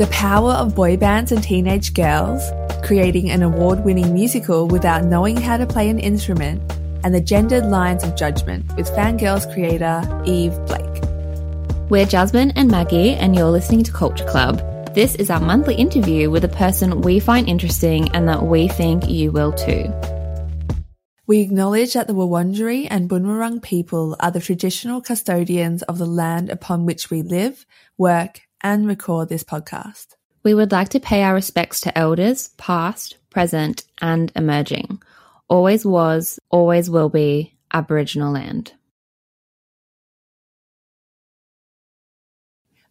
The 0.00 0.06
power 0.06 0.52
of 0.52 0.74
boy 0.74 0.96
bands 0.96 1.30
and 1.30 1.42
teenage 1.42 1.92
girls, 1.92 2.40
creating 2.82 3.30
an 3.30 3.42
award 3.42 3.84
winning 3.84 4.14
musical 4.14 4.66
without 4.66 5.04
knowing 5.04 5.36
how 5.36 5.58
to 5.58 5.66
play 5.66 5.90
an 5.90 5.98
instrument, 5.98 6.62
and 7.04 7.14
the 7.14 7.20
gendered 7.20 7.66
lines 7.66 8.02
of 8.02 8.16
judgment 8.16 8.64
with 8.78 8.88
Fangirls 8.92 9.52
creator 9.52 10.00
Yve 10.24 10.56
Blake. 10.66 11.90
We're 11.90 12.06
Jasmine 12.06 12.52
and 12.52 12.70
Maggie, 12.70 13.12
and 13.12 13.36
you're 13.36 13.50
listening 13.50 13.82
to 13.82 13.92
Culture 13.92 14.24
Club. 14.24 14.62
This 14.94 15.16
is 15.16 15.28
our 15.28 15.38
monthly 15.38 15.74
interview 15.74 16.30
with 16.30 16.44
a 16.44 16.48
person 16.48 17.02
we 17.02 17.20
find 17.20 17.46
interesting 17.46 18.10
and 18.12 18.26
that 18.26 18.44
we 18.44 18.68
think 18.68 19.06
you 19.06 19.32
will 19.32 19.52
too. 19.52 19.92
We 21.26 21.40
acknowledge 21.40 21.92
that 21.92 22.06
the 22.06 22.14
Wurundjeri 22.14 22.86
and 22.88 23.06
Bunurong 23.06 23.60
people 23.60 24.16
are 24.18 24.30
the 24.30 24.40
traditional 24.40 25.02
custodians 25.02 25.82
of 25.82 25.98
the 25.98 26.06
land 26.06 26.48
upon 26.48 26.86
which 26.86 27.10
we 27.10 27.20
live, 27.20 27.66
work, 27.98 28.40
and 28.62 28.86
record 28.86 29.28
this 29.28 29.44
podcast. 29.44 30.16
We 30.42 30.54
would 30.54 30.72
like 30.72 30.90
to 30.90 31.00
pay 31.00 31.22
our 31.22 31.34
respects 31.34 31.80
to 31.82 31.98
elders, 31.98 32.48
past, 32.56 33.16
present, 33.30 33.84
and 34.00 34.32
emerging. 34.34 35.02
Always 35.48 35.84
was, 35.84 36.38
always 36.50 36.88
will 36.88 37.08
be 37.08 37.56
Aboriginal 37.72 38.32
land. 38.32 38.72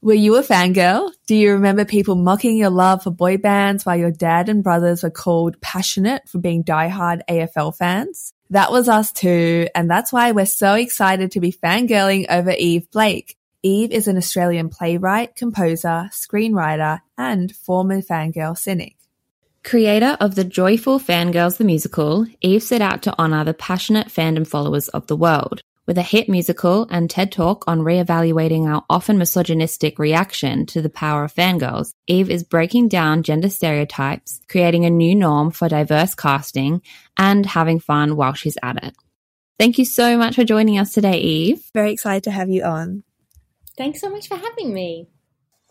Were 0.01 0.13
you 0.13 0.37
a 0.37 0.43
fangirl? 0.43 1.11
Do 1.27 1.35
you 1.35 1.51
remember 1.51 1.83
people 1.83 2.15
mocking 2.15 2.55
your 2.55 2.69
love 2.69 3.03
for 3.03 3.11
boy 3.11 3.35
bands 3.35 3.85
while 3.85 3.97
your 3.97 4.11
dad 4.11 4.47
and 4.47 4.63
brothers 4.63 5.03
were 5.03 5.09
called 5.09 5.59
passionate 5.59 6.29
for 6.29 6.37
being 6.37 6.63
diehard 6.63 7.21
AFL 7.29 7.75
fans? 7.75 8.31
That 8.51 8.71
was 8.71 8.87
us 8.87 9.11
too, 9.11 9.67
and 9.75 9.91
that's 9.91 10.13
why 10.13 10.31
we're 10.31 10.45
so 10.45 10.75
excited 10.75 11.31
to 11.33 11.41
be 11.41 11.51
fangirling 11.51 12.27
over 12.29 12.51
Yve 12.51 12.89
Blake. 12.91 13.35
Yve 13.63 13.91
is 13.91 14.07
an 14.07 14.15
Australian 14.15 14.69
playwright, 14.69 15.35
composer, 15.35 16.09
screenwriter, 16.13 17.01
and 17.17 17.53
former 17.53 18.01
fangirl 18.01 18.57
cynic. 18.57 18.95
Creator 19.65 20.15
of 20.21 20.35
the 20.35 20.45
joyful 20.45 20.97
Fangirls 20.97 21.57
the 21.57 21.65
Musical, 21.65 22.25
Yve 22.41 22.61
set 22.61 22.81
out 22.81 23.01
to 23.01 23.19
honour 23.19 23.43
the 23.43 23.53
passionate 23.53 24.07
fandom 24.07 24.47
followers 24.47 24.87
of 24.87 25.07
the 25.07 25.17
world. 25.17 25.61
With 25.85 25.97
a 25.97 26.03
hit 26.03 26.29
musical 26.29 26.87
and 26.89 27.09
TED 27.09 27.33
Talk 27.33 27.65
on 27.67 27.81
re-evaluating 27.81 28.65
our 28.65 28.85
often 28.89 29.17
misogynistic 29.17 29.99
reaction 29.99 30.65
to 30.67 30.81
the 30.81 30.89
power 30.89 31.25
of 31.25 31.35
fangirls, 31.35 31.93
Yve 32.09 32.29
is 32.29 32.45
breaking 32.45 32.87
down 32.87 33.23
gender 33.23 33.49
stereotypes, 33.49 34.39
creating 34.47 34.85
a 34.85 34.89
new 34.89 35.13
norm 35.13 35.51
for 35.51 35.67
diverse 35.67 36.15
casting, 36.15 36.81
and 37.17 37.45
having 37.45 37.81
fun 37.81 38.15
while 38.15 38.33
she's 38.33 38.57
at 38.63 38.81
it. 38.85 38.95
Thank 39.59 39.77
you 39.77 39.83
so 39.83 40.17
much 40.17 40.35
for 40.35 40.45
joining 40.45 40.79
us 40.79 40.93
today, 40.93 41.21
Yve. 41.21 41.59
Very 41.73 41.91
excited 41.91 42.23
to 42.23 42.31
have 42.31 42.49
you 42.49 42.63
on. 42.63 43.03
Thanks 43.79 43.99
so 43.99 44.09
much 44.11 44.27
for 44.27 44.37
having 44.37 44.71
me 44.71 45.07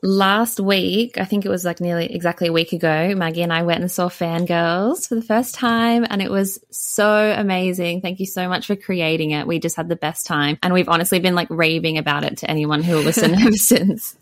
last 0.03 0.61
week, 0.61 1.19
I 1.19 1.25
think 1.25 1.45
it 1.45 1.49
was 1.49 1.65
like 1.65 1.81
nearly 1.81 2.13
exactly 2.13 2.49
a 2.49 2.53
week 2.53 2.73
ago, 2.73 3.15
Maggie 3.17 3.43
and 3.43 3.53
I 3.53 3.63
went 3.63 3.81
and 3.81 3.91
saw 3.91 4.09
Fangirls 4.09 5.09
for 5.09 5.15
the 5.15 5.23
first 5.23 5.55
time, 5.55 6.07
and 6.09 6.23
it 6.23 6.31
was 6.31 6.59
so 6.71 7.35
amazing. 7.37 8.01
Thank 8.01 8.21
you 8.21 8.27
so 8.27 8.49
much 8.49 8.67
for 8.67 8.77
creating 8.77 9.33
it. 9.33 9.47
We 9.47 9.59
just 9.59 9.77
had 9.77 9.89
the 9.89 9.97
best 9.97 10.27
time, 10.27 10.59
and 10.63 10.73
we've 10.73 10.89
honestly 10.89 11.19
been 11.19 11.35
like 11.35 11.51
raving 11.51 11.99
about 11.99 12.25
it 12.25 12.39
to 12.39 12.51
anyone 12.51 12.83
who 12.83 12.97
will 12.97 13.03
listen 13.03 13.35
ever 13.41 13.53
since. 13.53 14.17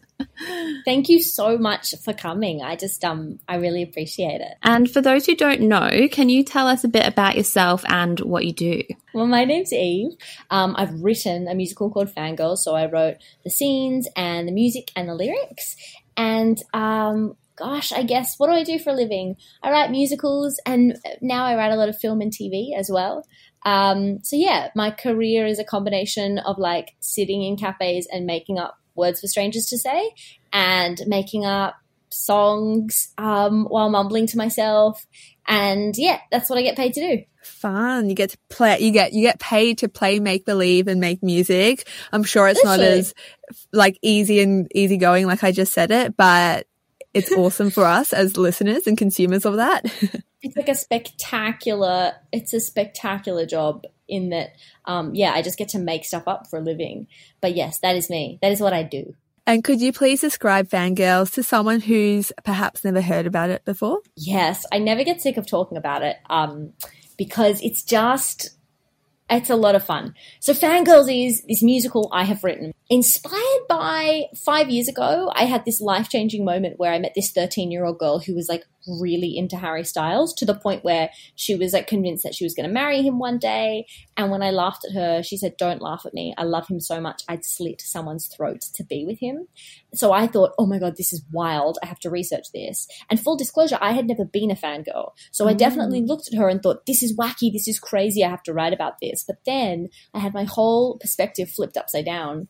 Thank 0.85 1.09
you 1.09 1.21
so 1.21 1.59
much 1.59 1.95
for 2.05 2.13
coming. 2.13 2.63
I 2.63 2.77
just 2.77 3.05
um 3.05 3.39
I 3.49 3.57
really 3.57 3.83
appreciate 3.83 4.41
it. 4.41 4.55
And 4.63 4.91
for 4.91 5.01
those 5.01 5.27
who 5.27 5.35
don't 5.35 5.63
know, 5.63 6.09
can 6.11 6.29
you 6.29 6.43
tell 6.43 6.67
us 6.67 6.85
a 6.85 6.89
bit 6.89 7.07
about 7.07 7.37
yourself 7.37 7.85
and 7.89 8.19
what 8.21 8.45
you 8.45 8.53
do? 8.53 8.83
Well, 9.13 9.27
my 9.27 9.45
name's 9.45 9.73
Yve. 9.73 10.17
Um, 10.51 10.75
I've 10.79 11.03
written 11.03 11.49
a 11.49 11.55
musical 11.55 11.91
called 11.91 12.15
Fangirl, 12.15 12.57
so 12.57 12.75
I 12.75 12.87
wrote 12.87 13.17
the 13.45 13.51
scenes 13.51 14.09
and 14.17 14.47
the 14.49 14.53
music 14.53 14.91
and 14.97 15.09
the 15.09 15.15
lyrics. 15.15 15.77
And 16.17 16.63
um, 16.73 17.37
gosh, 17.57 17.93
I 17.93 18.03
guess 18.03 18.39
what 18.39 18.47
do 18.49 18.53
I 18.53 18.63
do 18.63 18.79
for 18.79 18.91
a 18.91 18.95
living? 18.95 19.37
I 19.63 19.71
write 19.71 19.91
musicals, 19.91 20.61
and 20.65 20.99
now 21.21 21.45
I 21.45 21.57
write 21.57 21.73
a 21.73 21.77
lot 21.77 21.89
of 21.89 21.99
film 21.99 22.21
and 22.21 22.33
TV 22.33 22.77
as 22.77 22.91
well. 22.91 23.27
Um, 23.67 24.23
so 24.23 24.37
yeah, 24.37 24.71
my 24.77 24.93
career 24.93 25.45
is 25.45 25.59
a 25.59 25.65
combination 25.65 26.39
of 26.39 26.57
like 26.57 26.95
sitting 27.01 27.43
in 27.43 27.57
cafes 27.57 28.07
and 28.11 28.25
making 28.25 28.61
up 28.61 28.79
words 28.95 29.21
for 29.21 29.27
strangers 29.27 29.67
to 29.67 29.77
say 29.77 30.13
and 30.53 31.03
making 31.09 31.45
up 31.45 31.75
songs 32.11 33.13
um, 33.19 33.65
while 33.65 33.91
mumbling 33.91 34.29
to 34.29 34.39
myself. 34.39 35.05
And 35.49 35.97
yeah, 35.99 36.21
that's 36.31 36.49
what 36.49 36.61
I 36.61 36.63
get 36.63 36.77
paid 36.77 36.95
to 36.95 37.01
do. 37.01 37.23
Fun. 37.43 38.09
You 38.09 38.15
get 38.15 38.31
to 38.31 38.39
play, 38.51 38.79
you 38.79 38.93
get, 38.93 39.13
you 39.13 39.23
get 39.23 39.41
paid 39.41 39.79
to 39.79 39.89
play 39.89 40.21
make 40.21 40.45
believe 40.45 40.87
and 40.87 41.01
make 41.01 41.21
music. 41.21 41.89
I'm 42.13 42.23
sure 42.23 42.47
it's 42.47 42.63
Literally. 42.63 42.89
not 42.89 42.99
as 42.99 43.15
like 43.73 43.99
easy 44.01 44.41
and 44.41 44.71
easy 44.77 44.97
going 44.97 45.27
like 45.27 45.43
I 45.43 45.51
just 45.51 45.73
said 45.73 45.91
it, 45.91 46.17
but 46.17 46.69
it's 47.13 47.33
awesome 47.33 47.71
for 47.71 47.85
us 47.85 48.13
as 48.13 48.37
listeners 48.37 48.87
and 48.87 48.97
consumers 48.97 49.45
of 49.45 49.57
that. 49.57 49.87
it's 50.43 50.57
like 50.57 50.69
a 50.69 50.75
spectacular, 50.75 52.13
it's 52.33 52.53
a 52.53 52.61
spectacular 52.61 53.47
job 53.47 53.85
in 54.09 54.31
that, 54.31 54.51
um, 54.85 55.15
yeah, 55.15 55.33
I 55.33 55.43
just 55.43 55.59
get 55.59 55.71
to 55.71 55.79
make 55.79 56.05
stuff 56.05 56.25
up 56.27 56.49
for 56.49 56.59
a 56.59 56.63
living. 56.63 57.07
But 57.41 57.57
yes, 57.57 57.81
that 57.81 57.97
is 57.97 58.11
me. 58.11 58.39
That 58.43 58.53
is 58.53 58.61
what 58.61 58.73
I 58.73 58.83
do. 58.83 59.15
And 59.47 59.63
could 59.63 59.81
you 59.81 59.93
please 59.93 60.21
describe 60.21 60.69
Fangirls 60.69 61.33
to 61.35 61.43
someone 61.43 61.81
who's 61.81 62.33
perhaps 62.45 62.85
never 62.85 63.01
heard 63.01 63.27
about 63.27 63.51
it 63.51 63.65
before? 63.65 64.01
Yes, 64.17 64.67
I 64.73 64.79
never 64.79 65.05
get 65.05 65.21
sick 65.21 65.37
of 65.37 65.47
talking 65.47 65.79
about 65.79 66.03
it 66.03 66.17
um, 66.29 66.73
because 67.17 67.61
it's 67.63 67.85
just, 67.85 68.51
it's 69.31 69.49
a 69.49 69.55
lot 69.55 69.77
of 69.77 69.85
fun. 69.85 70.15
So 70.41 70.53
Fangirls 70.53 71.27
is 71.29 71.43
this 71.49 71.63
musical 71.63 72.11
I 72.13 72.25
have 72.25 72.43
written 72.43 72.73
inspired 72.91 73.67
by 73.69 74.25
five 74.45 74.69
years 74.69 74.89
ago. 74.89 75.31
I 75.35 75.45
had 75.45 75.65
this 75.65 75.81
life 75.81 76.09
changing 76.09 76.45
moment 76.45 76.79
where 76.79 76.93
I 76.93 76.99
met 76.99 77.13
this 77.15 77.31
13 77.31 77.71
year 77.71 77.85
old 77.85 77.99
girl 77.99 78.19
who 78.19 78.35
was 78.35 78.49
like 78.49 78.65
really 78.87 79.37
into 79.37 79.57
Harry 79.57 79.85
Styles 79.85 80.35
to 80.35 80.45
the 80.45 80.55
point 80.55 80.85
where 80.85 81.11
she 81.35 81.55
was 81.55 81.73
like 81.73 81.87
convinced 81.87 82.23
that 82.23 82.35
she 82.35 82.45
was 82.45 82.55
going 82.55 82.69
to 82.69 82.73
marry 82.73 83.03
him 83.03 83.19
one 83.19 83.39
day. 83.39 83.87
And 84.17 84.31
when 84.31 84.43
I 84.43 84.51
laughed 84.51 84.85
at 84.85 84.95
her, 84.95 85.23
she 85.23 85.37
said, 85.37 85.57
Don't 85.57 85.83
laugh 85.83 86.03
at 86.07 86.15
me. 86.15 86.35
I 86.37 86.45
love 86.45 86.69
him 86.69 86.81
so 86.81 87.01
much. 87.01 87.23
I'd 87.29 87.45
slit 87.45 87.81
someone's 87.81 88.27
throat 88.27 88.61
to 88.75 88.85
be 88.85 89.05
with 89.05 89.19
him. 89.21 89.49
So 89.95 90.13
I 90.13 90.27
thought, 90.27 90.53
Oh 90.59 90.67
my 90.67 90.79
God, 90.79 90.97
this 90.97 91.13
is 91.13 91.25
wild. 91.33 91.79
I 91.83 91.87
have 91.87 92.01
to 92.01 92.11
research 92.11 92.53
this. 92.53 92.87
And 93.11 93.21
full 93.21 93.37
disclosure, 93.37 93.79
I 93.81 93.93
had 93.93 94.07
never 94.07 94.25
been 94.25 94.51
a 94.51 94.57
fangirl. 94.57 95.13
So 95.31 95.49
I 95.49 95.55
definitely 95.55 96.03
mm. 96.03 96.09
looked 96.09 96.29
at 96.33 96.39
her 96.39 96.49
and 96.49 96.63
thought, 96.63 96.87
This 96.87 97.03
is 97.03 97.17
wacky. 97.17 97.53
This 97.53 97.69
is 97.69 97.79
crazy. 97.79 98.25
I 98.25 98.31
have 98.31 98.43
to 98.45 98.53
write 98.53 98.73
about 98.73 99.01
this. 99.01 99.25
But 99.27 99.39
then 99.45 99.89
I 100.15 100.21
had 100.21 100.35
my 100.35 100.45
whole 100.45 100.99
perspective 100.99 101.51
flipped 101.51 101.77
upside 101.77 102.05
down 102.05 102.49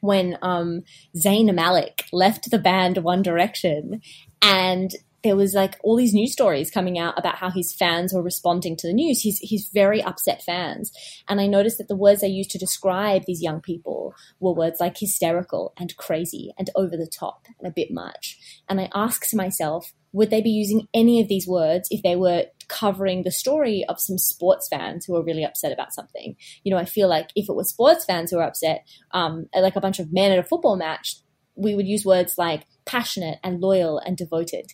when 0.00 0.38
um, 0.42 0.82
Zayn 1.16 1.52
Malik 1.54 2.04
left 2.12 2.50
the 2.50 2.58
band 2.58 2.98
One 2.98 3.22
Direction 3.22 4.00
and 4.42 4.90
there 5.22 5.36
was 5.36 5.54
like 5.54 5.76
all 5.82 5.96
these 5.96 6.14
news 6.14 6.32
stories 6.32 6.70
coming 6.70 6.98
out 6.98 7.18
about 7.18 7.36
how 7.36 7.50
his 7.50 7.74
fans 7.74 8.12
were 8.12 8.22
responding 8.22 8.76
to 8.76 8.86
the 8.86 8.92
news. 8.92 9.20
He's 9.20 9.38
he's 9.38 9.68
very 9.72 10.02
upset 10.02 10.42
fans, 10.42 10.92
and 11.28 11.40
I 11.40 11.46
noticed 11.46 11.78
that 11.78 11.88
the 11.88 11.96
words 11.96 12.20
they 12.20 12.28
used 12.28 12.50
to 12.52 12.58
describe 12.58 13.24
these 13.26 13.42
young 13.42 13.60
people 13.60 14.14
were 14.38 14.54
words 14.54 14.80
like 14.80 14.98
hysterical 14.98 15.72
and 15.78 15.96
crazy 15.96 16.52
and 16.58 16.70
over 16.74 16.96
the 16.96 17.06
top 17.06 17.46
and 17.58 17.68
a 17.68 17.74
bit 17.74 17.90
much. 17.90 18.38
And 18.68 18.80
I 18.80 18.88
asked 18.94 19.34
myself, 19.34 19.92
would 20.12 20.30
they 20.30 20.40
be 20.40 20.50
using 20.50 20.88
any 20.94 21.20
of 21.20 21.28
these 21.28 21.46
words 21.46 21.88
if 21.90 22.02
they 22.02 22.16
were 22.16 22.46
covering 22.68 23.22
the 23.22 23.30
story 23.30 23.84
of 23.88 24.00
some 24.00 24.18
sports 24.18 24.68
fans 24.68 25.04
who 25.04 25.16
are 25.16 25.24
really 25.24 25.44
upset 25.44 25.72
about 25.72 25.92
something? 25.92 26.36
You 26.64 26.72
know, 26.72 26.78
I 26.78 26.84
feel 26.84 27.08
like 27.08 27.30
if 27.36 27.48
it 27.48 27.54
was 27.54 27.68
sports 27.68 28.04
fans 28.04 28.30
who 28.30 28.38
are 28.38 28.46
upset, 28.46 28.86
um, 29.12 29.46
like 29.54 29.76
a 29.76 29.80
bunch 29.80 29.98
of 29.98 30.12
men 30.12 30.32
at 30.32 30.38
a 30.38 30.44
football 30.44 30.76
match, 30.76 31.16
we 31.56 31.74
would 31.74 31.86
use 31.86 32.04
words 32.04 32.38
like 32.38 32.64
passionate 32.86 33.38
and 33.44 33.60
loyal 33.60 33.98
and 33.98 34.16
devoted 34.16 34.72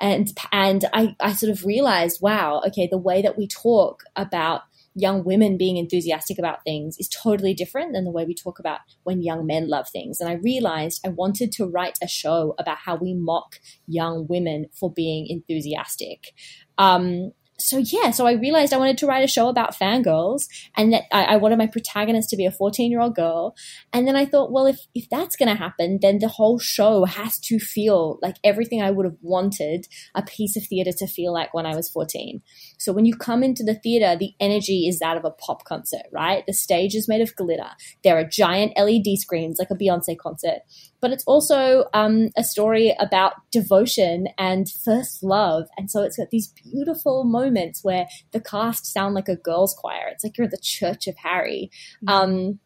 and 0.00 0.32
and 0.50 0.84
I, 0.92 1.14
I 1.20 1.32
sort 1.32 1.52
of 1.52 1.64
realized 1.64 2.20
wow 2.20 2.62
okay 2.66 2.88
the 2.90 2.98
way 2.98 3.22
that 3.22 3.36
we 3.36 3.46
talk 3.46 4.02
about 4.16 4.62
young 4.94 5.24
women 5.24 5.56
being 5.56 5.76
enthusiastic 5.78 6.38
about 6.38 6.64
things 6.64 6.96
is 6.98 7.08
totally 7.08 7.54
different 7.54 7.94
than 7.94 8.04
the 8.04 8.10
way 8.10 8.24
we 8.24 8.34
talk 8.34 8.58
about 8.58 8.80
when 9.04 9.22
young 9.22 9.46
men 9.46 9.68
love 9.68 9.88
things. 9.88 10.20
And 10.20 10.28
i 10.28 10.34
realized 10.34 11.00
i 11.04 11.08
wanted 11.08 11.52
to 11.52 11.66
write 11.66 11.98
a 12.02 12.08
show 12.08 12.54
about 12.58 12.78
how 12.78 12.96
we 12.96 13.14
mock 13.14 13.56
young 13.86 14.26
women 14.28 14.66
for 14.78 14.92
being 14.92 15.26
enthusiastic. 15.28 16.32
Um, 16.78 17.32
so 17.62 17.78
yeah, 17.78 18.10
so 18.10 18.26
I 18.26 18.32
realized 18.32 18.72
I 18.72 18.78
wanted 18.78 18.98
to 18.98 19.06
write 19.06 19.24
a 19.24 19.28
show 19.28 19.48
about 19.48 19.78
fangirls 19.78 20.46
and 20.76 20.92
that 20.92 21.04
I, 21.12 21.24
I 21.24 21.36
wanted 21.36 21.58
my 21.58 21.66
protagonist 21.66 22.30
to 22.30 22.36
be 22.36 22.46
a 22.46 22.50
14 22.50 22.90
year 22.90 23.00
old 23.00 23.14
girl. 23.14 23.54
And 23.92 24.06
then 24.06 24.16
I 24.16 24.26
thought, 24.26 24.52
well, 24.52 24.66
if, 24.66 24.78
if 24.94 25.08
that's 25.10 25.36
going 25.36 25.48
to 25.48 25.54
happen, 25.54 25.98
then 26.02 26.18
the 26.18 26.28
whole 26.28 26.58
show 26.58 27.04
has 27.04 27.38
to 27.40 27.58
feel 27.58 28.18
like 28.22 28.36
everything 28.44 28.82
I 28.82 28.90
would 28.90 29.06
have 29.06 29.16
wanted 29.22 29.86
a 30.14 30.22
piece 30.22 30.56
of 30.56 30.64
theater 30.64 30.92
to 30.98 31.06
feel 31.06 31.32
like 31.32 31.54
when 31.54 31.66
I 31.66 31.76
was 31.76 31.90
14. 31.90 32.42
So 32.78 32.92
when 32.92 33.04
you 33.04 33.16
come 33.16 33.42
into 33.42 33.62
the 33.62 33.74
theater, 33.74 34.16
the 34.18 34.32
energy 34.40 34.88
is 34.88 34.98
that 34.98 35.16
of 35.16 35.24
a 35.24 35.30
pop 35.30 35.64
concert, 35.64 36.06
right? 36.12 36.44
The 36.46 36.52
stage 36.52 36.94
is 36.94 37.08
made 37.08 37.20
of 37.20 37.36
glitter. 37.36 37.70
There 38.02 38.18
are 38.18 38.24
giant 38.24 38.72
LED 38.76 39.18
screens 39.18 39.58
like 39.58 39.70
a 39.70 39.74
Beyonce 39.74 40.16
concert 40.18 40.62
but 41.02 41.10
it's 41.10 41.24
also 41.24 41.86
um, 41.92 42.30
a 42.36 42.44
story 42.44 42.94
about 42.98 43.32
devotion 43.50 44.28
and 44.38 44.70
first 44.84 45.22
love. 45.22 45.64
And 45.76 45.90
so 45.90 46.02
it's 46.02 46.16
got 46.16 46.30
these 46.30 46.54
beautiful 46.62 47.24
moments 47.24 47.51
where 47.82 48.06
the 48.32 48.40
cast 48.40 48.86
sound 48.86 49.14
like 49.14 49.28
a 49.28 49.36
girls' 49.36 49.74
choir. 49.74 50.08
It's 50.10 50.24
like 50.24 50.36
you're 50.36 50.46
at 50.46 50.50
the 50.50 50.58
Church 50.58 51.06
of 51.06 51.16
Harry. 51.16 51.70
Mm-hmm. 52.04 52.08
Um, 52.08 52.58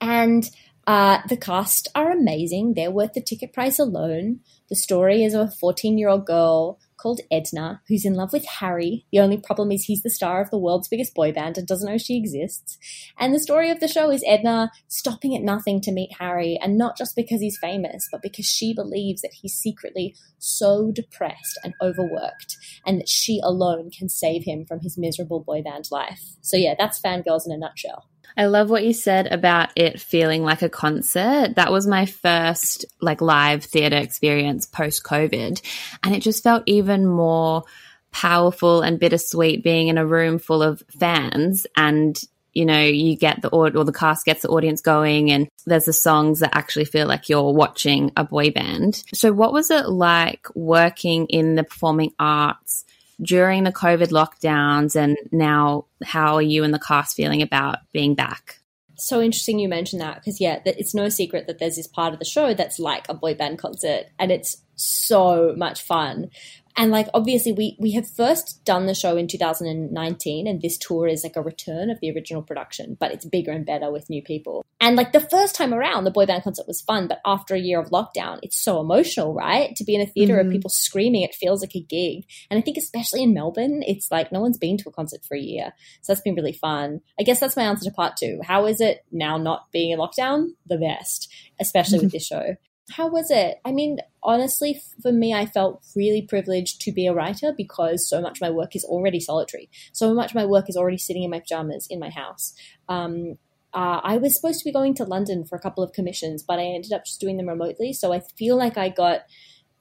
and 0.00 0.50
Uh, 0.86 1.18
the 1.28 1.36
cast 1.36 1.88
are 1.96 2.12
amazing. 2.12 2.74
They're 2.74 2.92
worth 2.92 3.14
the 3.14 3.20
ticket 3.20 3.52
price 3.52 3.78
alone. 3.78 4.40
The 4.68 4.76
story 4.76 5.24
is 5.24 5.34
of 5.34 5.48
a 5.48 5.50
14 5.50 5.98
year 5.98 6.08
old 6.08 6.26
girl 6.26 6.78
called 6.96 7.20
Edna, 7.30 7.82
who's 7.88 8.04
in 8.04 8.14
love 8.14 8.32
with 8.32 8.44
Harry. 8.46 9.04
The 9.12 9.20
only 9.20 9.36
problem 9.36 9.70
is 9.70 9.84
he's 9.84 10.02
the 10.02 10.10
star 10.10 10.40
of 10.40 10.50
the 10.50 10.58
world's 10.58 10.88
biggest 10.88 11.14
boy 11.14 11.32
band 11.32 11.58
and 11.58 11.66
doesn't 11.66 11.88
know 11.88 11.98
she 11.98 12.16
exists. 12.16 12.78
And 13.18 13.34
the 13.34 13.40
story 13.40 13.70
of 13.70 13.80
the 13.80 13.88
show 13.88 14.10
is 14.10 14.24
Edna 14.26 14.70
stopping 14.88 15.36
at 15.36 15.42
nothing 15.42 15.80
to 15.82 15.92
meet 15.92 16.16
Harry, 16.18 16.58
and 16.60 16.78
not 16.78 16.96
just 16.96 17.14
because 17.14 17.40
he's 17.40 17.58
famous, 17.58 18.08
but 18.10 18.22
because 18.22 18.46
she 18.46 18.72
believes 18.72 19.22
that 19.22 19.34
he's 19.34 19.54
secretly 19.54 20.14
so 20.38 20.90
depressed 20.90 21.58
and 21.62 21.74
overworked, 21.82 22.56
and 22.86 22.98
that 23.00 23.08
she 23.08 23.40
alone 23.42 23.90
can 23.90 24.08
save 24.08 24.44
him 24.44 24.64
from 24.64 24.80
his 24.80 24.96
miserable 24.96 25.40
boy 25.40 25.62
band 25.62 25.88
life. 25.90 26.22
So, 26.40 26.56
yeah, 26.56 26.74
that's 26.78 27.00
Fangirls 27.00 27.46
in 27.46 27.52
a 27.52 27.58
nutshell. 27.58 28.08
I 28.36 28.46
love 28.46 28.70
what 28.70 28.84
you 28.84 28.92
said 28.92 29.26
about 29.32 29.70
it 29.76 30.00
feeling 30.00 30.42
like 30.42 30.62
a 30.62 30.68
concert. 30.68 31.54
That 31.56 31.72
was 31.72 31.86
my 31.86 32.06
first 32.06 32.84
like 33.00 33.20
live 33.20 33.64
theater 33.64 33.96
experience 33.96 34.66
post 34.66 35.02
COVID. 35.02 35.60
And 36.02 36.14
it 36.14 36.20
just 36.20 36.42
felt 36.42 36.62
even 36.66 37.06
more 37.06 37.64
powerful 38.12 38.80
and 38.80 38.98
bittersweet 38.98 39.62
being 39.62 39.88
in 39.88 39.98
a 39.98 40.06
room 40.06 40.38
full 40.38 40.62
of 40.62 40.82
fans 40.98 41.66
and 41.76 42.18
you 42.54 42.64
know 42.64 42.80
you 42.80 43.14
get 43.14 43.42
the 43.42 43.48
or 43.48 43.68
the 43.70 43.92
cast 43.92 44.24
gets 44.24 44.40
the 44.40 44.48
audience 44.48 44.80
going 44.80 45.30
and 45.30 45.48
there's 45.66 45.84
the 45.84 45.92
songs 45.92 46.40
that 46.40 46.56
actually 46.56 46.86
feel 46.86 47.06
like 47.06 47.28
you're 47.28 47.52
watching 47.52 48.10
a 48.16 48.24
boy 48.24 48.50
band 48.50 49.02
so 49.12 49.30
what 49.32 49.52
was 49.52 49.70
it 49.70 49.90
like 49.90 50.46
working 50.54 51.26
in 51.26 51.56
the 51.56 51.64
performing 51.64 52.10
arts 52.18 52.86
during 53.20 53.64
the 53.64 53.72
COVID 53.72 54.08
lockdowns 54.08 54.94
and 54.96 55.16
now 55.32 55.86
how 56.04 56.34
are 56.34 56.42
you 56.42 56.64
and 56.64 56.74
the 56.74 56.78
cast 56.78 57.16
feeling 57.16 57.42
about 57.42 57.78
being 57.92 58.14
back? 58.14 58.60
So 58.98 59.20
interesting 59.20 59.58
you 59.58 59.68
mentioned 59.68 60.00
that 60.00 60.16
because 60.16 60.40
yeah, 60.40 60.60
it's 60.64 60.94
no 60.94 61.08
secret 61.08 61.46
that 61.46 61.58
there's 61.58 61.76
this 61.76 61.86
part 61.86 62.12
of 62.12 62.18
the 62.18 62.24
show 62.24 62.54
that's 62.54 62.78
like 62.78 63.08
a 63.08 63.14
boy 63.14 63.34
band 63.34 63.58
concert 63.58 64.06
and 64.18 64.32
it's 64.32 64.62
so 64.76 65.54
much 65.56 65.82
fun 65.82 66.30
and 66.76 66.90
like 66.90 67.08
obviously 67.14 67.52
we 67.52 67.76
we 67.78 67.92
have 67.92 68.08
first 68.08 68.64
done 68.64 68.86
the 68.86 68.94
show 68.94 69.16
in 69.16 69.26
2019 69.26 70.46
and 70.46 70.60
this 70.60 70.76
tour 70.76 71.06
is 71.06 71.24
like 71.24 71.36
a 71.36 71.42
return 71.42 71.90
of 71.90 71.98
the 72.00 72.10
original 72.10 72.42
production 72.42 72.96
but 72.98 73.12
it's 73.12 73.24
bigger 73.24 73.52
and 73.52 73.66
better 73.66 73.90
with 73.90 74.10
new 74.10 74.22
people. 74.22 74.64
And 74.80 74.96
like 74.96 75.12
the 75.12 75.20
first 75.20 75.54
time 75.54 75.72
around 75.72 76.04
the 76.04 76.10
boy 76.10 76.26
band 76.26 76.44
concert 76.44 76.66
was 76.66 76.80
fun 76.80 77.08
but 77.08 77.20
after 77.24 77.54
a 77.54 77.58
year 77.60 77.80
of 77.80 77.90
lockdown 77.90 78.38
it's 78.42 78.62
so 78.62 78.80
emotional 78.80 79.34
right? 79.34 79.74
To 79.76 79.84
be 79.84 79.94
in 79.94 80.00
a 80.00 80.06
theater 80.06 80.34
mm-hmm. 80.36 80.48
of 80.48 80.52
people 80.52 80.70
screaming 80.70 81.22
it 81.22 81.34
feels 81.34 81.62
like 81.62 81.74
a 81.74 81.80
gig. 81.80 82.24
And 82.50 82.58
i 82.58 82.60
think 82.60 82.76
especially 82.76 83.22
in 83.22 83.34
melbourne 83.34 83.82
it's 83.86 84.10
like 84.10 84.32
no 84.32 84.40
one's 84.40 84.58
been 84.58 84.76
to 84.78 84.88
a 84.88 84.92
concert 84.92 85.24
for 85.26 85.36
a 85.36 85.40
year. 85.40 85.72
So 86.02 86.12
that's 86.12 86.22
been 86.22 86.34
really 86.34 86.52
fun. 86.52 87.00
I 87.18 87.22
guess 87.22 87.40
that's 87.40 87.56
my 87.56 87.64
answer 87.64 87.88
to 87.88 87.94
part 87.94 88.16
two. 88.16 88.40
How 88.44 88.66
is 88.66 88.80
it 88.80 89.04
now 89.10 89.36
not 89.38 89.70
being 89.72 89.92
in 89.92 89.98
lockdown? 89.98 90.48
The 90.66 90.78
best 90.78 91.32
especially 91.58 91.98
with 92.00 92.12
this 92.12 92.26
show 92.26 92.56
how 92.90 93.08
was 93.08 93.30
it? 93.30 93.58
I 93.64 93.72
mean, 93.72 93.98
honestly, 94.22 94.80
for 95.02 95.12
me, 95.12 95.34
I 95.34 95.46
felt 95.46 95.84
really 95.96 96.22
privileged 96.22 96.80
to 96.82 96.92
be 96.92 97.06
a 97.06 97.14
writer 97.14 97.52
because 97.56 98.08
so 98.08 98.20
much 98.20 98.38
of 98.38 98.40
my 98.42 98.50
work 98.50 98.76
is 98.76 98.84
already 98.84 99.18
solitary. 99.18 99.68
So 99.92 100.14
much 100.14 100.30
of 100.30 100.36
my 100.36 100.46
work 100.46 100.68
is 100.68 100.76
already 100.76 100.98
sitting 100.98 101.24
in 101.24 101.30
my 101.30 101.40
pajamas 101.40 101.86
in 101.90 101.98
my 101.98 102.10
house. 102.10 102.54
Um, 102.88 103.38
uh, 103.74 104.00
I 104.02 104.16
was 104.18 104.36
supposed 104.36 104.60
to 104.60 104.64
be 104.64 104.72
going 104.72 104.94
to 104.94 105.04
London 105.04 105.44
for 105.44 105.56
a 105.56 105.60
couple 105.60 105.82
of 105.82 105.92
commissions, 105.92 106.42
but 106.42 106.58
I 106.58 106.64
ended 106.64 106.92
up 106.92 107.04
just 107.04 107.20
doing 107.20 107.36
them 107.36 107.48
remotely. 107.48 107.92
So 107.92 108.12
I 108.12 108.20
feel 108.20 108.56
like 108.56 108.78
I 108.78 108.88
got 108.88 109.22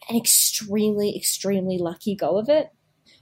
an 0.10 0.18
extremely, 0.18 1.16
extremely 1.16 1.78
lucky 1.78 2.16
go 2.16 2.38
of 2.38 2.50
it 2.50 2.72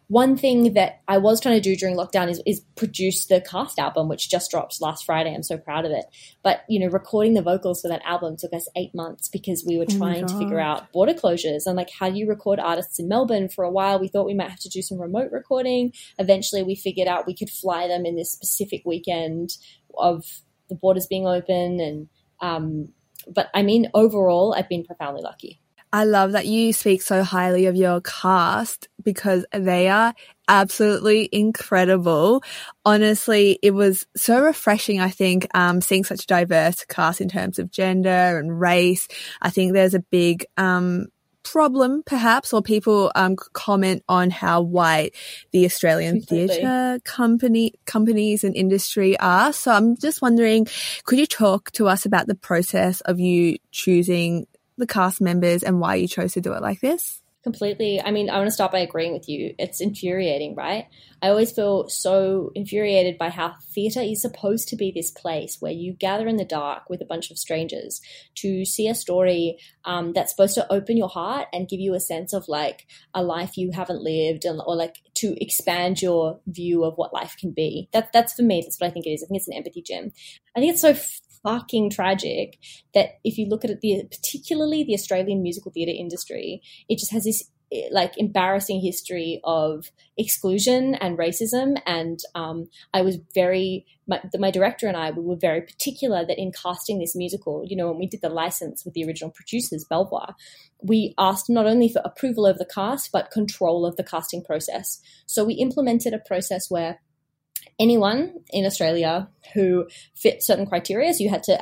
one 0.08 0.38
thing 0.38 0.74
that 0.74 1.02
I 1.08 1.18
was 1.18 1.40
trying 1.42 1.56
to 1.56 1.62
do 1.62 1.76
during 1.76 1.96
lockdown 1.96 2.30
is, 2.30 2.42
is 2.46 2.62
produce 2.76 3.26
the 3.26 3.42
cast 3.42 3.80
album, 3.80 4.10
which 4.10 4.30
just 4.30 4.52
dropped 4.52 4.82
last 4.82 5.06
Friday. 5.06 5.34
I'm 5.34 5.44
so 5.44 5.58
proud 5.58 5.86
of 5.86 5.92
it. 5.92 6.06
But, 6.44 6.62
you 6.70 6.80
know, 6.80 6.88
recording 6.88 7.34
the 7.34 7.42
vocals 7.42 7.82
for 7.82 7.88
that 7.88 8.04
album 8.06 8.36
took 8.38 8.54
us 8.54 8.68
eight 8.76 8.94
months 8.94 9.28
because 9.28 9.64
we 9.66 9.78
were 9.78 9.86
oh 9.90 9.98
trying 9.98 10.28
to 10.28 10.38
figure 10.38 10.60
out 10.60 10.92
border 10.92 11.14
closures 11.14 11.66
and 11.66 11.76
like 11.76 11.90
how 11.90 12.10
do 12.10 12.18
you 12.18 12.28
record 12.28 12.60
artists 12.60 13.00
in 13.00 13.08
Melbourne 13.08 13.50
for 13.50 13.64
a 13.64 13.72
while. 13.72 14.00
We 14.00 14.08
thought 14.08 14.26
we 14.26 14.36
might 14.36 14.50
have 14.50 14.60
to 14.60 14.70
do 14.70 14.82
some 14.82 15.02
remote 15.02 15.32
recording. 15.32 15.94
Eventually 16.20 16.64
we 16.64 16.76
figured 16.76 17.08
out 17.08 17.26
we 17.26 17.36
could 17.36 17.50
fly 17.50 17.88
them 17.88 18.06
in 18.06 18.16
this 18.16 18.32
specific 18.32 18.84
weekend 18.86 19.58
of 19.98 20.26
the 20.70 20.76
borders 20.76 21.08
being 21.08 21.28
open 21.28 21.80
and, 21.80 22.10
um, 22.40 22.90
but 23.28 23.50
I 23.54 23.64
mean, 23.64 23.90
overall, 23.94 24.54
I've 24.54 24.70
been 24.70 24.84
profoundly 24.84 25.22
lucky. 25.24 25.62
I 25.94 26.06
love 26.06 26.32
that 26.32 26.48
you 26.48 26.74
speak 26.74 27.04
so 27.04 27.24
highly 27.24 27.68
of 27.68 27.76
your 27.76 28.02
cast 28.02 28.90
because 29.04 29.46
they 29.54 29.90
are 29.90 30.16
absolutely 30.48 31.30
incredible. 31.32 32.44
Honestly, 32.84 33.60
it 33.62 33.76
was 33.76 34.08
so 34.18 34.42
refreshing, 34.42 35.00
I 35.00 35.12
think, 35.12 35.48
um, 35.54 35.82
seeing 35.82 36.04
such 36.04 36.24
a 36.24 36.28
diverse 36.28 36.84
cast 36.86 37.22
in 37.22 37.30
terms 37.30 37.60
of 37.60 37.70
gender 37.70 38.10
and 38.40 38.60
race. 38.60 39.08
I 39.40 39.52
think 39.52 39.74
there's 39.74 39.94
a 39.94 40.00
big, 40.00 40.48
um, 40.58 41.06
problem 41.44 42.02
perhaps 42.06 42.54
or 42.54 42.62
people 42.62 43.12
um, 43.16 43.36
comment 43.36 44.02
on 44.08 44.30
how 44.30 44.62
white 44.62 45.14
the 45.52 45.66
Australian 45.66 46.22
theatre 46.22 47.00
company 47.04 47.74
companies 47.86 48.46
and 48.46 48.56
industry 48.56 49.20
are 49.20 49.52
so 49.52 49.74
I'm 49.74 49.98
just 49.98 50.22
wondering 50.22 50.68
could 51.04 51.20
you 51.20 51.26
talk 51.26 51.70
to 51.74 51.90
us 51.90 52.06
about 52.06 52.28
the 52.28 52.36
process 52.36 53.02
of 53.02 53.20
you 53.20 53.58
choosing 53.72 54.48
the 54.78 54.88
cast 54.88 55.22
members 55.22 55.64
and 55.64 55.80
why 55.80 55.96
you 55.96 56.08
chose 56.08 56.34
to 56.34 56.42
do 56.42 56.54
it 56.54 56.62
like 56.62 56.80
this? 56.80 57.22
Completely. 57.44 58.02
I 58.02 58.12
mean, 58.12 58.30
I 58.30 58.38
want 58.38 58.48
to 58.48 58.54
start 58.54 58.72
by 58.72 58.80
agreeing 58.80 59.12
with 59.12 59.28
you. 59.28 59.54
It's 59.60 59.82
infuriating, 59.82 60.56
right? 60.56 60.88
I 61.22 61.28
always 61.28 61.52
feel 61.52 61.90
so 61.90 62.52
infuriated 62.56 63.18
by 63.18 63.30
how 63.30 63.56
theatre 63.74 64.00
is 64.00 64.22
supposed 64.22 64.70
to 64.70 64.78
be 64.78 64.92
this 64.92 65.12
place 65.12 65.58
where 65.60 65.74
you 65.74 65.92
gather 65.92 66.26
in 66.30 66.38
the 66.38 66.46
dark 66.46 66.90
with 66.90 67.02
a 67.02 67.06
bunch 67.06 67.32
of 67.32 67.38
strangers 67.38 68.00
to 68.36 68.64
see 68.64 68.88
a 68.88 68.96
story 68.96 69.58
um, 69.84 70.14
that's 70.14 70.32
supposed 70.32 70.56
to 70.56 70.72
open 70.72 70.96
your 70.96 71.10
heart 71.10 71.50
and 71.52 71.68
give 71.68 71.82
you 71.82 71.94
a 71.94 72.00
sense 72.00 72.32
of 72.32 72.48
like 72.48 72.88
a 73.14 73.22
life 73.22 73.58
you 73.58 73.72
haven't 73.72 74.02
lived 74.02 74.46
and, 74.46 74.62
or 74.66 74.78
like 74.78 75.02
to 75.16 75.36
expand 75.44 76.02
your 76.02 76.40
view 76.48 76.86
of 76.86 76.96
what 76.96 77.14
life 77.14 77.36
can 77.38 77.52
be. 77.52 77.90
That, 77.92 78.14
that's 78.14 78.32
for 78.32 78.44
me, 78.44 78.62
that's 78.62 78.80
what 78.80 78.88
I 78.88 78.92
think 78.92 79.06
it 79.06 79.10
is. 79.10 79.22
I 79.22 79.28
think 79.28 79.40
it's 79.40 79.50
an 79.50 79.58
empathy 79.58 79.82
gym. 79.82 80.14
I 80.56 80.62
think 80.62 80.72
it's 80.72 80.82
so 80.82 80.94
fucking 81.44 81.90
tragic 81.90 82.58
that 82.94 83.20
if 83.24 83.38
you 83.38 83.48
look 83.48 83.64
at 83.64 83.72
it, 83.72 83.82
the 83.82 84.04
particularly 84.10 84.84
the 84.84 84.94
Australian 84.94 85.44
musical 85.44 85.72
theatre 85.72 85.92
industry, 85.96 86.62
it 86.90 86.98
just 86.98 87.12
has 87.12 87.26
this 87.26 87.44
eh, 87.72 87.90
like 87.92 88.18
embarrassing 88.18 88.82
history 88.82 89.42
of 89.44 89.92
exclusion 90.18 90.96
and 90.96 91.18
racism. 91.18 91.76
And 91.86 92.20
um, 92.34 92.70
I 92.94 93.02
was 93.02 93.18
very, 93.34 93.86
my, 94.08 94.22
my, 94.38 94.52
director 94.52 94.88
and 94.88 94.96
I, 94.96 95.12
we 95.12 95.22
were 95.22 95.36
very 95.36 95.62
particular 95.62 96.26
that 96.26 96.40
in 96.40 96.52
casting 96.52 97.00
this 97.00 97.16
musical, 97.16 97.64
you 97.68 97.76
know, 97.76 97.90
when 97.90 98.00
we 98.00 98.08
did 98.08 98.22
the 98.22 98.30
license 98.30 98.86
with 98.86 98.94
the 98.94 99.06
original 99.06 99.32
producers, 99.32 99.86
Belvoir, 99.90 100.36
we 100.82 101.14
asked 101.18 101.50
not 101.50 101.66
only 101.66 101.90
for 101.90 102.02
approval 102.06 102.46
of 102.46 102.58
the 102.58 102.66
cast, 102.66 103.12
but 103.12 103.32
control 103.32 103.86
of 103.86 103.96
the 103.98 104.04
casting 104.04 104.44
process. 104.44 105.00
So 105.26 105.44
we 105.44 105.54
implemented 105.56 106.14
a 106.14 106.20
process 106.20 106.70
where 106.70 107.00
anyone 107.80 108.34
in 108.52 108.66
Australia 108.66 109.30
who 109.54 109.88
fit 110.16 110.44
certain 110.44 110.66
criteria. 110.66 111.14
So 111.14 111.24
you 111.24 111.30
had 111.30 111.44
to 111.44 111.60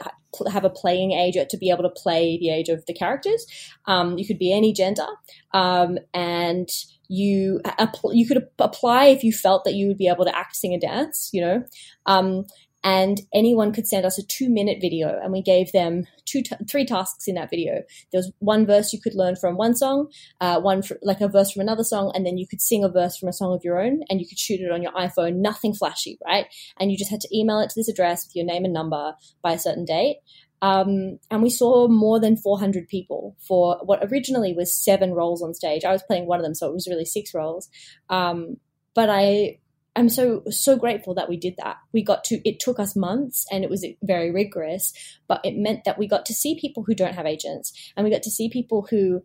have 0.51 0.63
a 0.63 0.70
playing 0.70 1.12
age 1.12 1.36
to 1.50 1.58
be 1.58 1.70
able 1.70 1.84
to 1.84 1.89
play 1.89 2.38
the 2.38 2.50
age 2.50 2.70
of 2.70 2.86
the 2.86 2.93
characters. 2.93 3.46
Um, 3.86 4.17
you 4.17 4.25
could 4.25 4.39
be 4.39 4.53
any 4.53 4.74
gender, 4.74 5.08
um, 5.53 5.98
and 6.13 6.70
you 7.08 7.60
you 8.13 8.27
could 8.27 8.48
apply 8.60 9.08
if 9.08 9.24
you 9.24 9.34
felt 9.34 9.65
that 9.65 9.74
you 9.74 9.88
would 9.88 9.98
be 9.98 10.08
able 10.08 10.25
to 10.25 10.36
act, 10.36 10.55
sing, 10.55 10.74
and 10.74 10.81
dance. 10.81 11.29
You 11.34 11.41
know, 11.41 11.63
um, 12.05 12.46
and 12.84 13.22
anyone 13.34 13.72
could 13.72 13.88
send 13.88 14.06
us 14.06 14.18
a 14.18 14.24
two 14.24 14.50
minute 14.50 14.80
video 14.82 15.20
and 15.22 15.32
we 15.32 15.42
gave 15.42 15.72
them 15.72 16.06
two 16.26 16.42
t- 16.42 16.56
three 16.70 16.86
tasks 16.86 17.28
in 17.28 17.36
that 17.36 17.50
video 17.50 17.82
there 18.12 18.20
was 18.20 18.32
one 18.40 18.66
verse 18.66 18.94
you 18.94 19.00
could 19.00 19.16
learn 19.16 19.36
from 19.36 19.56
one 19.56 19.76
song 19.76 20.08
uh, 20.40 20.60
one 20.60 20.82
for, 20.82 20.98
like 21.02 21.22
a 21.22 21.28
verse 21.28 21.52
from 21.52 21.62
another 21.62 21.84
song 21.84 22.12
and 22.16 22.26
then 22.26 22.38
you 22.38 22.48
could 22.48 22.62
sing 22.62 22.84
a 22.84 22.90
verse 22.90 23.18
from 23.18 23.30
a 23.30 23.34
song 23.34 23.54
of 23.54 23.64
your 23.64 23.80
own 23.80 24.02
and 24.10 24.20
you 24.20 24.28
could 24.28 24.40
shoot 24.40 24.60
it 24.60 24.72
on 24.72 24.82
your 24.82 24.94
iphone 24.94 25.36
nothing 25.36 25.74
flashy 25.74 26.18
right 26.26 26.48
and 26.80 26.92
you 26.92 26.98
just 26.98 27.12
had 27.12 27.22
to 27.22 27.38
email 27.38 27.60
it 27.60 27.70
to 27.70 27.80
this 27.80 27.90
address 27.90 28.26
with 28.26 28.36
your 28.36 28.46
name 28.46 28.66
and 28.66 28.74
number 28.74 29.14
by 29.42 29.54
a 29.54 29.60
certain 29.60 29.86
date 29.86 30.18
um, 30.64 31.18
and 31.32 31.42
we 31.42 31.50
saw 31.50 31.88
more 31.88 32.20
than 32.20 32.38
400 32.38 32.88
people 32.88 33.36
for 33.40 33.80
what 33.84 34.04
originally 34.04 34.54
was 34.54 34.74
seven 34.74 35.12
roles 35.12 35.42
on 35.42 35.56
stage. 35.56 35.84
I 35.84 35.92
was 35.92 36.04
playing 36.04 36.28
one 36.28 36.40
of 36.40 36.44
them, 36.44 36.54
so 36.54 36.68
it 36.68 36.74
was 36.74 36.88
really 36.88 37.06
six 37.06 37.34
roles. 37.34 37.68
Um, 38.10 38.58
but 38.94 39.10
I 39.10 39.58
I'm 39.95 40.10
so 40.10 40.43
so 40.50 40.77
grateful 40.77 41.13
that 41.15 41.27
we 41.27 41.38
did 41.38 41.55
that. 41.57 41.77
We 41.93 42.03
got 42.03 42.24
to 42.25 42.39
it 42.48 42.60
took 42.60 42.79
us 42.79 42.95
months 42.95 43.45
and 43.51 43.63
it 43.63 43.69
was 43.69 43.86
very 44.03 44.31
rigorous, 44.31 44.93
but 45.27 45.41
it 45.43 45.57
meant 45.57 45.83
that 45.86 45.98
we 45.98 46.07
got 46.07 46.25
to 46.27 46.33
see 46.33 46.60
people 46.60 46.83
who 46.86 46.95
don't 46.95 47.15
have 47.15 47.25
agents 47.25 47.74
and 47.95 48.05
we 48.05 48.12
got 48.12 48.24
to 48.24 48.31
see 48.31 48.50
people 48.50 48.88
who 48.89 49.21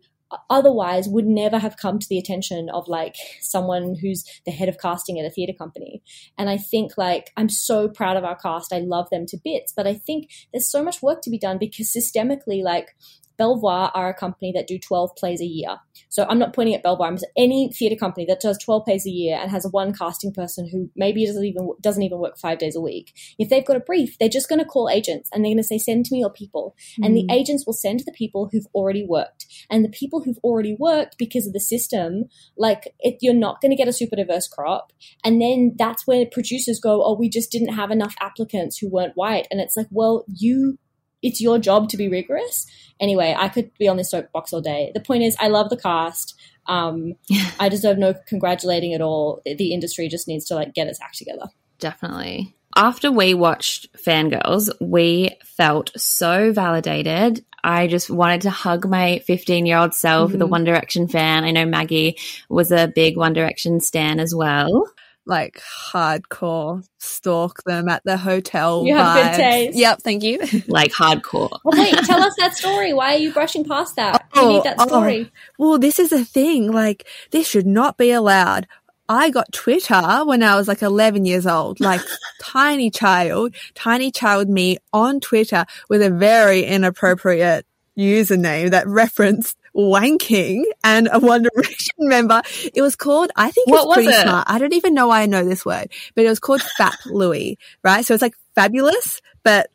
otherwise 0.49 1.07
would 1.07 1.25
never 1.25 1.57
have 1.57 1.77
come 1.77 1.99
to 1.99 2.07
the 2.09 2.17
attention 2.17 2.69
of 2.73 2.87
like 2.87 3.15
someone 3.39 3.95
who's 4.01 4.25
the 4.45 4.51
head 4.51 4.67
of 4.67 4.77
casting 4.77 5.19
at 5.19 5.25
a 5.25 5.29
theater 5.29 5.53
company. 5.57 6.01
And 6.37 6.49
I 6.49 6.57
think 6.57 6.97
like 6.97 7.31
I'm 7.37 7.49
so 7.49 7.87
proud 7.87 8.17
of 8.17 8.25
our 8.25 8.35
cast. 8.35 8.73
I 8.73 8.79
love 8.79 9.09
them 9.09 9.25
to 9.27 9.37
bits, 9.43 9.73
but 9.75 9.87
I 9.87 9.93
think 9.93 10.29
there's 10.51 10.69
so 10.69 10.83
much 10.83 11.01
work 11.01 11.21
to 11.23 11.29
be 11.29 11.39
done 11.39 11.57
because 11.57 11.93
systemically 11.95 12.61
like 12.61 12.89
Belvoir 13.37 13.91
are 13.93 14.09
a 14.09 14.13
company 14.13 14.51
that 14.53 14.67
do 14.67 14.79
12 14.79 15.15
plays 15.15 15.41
a 15.41 15.45
year. 15.45 15.77
So 16.09 16.25
I'm 16.27 16.39
not 16.39 16.53
pointing 16.53 16.75
at 16.75 16.83
Belvoir. 16.83 17.07
I'm 17.07 17.17
any 17.37 17.71
theatre 17.71 17.95
company 17.95 18.25
that 18.27 18.39
does 18.39 18.57
12 18.57 18.85
plays 18.85 19.05
a 19.05 19.09
year 19.09 19.37
and 19.37 19.51
has 19.51 19.65
a 19.65 19.69
one 19.69 19.93
casting 19.93 20.33
person 20.33 20.67
who 20.67 20.89
maybe 20.95 21.25
doesn't 21.25 21.43
even 21.43 21.69
doesn't 21.81 22.03
even 22.03 22.19
work 22.19 22.37
five 22.37 22.57
days 22.57 22.75
a 22.75 22.81
week. 22.81 23.13
If 23.37 23.49
they've 23.49 23.65
got 23.65 23.77
a 23.77 23.81
brief, 23.81 24.17
they're 24.17 24.29
just 24.29 24.49
going 24.49 24.59
to 24.59 24.65
call 24.65 24.89
agents 24.89 25.29
and 25.31 25.43
they're 25.43 25.49
going 25.49 25.57
to 25.57 25.63
say, 25.63 25.77
"Send 25.77 26.05
to 26.05 26.13
me 26.13 26.19
your 26.19 26.31
people," 26.31 26.75
mm. 26.99 27.05
and 27.05 27.15
the 27.15 27.23
mm. 27.23 27.31
agents 27.31 27.65
will 27.65 27.73
send 27.73 28.01
the 28.01 28.11
people 28.11 28.49
who've 28.51 28.67
already 28.73 29.05
worked. 29.07 29.45
And 29.69 29.83
the 29.83 29.89
people 29.89 30.21
who've 30.23 30.39
already 30.43 30.75
worked 30.79 31.17
because 31.17 31.47
of 31.47 31.53
the 31.53 31.59
system, 31.59 32.25
like 32.57 32.93
it, 32.99 33.17
you're 33.21 33.33
not 33.33 33.61
going 33.61 33.71
to 33.71 33.77
get 33.77 33.87
a 33.87 33.93
super 33.93 34.15
diverse 34.15 34.47
crop. 34.47 34.93
And 35.23 35.41
then 35.41 35.75
that's 35.77 36.07
where 36.07 36.25
producers 36.25 36.79
go, 36.79 37.03
"Oh, 37.03 37.15
we 37.15 37.29
just 37.29 37.51
didn't 37.51 37.73
have 37.73 37.91
enough 37.91 38.15
applicants 38.19 38.77
who 38.77 38.89
weren't 38.89 39.15
white," 39.15 39.47
and 39.51 39.59
it's 39.59 39.75
like, 39.75 39.87
well, 39.91 40.25
you 40.27 40.77
it's 41.21 41.41
your 41.41 41.59
job 41.59 41.89
to 41.89 41.97
be 41.97 42.09
rigorous. 42.09 42.67
Anyway, 42.99 43.35
I 43.37 43.49
could 43.49 43.71
be 43.77 43.87
on 43.87 43.97
this 43.97 44.11
soapbox 44.11 44.53
all 44.53 44.61
day. 44.61 44.91
The 44.93 45.01
point 45.01 45.23
is, 45.23 45.35
I 45.39 45.47
love 45.47 45.69
the 45.69 45.77
cast. 45.77 46.35
Um, 46.67 47.13
I 47.59 47.69
deserve 47.69 47.97
no 47.97 48.13
congratulating 48.27 48.93
at 48.93 49.01
all. 49.01 49.41
The 49.45 49.73
industry 49.73 50.07
just 50.07 50.27
needs 50.27 50.45
to 50.45 50.55
like 50.55 50.73
get 50.73 50.87
its 50.87 51.01
act 51.01 51.17
together. 51.17 51.47
Definitely. 51.79 52.55
After 52.75 53.11
we 53.11 53.33
watched 53.33 53.91
Fangirls, 53.97 54.69
we 54.79 55.35
felt 55.43 55.91
so 55.99 56.51
validated. 56.51 57.43
I 57.63 57.87
just 57.87 58.09
wanted 58.09 58.41
to 58.41 58.49
hug 58.51 58.87
my 58.87 59.19
15 59.25 59.65
year 59.65 59.77
old 59.77 59.93
self, 59.95 60.29
mm-hmm. 60.29 60.39
the 60.39 60.47
One 60.47 60.63
Direction 60.63 61.07
fan. 61.07 61.43
I 61.43 61.51
know 61.51 61.65
Maggie 61.65 62.17
was 62.49 62.71
a 62.71 62.87
big 62.87 63.17
One 63.17 63.33
Direction 63.33 63.79
stan 63.79 64.19
as 64.19 64.33
well 64.35 64.87
like 65.27 65.61
hardcore 65.91 66.87
stalk 66.97 67.63
them 67.63 67.89
at 67.89 68.03
the 68.05 68.17
hotel. 68.17 68.85
You 68.85 68.95
have 68.95 69.17
vibes. 69.17 69.31
good 69.31 69.37
taste. 69.37 69.77
Yep, 69.77 70.01
thank 70.01 70.23
you. 70.23 70.39
like 70.67 70.91
hardcore. 70.91 71.59
Well, 71.63 71.79
wait, 71.79 71.93
tell 72.05 72.21
us 72.23 72.33
that 72.37 72.55
story. 72.55 72.93
Why 72.93 73.15
are 73.15 73.17
you 73.17 73.33
brushing 73.33 73.63
past 73.63 73.95
that? 73.97 74.27
Oh, 74.35 74.49
need 74.49 74.63
that 74.63 74.81
story. 74.81 75.31
Oh. 75.59 75.69
Well, 75.69 75.79
this 75.79 75.99
is 75.99 76.11
a 76.11 76.23
thing. 76.23 76.71
Like, 76.71 77.07
this 77.31 77.47
should 77.47 77.67
not 77.67 77.97
be 77.97 78.11
allowed. 78.11 78.67
I 79.09 79.29
got 79.29 79.51
Twitter 79.53 80.25
when 80.25 80.43
I 80.43 80.55
was 80.55 80.67
like 80.67 80.81
11 80.81 81.25
years 81.25 81.47
old, 81.47 81.79
like 81.79 82.01
tiny 82.41 82.89
child, 82.89 83.55
tiny 83.73 84.11
child 84.11 84.49
me 84.49 84.77
on 84.91 85.19
Twitter 85.19 85.65
with 85.89 86.01
a 86.01 86.09
very 86.09 86.63
inappropriate 86.63 87.65
username 87.97 88.71
that 88.71 88.87
referenced 88.87 89.56
wanking 89.77 90.63
and 90.83 91.07
a 91.11 91.19
One 91.19 91.43
Direction 91.43 91.95
member. 91.99 92.41
It 92.73 92.81
was 92.81 92.95
called, 92.95 93.31
I 93.35 93.51
think 93.51 93.67
it's 93.69 93.93
pretty 93.93 94.09
it? 94.09 94.21
smart. 94.23 94.45
I 94.49 94.57
don't 94.57 94.73
even 94.73 94.93
know 94.93 95.07
why 95.07 95.21
I 95.21 95.25
know 95.27 95.45
this 95.45 95.65
word, 95.65 95.91
but 96.15 96.25
it 96.25 96.29
was 96.29 96.39
called 96.39 96.61
Fap 96.79 96.97
Louie, 97.05 97.57
right? 97.83 98.05
So 98.05 98.13
it's 98.13 98.21
like 98.21 98.35
fabulous, 98.55 99.21
but 99.43 99.69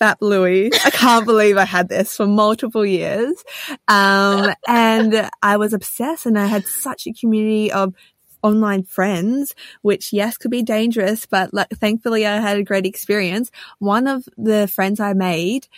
Fap 0.00 0.16
Louie. 0.20 0.70
I 0.84 0.90
can't 0.90 1.26
believe 1.26 1.56
I 1.56 1.64
had 1.64 1.88
this 1.88 2.16
for 2.16 2.26
multiple 2.26 2.86
years. 2.86 3.44
Um, 3.88 4.52
and 4.66 5.28
I 5.42 5.56
was 5.56 5.74
obsessed 5.74 6.26
and 6.26 6.38
I 6.38 6.46
had 6.46 6.66
such 6.66 7.06
a 7.06 7.12
community 7.12 7.72
of 7.72 7.94
online 8.42 8.82
friends, 8.82 9.54
which 9.82 10.12
yes, 10.12 10.36
could 10.36 10.50
be 10.50 10.62
dangerous, 10.62 11.26
but 11.26 11.52
like, 11.54 11.68
thankfully 11.70 12.26
I 12.26 12.40
had 12.40 12.58
a 12.58 12.64
great 12.64 12.86
experience. 12.86 13.50
One 13.78 14.06
of 14.06 14.28
the 14.36 14.66
friends 14.66 15.00
I 15.00 15.12
made, 15.12 15.68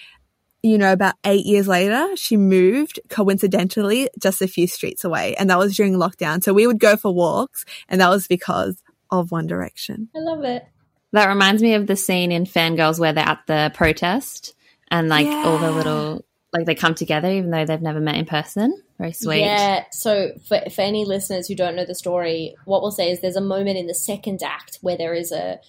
you 0.64 0.78
know, 0.78 0.94
about 0.94 1.14
eight 1.24 1.44
years 1.44 1.68
later, 1.68 2.16
she 2.16 2.38
moved 2.38 2.98
coincidentally 3.10 4.08
just 4.18 4.40
a 4.40 4.48
few 4.48 4.66
streets 4.66 5.04
away. 5.04 5.34
And 5.36 5.50
that 5.50 5.58
was 5.58 5.76
during 5.76 5.92
lockdown. 5.92 6.42
So 6.42 6.54
we 6.54 6.66
would 6.66 6.78
go 6.78 6.96
for 6.96 7.12
walks 7.12 7.66
and 7.86 8.00
that 8.00 8.08
was 8.08 8.26
because 8.26 8.82
of 9.10 9.30
One 9.30 9.46
Direction. 9.46 10.08
I 10.16 10.20
love 10.20 10.42
it. 10.42 10.66
That 11.12 11.28
reminds 11.28 11.62
me 11.62 11.74
of 11.74 11.86
the 11.86 11.96
scene 11.96 12.32
in 12.32 12.46
Fangirls 12.46 12.98
where 12.98 13.12
they're 13.12 13.28
at 13.28 13.46
the 13.46 13.72
protest 13.74 14.54
and 14.90 15.10
like 15.10 15.26
yeah. 15.26 15.42
all 15.44 15.58
the 15.58 15.70
little, 15.70 16.24
like 16.54 16.64
they 16.64 16.74
come 16.74 16.94
together 16.94 17.30
even 17.30 17.50
though 17.50 17.66
they've 17.66 17.82
never 17.82 18.00
met 18.00 18.16
in 18.16 18.24
person. 18.24 18.74
Very 18.96 19.12
sweet. 19.12 19.40
Yeah. 19.40 19.84
So 19.90 20.30
for, 20.48 20.62
for 20.70 20.80
any 20.80 21.04
listeners 21.04 21.46
who 21.46 21.54
don't 21.54 21.76
know 21.76 21.84
the 21.84 21.94
story, 21.94 22.56
what 22.64 22.80
we'll 22.80 22.90
say 22.90 23.10
is 23.10 23.20
there's 23.20 23.36
a 23.36 23.42
moment 23.42 23.76
in 23.76 23.86
the 23.86 23.94
second 23.94 24.42
act 24.42 24.78
where 24.80 24.96
there 24.96 25.12
is 25.12 25.30
a 25.30 25.60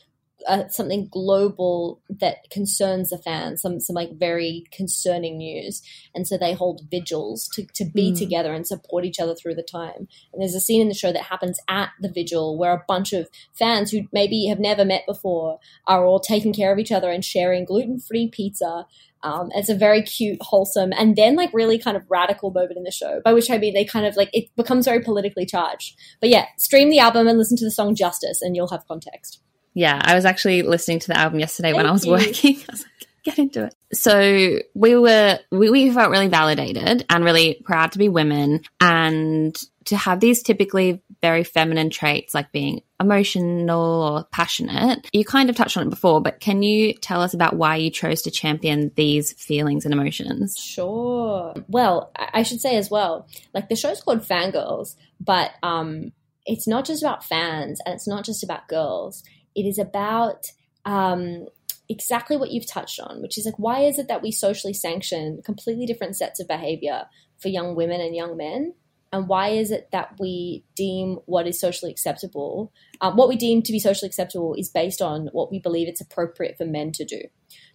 uh, 0.48 0.68
something 0.68 1.08
global 1.12 2.02
that 2.10 2.50
concerns 2.52 3.10
the 3.10 3.18
fans, 3.18 3.62
some 3.62 3.80
some 3.80 3.94
like 3.94 4.18
very 4.18 4.66
concerning 4.72 5.38
news, 5.38 5.82
and 6.14 6.28
so 6.28 6.38
they 6.38 6.54
hold 6.54 6.82
vigils 6.90 7.48
to 7.54 7.66
to 7.74 7.86
be 7.86 8.12
mm. 8.12 8.18
together 8.18 8.54
and 8.54 8.68
support 8.68 9.06
each 9.06 9.20
other 9.20 9.36
through 9.36 9.56
the 9.56 9.64
time. 9.64 10.08
And 10.34 10.42
there's 10.42 10.56
a 10.56 10.60
scene 10.60 10.82
in 10.82 10.88
the 10.88 10.94
show 10.94 11.12
that 11.12 11.24
happens 11.24 11.60
at 11.68 11.90
the 12.02 12.10
vigil 12.10 12.58
where 12.58 12.74
a 12.74 12.84
bunch 12.88 13.14
of 13.14 13.28
fans 13.54 13.92
who 13.92 14.08
maybe 14.12 14.46
have 14.48 14.60
never 14.60 14.86
met 14.86 15.06
before 15.08 15.60
are 15.88 16.06
all 16.06 16.20
taking 16.20 16.54
care 16.54 16.72
of 16.72 16.80
each 16.80 16.92
other 16.92 17.12
and 17.12 17.24
sharing 17.24 17.66
gluten 17.66 18.00
free 18.00 18.28
pizza. 18.28 18.86
Um, 19.24 19.50
it's 19.56 19.70
a 19.70 19.76
very 19.76 20.04
cute, 20.04 20.38
wholesome, 20.40 20.94
and 20.96 21.16
then 21.16 21.36
like 21.36 21.50
really 21.52 21.80
kind 21.80 21.98
of 21.98 22.04
radical 22.10 22.52
moment 22.52 22.78
in 22.78 22.84
the 22.84 22.92
show. 22.92 23.22
By 23.26 23.34
which 23.34 23.50
I 23.50 23.58
mean 23.58 23.74
they 23.74 23.84
kind 23.84 24.06
of 24.06 24.16
like 24.16 24.30
it 24.34 24.56
becomes 24.56 24.86
very 24.86 25.00
politically 25.00 25.48
charged. 25.48 25.98
But 26.22 26.30
yeah, 26.30 26.46
stream 26.58 26.92
the 26.92 27.00
album 27.00 27.28
and 27.28 27.38
listen 27.38 27.58
to 27.58 27.66
the 27.66 27.72
song 27.72 27.96
Justice, 27.96 28.44
and 28.44 28.56
you'll 28.56 28.68
have 28.68 28.88
context. 28.88 29.42
Yeah, 29.76 30.02
I 30.04 30.16
was 30.16 30.26
actually 30.26 30.64
listening 30.64 31.00
to 31.00 31.08
the 31.10 31.20
album 31.20 31.40
yesterday 31.40 31.70
Thank 31.70 31.78
when 31.78 31.86
I 31.86 31.92
was 31.92 32.06
you. 32.06 32.12
working. 32.12 32.56
I 32.70 32.72
was 32.72 32.82
like, 32.82 33.08
get 33.24 33.38
into 33.38 33.66
it. 33.66 33.76
So 33.94 34.60
we 34.74 34.96
were, 34.96 35.40
we, 35.52 35.70
we 35.70 35.92
felt 35.92 36.10
really 36.10 36.30
validated 36.30 37.06
and 37.10 37.24
really 37.24 37.62
proud 37.66 37.92
to 37.92 37.98
be 38.00 38.08
women 38.08 38.62
and 38.80 39.56
to 39.86 39.98
have 39.98 40.20
these 40.20 40.42
typically 40.42 41.04
very 41.22 41.44
feminine 41.44 41.90
traits 41.90 42.34
like 42.34 42.52
being 42.52 42.82
emotional 43.00 44.04
or 44.04 44.24
passionate. 44.32 45.10
You 45.12 45.26
kind 45.26 45.50
of 45.50 45.56
touched 45.56 45.76
on 45.78 45.88
it 45.88 45.90
before, 45.90 46.22
but 46.22 46.40
can 46.40 46.64
you 46.64 46.94
tell 46.94 47.22
us 47.22 47.34
about 47.34 47.56
why 47.56 47.76
you 47.76 47.92
chose 47.92 48.22
to 48.24 48.32
champion 48.32 48.92
these 48.96 49.34
feelings 49.34 49.86
and 49.86 49.94
emotions? 49.94 50.58
Sure. 50.58 51.54
Well, 51.68 52.12
I 52.16 52.44
should 52.44 52.62
say 52.62 52.78
as 52.78 52.90
well, 52.90 53.28
like 53.54 53.70
the 53.70 53.76
show's 53.76 54.02
called 54.02 54.22
Fangirls, 54.22 54.96
but 55.20 55.52
um, 55.62 56.14
it's 56.46 56.68
not 56.68 56.86
just 56.86 57.04
about 57.04 57.24
fans 57.24 57.80
and 57.86 57.96
it's 57.96 58.08
not 58.08 58.24
just 58.24 58.44
about 58.44 58.68
girls. 58.68 59.24
It 59.56 59.66
is 59.66 59.80
about 59.80 60.52
um, 60.86 61.48
exactly 61.90 62.38
what 62.38 62.52
you've 62.52 62.68
touched 62.68 63.00
on, 63.00 63.22
which 63.22 63.38
is 63.38 63.46
like, 63.46 63.60
why 63.60 63.82
is 63.82 64.00
it 64.00 64.08
that 64.08 64.22
we 64.22 64.32
socially 64.32 64.74
sanction 64.74 65.42
completely 65.44 65.86
different 65.86 66.16
sets 66.16 66.40
of 66.40 66.48
behavior 66.48 67.06
for 67.40 67.50
young 67.50 67.76
women 67.76 68.02
and 68.02 68.16
young 68.16 68.38
men? 68.38 68.74
And 69.14 69.30
why 69.30 69.50
is 69.50 69.72
it 69.72 69.90
that 69.92 70.16
we 70.20 70.66
deem 70.76 71.20
what 71.26 71.48
is 71.48 71.60
socially 71.60 71.92
acceptable, 71.92 72.74
um, 73.00 73.16
what 73.16 73.30
we 73.30 73.38
deem 73.38 73.62
to 73.62 73.72
be 73.72 73.80
socially 73.80 74.08
acceptable 74.08 74.56
is 74.56 74.68
based 74.68 75.02
on 75.02 75.30
what 75.32 75.52
we 75.52 75.60
believe 75.60 75.88
it's 75.88 76.02
appropriate 76.02 76.58
for 76.58 76.66
men 76.66 76.92
to 76.94 77.06
do? 77.06 77.22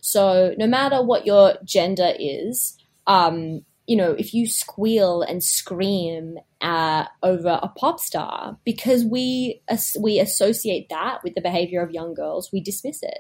So, 0.03 0.55
no 0.59 0.67
matter 0.67 1.03
what 1.03 1.25
your 1.25 1.55
gender 1.65 2.13
is, 2.19 2.77
um, 3.07 3.65
you 3.91 3.97
know, 3.97 4.13
if 4.13 4.33
you 4.33 4.47
squeal 4.47 5.23
and 5.23 5.43
scream 5.43 6.39
uh, 6.61 7.07
over 7.25 7.59
a 7.61 7.67
pop 7.67 7.99
star 7.99 8.57
because 8.65 9.05
we 9.05 9.61
we 9.99 10.21
associate 10.21 10.87
that 10.91 11.19
with 11.25 11.35
the 11.35 11.41
behavior 11.41 11.83
of 11.83 11.91
young 11.91 12.15
girls, 12.15 12.51
we 12.53 12.61
dismiss 12.61 13.03
it. 13.03 13.19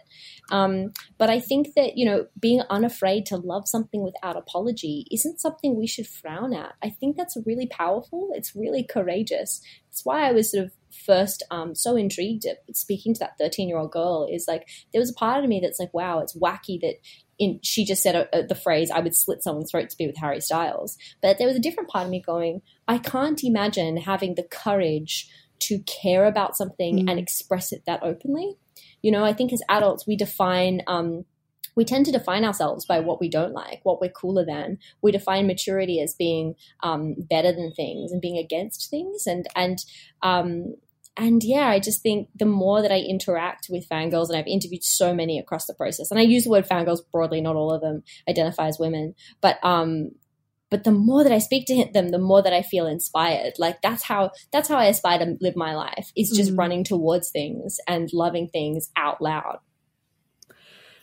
Um, 0.52 0.92
but 1.18 1.28
I 1.28 1.40
think 1.40 1.74
that 1.74 1.96
you 1.96 2.06
know, 2.06 2.26
being 2.38 2.62
unafraid 2.70 3.26
to 3.26 3.36
love 3.36 3.66
something 3.66 4.04
without 4.04 4.36
apology 4.36 5.08
isn't 5.10 5.40
something 5.40 5.74
we 5.74 5.88
should 5.88 6.06
frown 6.06 6.54
at. 6.54 6.74
I 6.84 6.90
think 6.90 7.16
that's 7.16 7.36
really 7.44 7.66
powerful. 7.66 8.28
It's 8.34 8.54
really 8.54 8.84
courageous. 8.84 9.60
That's 9.88 10.04
why 10.04 10.28
I 10.28 10.30
was 10.30 10.52
sort 10.52 10.66
of 10.66 10.72
first 11.04 11.42
um, 11.50 11.74
so 11.74 11.96
intrigued 11.96 12.46
at 12.46 12.58
speaking 12.76 13.14
to 13.14 13.20
that 13.20 13.38
13 13.38 13.68
year 13.68 13.78
old 13.78 13.90
girl 13.90 14.28
is 14.30 14.46
like 14.46 14.68
there 14.92 15.00
was 15.00 15.10
a 15.10 15.14
part 15.14 15.42
of 15.42 15.48
me 15.48 15.60
that's 15.62 15.78
like 15.78 15.92
wow 15.94 16.18
it's 16.18 16.36
wacky 16.36 16.80
that 16.80 16.94
in, 17.40 17.58
she 17.64 17.84
just 17.84 18.02
said 18.02 18.14
uh, 18.14 18.26
uh, 18.32 18.42
the 18.46 18.54
phrase, 18.54 18.90
I 18.90 19.00
would 19.00 19.16
slit 19.16 19.42
someone's 19.42 19.70
throat 19.72 19.90
to 19.90 19.96
be 19.96 20.06
with 20.06 20.18
Harry 20.18 20.40
Styles. 20.40 20.96
But 21.20 21.38
there 21.38 21.48
was 21.48 21.56
a 21.56 21.60
different 21.60 21.88
part 21.88 22.04
of 22.04 22.10
me 22.10 22.22
going, 22.24 22.60
I 22.86 22.98
can't 22.98 23.42
imagine 23.42 23.96
having 23.96 24.34
the 24.34 24.44
courage 24.44 25.28
to 25.60 25.80
care 25.80 26.26
about 26.26 26.56
something 26.56 26.98
mm. 26.98 27.10
and 27.10 27.18
express 27.18 27.72
it 27.72 27.82
that 27.86 28.02
openly. 28.02 28.56
You 29.02 29.10
know, 29.10 29.24
I 29.24 29.32
think 29.32 29.52
as 29.52 29.62
adults, 29.68 30.06
we 30.06 30.16
define, 30.16 30.82
um, 30.86 31.24
we 31.74 31.84
tend 31.84 32.04
to 32.06 32.12
define 32.12 32.44
ourselves 32.44 32.84
by 32.84 33.00
what 33.00 33.20
we 33.20 33.30
don't 33.30 33.54
like, 33.54 33.80
what 33.84 34.00
we're 34.00 34.10
cooler 34.10 34.44
than. 34.44 34.78
We 35.00 35.10
define 35.10 35.46
maturity 35.46 36.00
as 36.00 36.14
being 36.14 36.54
um, 36.82 37.14
better 37.18 37.52
than 37.52 37.72
things 37.72 38.12
and 38.12 38.20
being 38.20 38.36
against 38.36 38.90
things. 38.90 39.26
And, 39.26 39.46
and, 39.56 39.78
um, 40.22 40.74
and 41.16 41.42
yeah, 41.44 41.68
I 41.68 41.80
just 41.80 42.02
think 42.02 42.28
the 42.34 42.46
more 42.46 42.82
that 42.82 42.92
I 42.92 42.98
interact 42.98 43.66
with 43.68 43.88
fangirls, 43.88 44.28
and 44.28 44.38
I've 44.38 44.46
interviewed 44.46 44.84
so 44.84 45.14
many 45.14 45.38
across 45.38 45.66
the 45.66 45.74
process, 45.74 46.10
and 46.10 46.18
I 46.18 46.22
use 46.22 46.44
the 46.44 46.50
word 46.50 46.68
fangirls 46.68 47.00
broadly, 47.12 47.40
not 47.40 47.56
all 47.56 47.72
of 47.72 47.80
them 47.80 48.02
identify 48.28 48.68
as 48.68 48.78
women, 48.78 49.14
but 49.40 49.58
um, 49.64 50.12
but 50.70 50.84
the 50.84 50.92
more 50.92 51.24
that 51.24 51.32
I 51.32 51.38
speak 51.38 51.66
to 51.66 51.90
them, 51.92 52.08
the 52.10 52.18
more 52.18 52.42
that 52.42 52.52
I 52.52 52.62
feel 52.62 52.86
inspired. 52.86 53.54
Like 53.58 53.82
that's 53.82 54.04
how 54.04 54.30
that's 54.52 54.68
how 54.68 54.78
I 54.78 54.86
aspire 54.86 55.18
to 55.18 55.36
live 55.40 55.56
my 55.56 55.74
life 55.74 56.12
is 56.16 56.30
just 56.30 56.52
mm. 56.52 56.58
running 56.58 56.84
towards 56.84 57.30
things 57.30 57.78
and 57.86 58.08
loving 58.12 58.48
things 58.48 58.90
out 58.96 59.20
loud. 59.20 59.58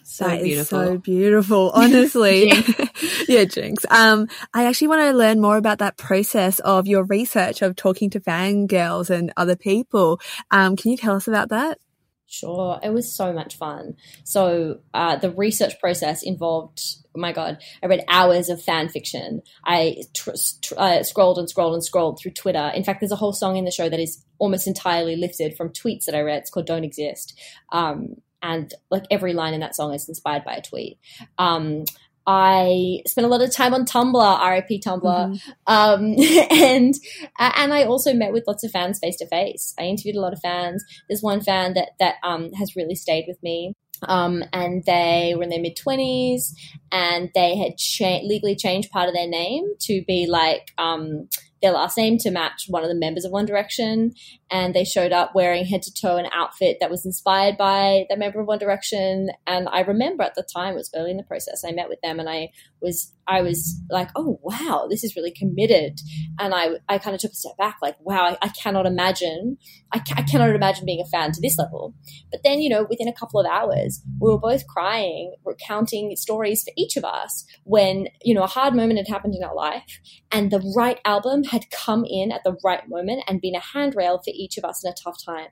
So 0.09 0.25
that 0.25 0.41
beautiful. 0.41 0.85
so 0.85 0.97
beautiful, 0.97 1.71
honestly. 1.75 2.49
yeah, 3.27 3.43
Jinx. 3.43 3.85
Um, 3.89 4.29
I 4.53 4.65
actually 4.65 4.87
want 4.87 5.01
to 5.01 5.11
learn 5.11 5.41
more 5.41 5.57
about 5.57 5.79
that 5.79 5.97
process 5.97 6.59
of 6.59 6.87
your 6.87 7.03
research 7.03 7.61
of 7.61 7.75
talking 7.75 8.09
to 8.11 8.21
fangirls 8.21 9.09
and 9.09 9.33
other 9.35 9.57
people. 9.57 10.21
Um, 10.49 10.77
can 10.77 10.91
you 10.91 10.97
tell 10.97 11.15
us 11.15 11.27
about 11.27 11.49
that? 11.49 11.79
Sure, 12.25 12.79
it 12.81 12.89
was 12.89 13.13
so 13.13 13.33
much 13.33 13.57
fun. 13.57 13.95
So 14.23 14.79
uh, 14.93 15.17
the 15.17 15.31
research 15.31 15.77
process 15.79 16.23
involved, 16.23 16.81
oh 17.15 17.19
my 17.19 17.33
god, 17.33 17.57
I 17.83 17.87
read 17.87 18.05
hours 18.09 18.47
of 18.47 18.61
fan 18.61 18.87
fiction. 18.87 19.41
I 19.65 20.03
tr- 20.13 20.31
tr- 20.61 20.73
uh, 20.77 21.03
scrolled 21.03 21.37
and 21.37 21.49
scrolled 21.49 21.73
and 21.73 21.83
scrolled 21.83 22.19
through 22.19 22.31
Twitter. 22.31 22.71
In 22.73 22.85
fact, 22.85 23.01
there's 23.01 23.11
a 23.11 23.17
whole 23.17 23.33
song 23.33 23.57
in 23.57 23.65
the 23.65 23.71
show 23.71 23.89
that 23.89 23.99
is 23.99 24.23
almost 24.39 24.67
entirely 24.67 25.17
lifted 25.17 25.55
from 25.57 25.69
tweets 25.69 26.05
that 26.05 26.15
I 26.15 26.21
read. 26.21 26.39
It's 26.39 26.49
called 26.49 26.65
"Don't 26.65 26.85
Exist," 26.85 27.37
um, 27.71 28.15
and 28.41 28.73
like 28.89 29.05
every 29.11 29.33
line 29.33 29.53
in 29.53 29.59
that 29.61 29.75
song 29.75 29.93
is 29.93 30.07
inspired 30.07 30.43
by 30.43 30.55
a 30.55 30.61
tweet. 30.61 30.99
Um, 31.37 31.85
I 32.27 33.03
spent 33.07 33.25
a 33.25 33.29
lot 33.29 33.41
of 33.41 33.55
time 33.55 33.73
on 33.73 33.85
Tumblr, 33.85 34.51
RIP 34.51 34.81
Tumblr, 34.81 35.01
mm-hmm. 35.01 35.73
um, 35.73 36.15
and 36.51 36.93
uh, 37.39 37.53
and 37.55 37.73
I 37.73 37.85
also 37.85 38.13
met 38.13 38.33
with 38.33 38.43
lots 38.45 38.65
of 38.65 38.71
fans 38.71 38.99
face 38.99 39.15
to 39.17 39.27
face. 39.27 39.73
I 39.79 39.83
interviewed 39.83 40.17
a 40.17 40.21
lot 40.21 40.33
of 40.33 40.41
fans. 40.41 40.83
There's 41.07 41.23
one 41.23 41.39
fan 41.41 41.73
that 41.75 41.91
that 41.99 42.15
um, 42.23 42.51
has 42.53 42.75
really 42.75 42.95
stayed 42.95 43.25
with 43.27 43.41
me. 43.41 43.73
Um, 44.03 44.43
and 44.53 44.83
they 44.85 45.33
were 45.35 45.41
in 45.41 45.49
their 45.49 45.59
mid 45.59 45.75
20s 45.75 46.53
and 46.91 47.31
they 47.33 47.57
had 47.57 47.77
cha- 47.77 48.21
legally 48.21 48.55
changed 48.55 48.91
part 48.91 49.09
of 49.09 49.15
their 49.15 49.27
name 49.27 49.63
to 49.81 50.03
be 50.05 50.27
like 50.27 50.71
um, 50.77 51.27
their 51.61 51.71
last 51.71 51.97
name 51.97 52.17
to 52.19 52.31
match 52.31 52.65
one 52.67 52.83
of 52.83 52.89
the 52.89 52.95
members 52.95 53.25
of 53.25 53.31
One 53.31 53.45
Direction. 53.45 54.13
And 54.49 54.73
they 54.73 54.83
showed 54.83 55.11
up 55.11 55.33
wearing 55.33 55.65
head 55.65 55.81
to 55.83 55.93
toe 55.93 56.17
an 56.17 56.27
outfit 56.31 56.77
that 56.79 56.91
was 56.91 57.05
inspired 57.05 57.57
by 57.57 58.05
that 58.09 58.19
member 58.19 58.39
of 58.39 58.47
One 58.47 58.59
Direction. 58.59 59.29
And 59.45 59.67
I 59.69 59.81
remember 59.81 60.23
at 60.23 60.35
the 60.35 60.47
time, 60.55 60.73
it 60.73 60.77
was 60.77 60.91
early 60.95 61.11
in 61.11 61.17
the 61.17 61.23
process, 61.23 61.63
I 61.65 61.71
met 61.71 61.89
with 61.89 61.99
them 62.01 62.19
and 62.19 62.29
I 62.29 62.49
was 62.81 63.13
I 63.27 63.41
was 63.41 63.81
like, 63.89 64.09
oh 64.15 64.39
wow, 64.41 64.87
this 64.89 65.03
is 65.03 65.15
really 65.15 65.31
committed. 65.31 65.99
And 66.39 66.53
I 66.53 66.77
I 66.87 66.97
kind 66.97 67.13
of 67.13 67.21
took 67.21 67.31
a 67.31 67.35
step 67.35 67.57
back, 67.57 67.77
like, 67.81 67.95
wow, 67.99 68.23
I, 68.25 68.37
I 68.41 68.49
cannot 68.49 68.85
imagine, 68.85 69.57
I, 69.91 70.01
I, 70.15 70.23
cannot 70.23 70.49
imagine 70.55 70.85
being 70.85 71.01
a 71.01 71.09
fan 71.09 71.31
to 71.33 71.41
this 71.41 71.57
level. 71.57 71.93
But 72.31 72.41
then, 72.43 72.59
you 72.59 72.69
know, 72.69 72.85
within 72.89 73.07
a 73.07 73.13
couple 73.13 73.39
of 73.39 73.45
hours, 73.45 74.01
we 74.19 74.29
were 74.29 74.39
both 74.39 74.65
crying, 74.67 75.35
recounting 75.45 76.15
stories 76.15 76.63
for 76.63 76.71
each 76.77 76.95
of 76.95 77.03
us 77.03 77.45
when 77.63 78.07
you 78.23 78.33
know 78.33 78.43
a 78.43 78.47
hard 78.47 78.73
moment 78.73 78.99
had 78.99 79.07
happened 79.07 79.35
in 79.35 79.43
our 79.43 79.55
life, 79.55 79.99
and 80.31 80.51
the 80.51 80.73
right 80.75 80.99
album 81.05 81.43
had 81.43 81.69
come 81.71 82.05
in 82.05 82.31
at 82.31 82.43
the 82.43 82.57
right 82.63 82.87
moment 82.87 83.23
and 83.27 83.41
been 83.41 83.55
a 83.55 83.59
handrail 83.59 84.19
for 84.19 84.31
each 84.33 84.57
of 84.57 84.63
us 84.63 84.83
in 84.83 84.91
a 84.91 84.95
tough 85.03 85.17
time. 85.25 85.49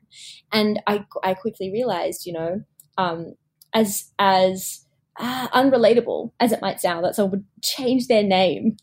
And 0.51 0.79
I 0.88 1.05
I 1.24 1.34
quickly 1.34 1.72
realized, 1.72 2.25
you 2.25 2.34
know, 2.34 2.62
um, 2.98 3.36
as 3.74 4.12
as 4.17 4.85
uh, 5.17 5.48
unrelatable 5.50 6.31
as 6.39 6.51
it 6.51 6.62
might 6.62 6.81
sound 6.81 7.05
that 7.05 7.15
someone 7.15 7.31
would 7.31 7.45
change 7.63 8.07
their 8.07 8.24
name 8.24 8.77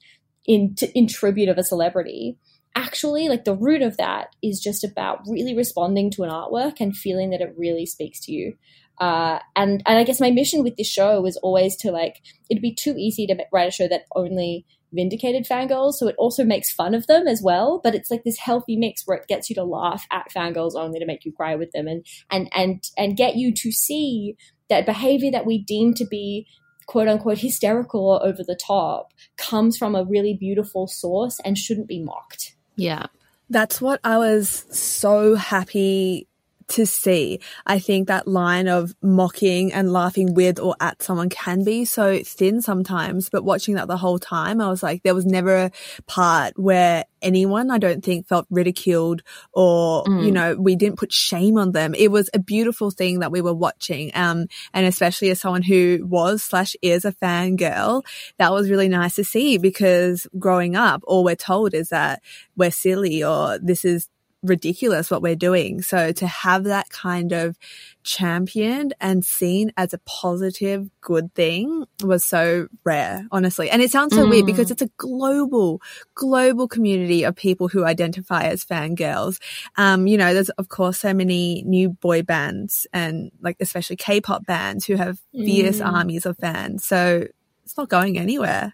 in 0.47 0.75
t- 0.75 0.91
in 0.95 1.07
tribute 1.07 1.49
of 1.49 1.59
a 1.59 1.65
celebrity. 1.65 2.39
Actually 2.75 3.29
like 3.29 3.45
the 3.45 3.55
root 3.55 3.83
of 3.83 3.97
that 3.99 4.29
is 4.43 4.61
just 4.61 4.83
about 4.83 5.21
really 5.27 5.55
responding 5.55 6.11
to 6.11 6.23
an 6.23 6.31
artwork 6.31 6.81
and 6.81 6.97
feeling 6.97 7.31
that 7.31 7.43
it 7.43 7.55
really 7.57 7.85
speaks 7.85 8.21
to 8.21 8.33
you. 8.33 8.55
Uh, 8.99 9.39
and 9.57 9.83
and 9.87 9.99
i 9.99 10.05
guess 10.05 10.21
my 10.21 10.31
mission 10.31 10.63
with 10.63 10.77
this 10.77 10.87
show 10.87 11.21
was 11.21 11.39
always 11.39 11.77
to 11.77 11.91
like 11.91 12.21
it'd 12.51 12.63
be 12.63 12.75
too 12.75 12.95
easy 12.97 13.27
to 13.27 13.35
write 13.51 13.67
a 13.67 13.71
show 13.71 13.89
that 13.89 14.03
only 14.15 14.67
vindicated 14.93 15.47
fangirls 15.51 15.95
so 15.95 16.07
it 16.07 16.15
also 16.19 16.45
makes 16.45 16.73
fun 16.73 16.95
of 16.95 17.07
them 17.07 17.27
as 17.27 17.41
well 17.43 17.81
but 17.83 17.95
it's 17.95 18.11
like 18.11 18.23
this 18.23 18.39
healthy 18.39 18.77
mix 18.77 19.03
where 19.07 19.17
it 19.17 19.27
gets 19.27 19.49
you 19.49 19.57
to 19.57 19.65
laugh 19.65 20.07
at 20.13 20.31
fangirls 20.31 20.77
only 20.77 21.01
to 21.01 21.07
make 21.07 21.25
you 21.25 21.33
cry 21.33 21.57
with 21.57 21.73
them 21.73 21.89
and 21.89 22.05
and 22.31 22.49
and 22.55 22.85
and 22.99 23.17
get 23.17 23.35
you 23.35 23.53
to 23.53 23.73
see 23.73 24.37
that 24.73 24.87
behavior 24.87 25.31
that 25.31 25.47
we 25.47 25.59
deem 25.59 25.95
to 25.95 26.07
be 26.07 26.47
quote 26.87 27.09
unquote 27.09 27.39
hysterical 27.39 28.11
or 28.11 28.25
over 28.25 28.43
the 28.43 28.59
top 28.61 29.13
comes 29.37 29.77
from 29.77 29.95
a 29.95 30.05
really 30.05 30.35
beautiful 30.35 30.87
source 30.87 31.39
and 31.45 31.57
shouldn't 31.57 31.89
be 31.89 32.03
mocked. 32.03 32.57
Yeah. 32.77 33.07
That's 33.51 33.81
what 33.81 34.01
I 34.03 34.19
was 34.19 34.49
so 34.71 35.35
happy 35.35 36.27
to 36.73 36.87
see. 36.87 37.41
I 37.67 37.79
think 37.79 38.09
that 38.09 38.27
line 38.27 38.69
of 38.69 38.95
mocking 39.03 39.73
and 39.73 39.93
laughing 39.93 40.35
with 40.35 40.59
or 40.59 40.75
at 40.81 41.03
someone 41.03 41.29
can 41.29 41.65
be 41.65 41.85
so 41.85 42.23
thin 42.25 42.63
sometimes, 42.63 43.29
but 43.29 43.45
watching 43.45 43.75
that 43.75 43.89
the 43.89 43.97
whole 43.97 44.19
time, 44.19 44.61
I 44.61 44.69
was 44.69 44.83
like, 44.83 45.03
there 45.03 45.15
was 45.15 45.27
never 45.27 45.57
a 45.57 45.71
part 46.07 46.59
where 46.59 47.05
anyone, 47.21 47.71
I 47.71 47.79
don't 47.79 48.05
think, 48.05 48.27
felt 48.27 48.47
ridiculed 48.51 49.23
or, 49.53 50.05
mm. 50.05 50.25
you 50.25 50.33
know, 50.33 50.57
we 50.57 50.77
didn't 50.77 50.99
put 50.99 51.13
shame 51.13 51.59
on 51.59 51.73
them. 51.73 51.95
It 51.95 52.11
was 52.11 52.31
a 52.35 52.39
beautiful 52.39 52.91
thing 52.91 53.21
that 53.21 53.31
we 53.31 53.41
were 53.41 53.55
watching. 53.55 54.11
Um, 54.15 54.47
and 54.75 54.87
especially 54.87 55.31
as 55.31 55.41
someone 55.41 55.63
who 55.63 56.01
was 56.03 56.43
slash 56.43 56.75
is 56.83 57.05
a 57.05 57.13
fangirl, 57.13 58.03
that 58.39 58.53
was 58.53 58.71
really 58.71 58.89
nice 58.89 59.15
to 59.17 59.25
see 59.25 59.59
because 59.59 60.27
growing 60.39 60.75
up, 60.75 61.03
all 61.05 61.23
we're 61.23 61.37
told 61.37 61.75
is 61.75 61.91
that 61.91 62.23
we're 62.57 62.71
silly 62.71 63.23
or 63.23 63.59
this 63.59 63.85
is 63.85 64.09
ridiculous 64.43 65.11
what 65.11 65.23
we're 65.23 65.37
doing. 65.37 65.83
So 65.83 66.13
to 66.13 66.27
have 66.27 66.65
that 66.65 66.91
kind 66.91 67.33
of 67.33 67.57
championed 68.03 68.95
and 69.01 69.25
seen 69.25 69.73
as 69.77 69.93
a 69.93 69.99
positive, 69.99 70.89
good 71.01 71.33
thing 71.35 71.85
was 72.03 72.25
so 72.25 72.69
rare, 72.85 73.27
honestly. 73.31 73.71
And 73.71 73.81
it 73.81 73.91
sounds 73.91 74.15
so 74.15 74.27
mm. 74.27 74.31
weird 74.31 74.47
because 74.47 74.71
it's 74.71 74.83
a 74.83 74.91
global, 74.97 75.81
global 76.15 76.67
community 76.67 77.25
of 77.25 77.37
people 77.37 77.69
who 77.69 77.85
identify 77.85 78.45
as 78.45 78.65
fangirls. 78.65 79.41
Um, 79.77 80.07
you 80.07 80.19
know, 80.19 80.35
there's 80.35 80.51
of 80.51 80.69
course 80.69 80.99
so 80.99 81.15
many 81.15 81.63
new 81.65 81.91
boy 81.91 82.23
bands 82.23 82.87
and 82.93 83.31
like 83.41 83.57
especially 83.61 83.97
K-pop 83.97 84.47
bands 84.47 84.85
who 84.85 84.97
have 84.97 85.19
fierce 85.33 85.79
mm. 85.79 85.87
armies 85.87 86.27
of 86.27 86.37
fans. 86.39 86.85
So 86.85 87.27
it's 87.65 87.77
not 87.77 87.89
going 87.89 88.19
anywhere. 88.19 88.73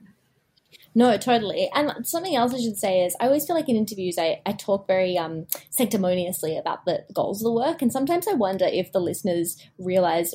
No, 0.94 1.16
totally. 1.16 1.70
And 1.74 2.07
something 2.07 2.35
else 2.35 2.55
I 2.55 2.61
should 2.61 2.77
say 2.77 3.05
is 3.05 3.14
I 3.20 3.27
always 3.27 3.46
feel 3.46 3.55
like 3.55 3.68
in 3.68 3.77
interviews 3.77 4.16
I, 4.18 4.40
I 4.44 4.53
talk 4.53 4.87
very 4.87 5.16
um, 5.16 5.46
sanctimoniously 5.70 6.57
about 6.57 6.85
the 6.85 7.05
goals 7.12 7.40
of 7.40 7.44
the 7.44 7.53
work. 7.53 7.83
And 7.83 7.92
sometimes 7.92 8.27
I 8.27 8.33
wonder 8.33 8.64
if 8.64 8.90
the 8.92 9.01
listeners 9.01 9.57
realize 9.79 10.35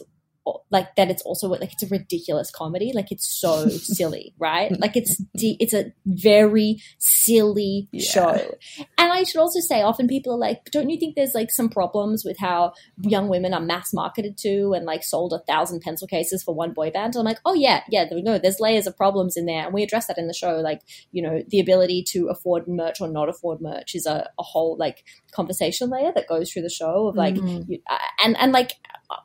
like 0.70 0.96
that 0.96 1.10
it's 1.10 1.22
also 1.24 1.48
like 1.48 1.74
it's 1.74 1.84
a 1.84 1.88
ridiculous 1.88 2.52
comedy. 2.52 2.92
Like 2.94 3.12
it's 3.12 3.28
so 3.28 3.68
silly 3.70 4.34
right? 4.38 4.78
Like 4.80 4.96
it's 4.96 5.22
it's 5.34 5.74
a 5.74 5.94
very 6.06 6.82
silly 6.98 7.88
yeah. 7.92 8.04
show. 8.04 8.56
And 8.98 9.12
i 9.12 9.24
should 9.24 9.40
also 9.40 9.60
say 9.60 9.82
often 9.82 10.08
people 10.08 10.34
are 10.34 10.38
like 10.38 10.66
don't 10.72 10.90
you 10.90 10.98
think 10.98 11.16
there's 11.16 11.36
like 11.36 11.52
some 11.52 11.70
problems 11.70 12.26
with 12.26 12.38
how 12.40 12.74
young 13.02 13.28
women 13.28 13.54
are 13.54 13.62
mass 13.62 13.94
marketed 13.94 14.38
to 14.40 14.74
and 14.74 14.86
like 14.86 15.04
sold 15.04 15.34
a 15.34 15.40
thousand 15.40 15.82
pencil 15.82 16.08
cases 16.08 16.44
for 16.44 16.54
one 16.54 16.74
boy 16.74 16.90
band? 16.90 17.16
And 17.16 17.22
i'm 17.22 17.26
like 17.26 17.40
oh 17.46 17.54
yeah 17.54 17.84
yeah 17.90 18.06
no 18.12 18.38
there's 18.38 18.60
layers 18.60 18.88
of 18.88 18.98
problems 18.98 19.38
in 19.38 19.46
there. 19.46 19.66
And 19.66 19.74
we 19.74 19.84
address 19.84 20.08
that 20.08 20.18
in 20.18 20.28
the 20.28 20.34
show 20.34 20.58
like 20.58 20.82
you 21.12 21.22
know 21.22 21.44
the 21.50 21.60
ability 21.60 22.04
to 22.10 22.28
afford 22.28 22.68
merch 22.68 23.00
or 23.00 23.08
not 23.08 23.30
afford 23.30 23.62
merch 23.62 23.96
is 23.96 24.06
a, 24.06 24.30
a 24.40 24.44
whole 24.44 24.76
like 24.78 25.04
conversation 25.32 25.90
layer 25.90 26.12
that 26.14 26.28
goes 26.28 26.52
through 26.52 26.64
the 26.64 26.70
show 26.70 27.08
of 27.08 27.16
like 27.16 27.36
mm. 27.36 27.66
you, 27.68 27.80
uh, 27.90 27.98
and 28.24 28.38
and 28.38 28.52
like 28.52 28.74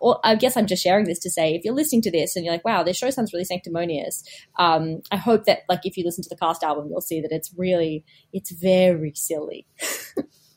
well, 0.00 0.20
I 0.24 0.34
guess 0.34 0.56
I'm 0.56 0.66
just 0.66 0.82
sharing 0.82 1.06
this 1.08 1.18
to 1.20 1.30
say 1.30 1.54
if 1.54 1.64
you're 1.64 1.74
listening 1.74 2.02
to 2.02 2.10
this 2.10 2.36
and 2.36 2.44
you're 2.44 2.54
like, 2.54 2.64
wow, 2.64 2.82
this 2.82 2.96
show 2.96 3.10
sounds 3.10 3.32
really 3.32 3.44
sanctimonious. 3.44 4.22
Um, 4.58 5.02
I 5.10 5.16
hope 5.16 5.44
that 5.44 5.60
like 5.68 5.80
if 5.84 5.96
you 5.96 6.04
listen 6.04 6.22
to 6.22 6.28
the 6.28 6.36
cast 6.36 6.62
album, 6.62 6.88
you'll 6.90 7.00
see 7.00 7.20
that 7.20 7.32
it's 7.32 7.52
really, 7.56 8.04
it's 8.32 8.50
very 8.50 9.12
silly. 9.14 9.66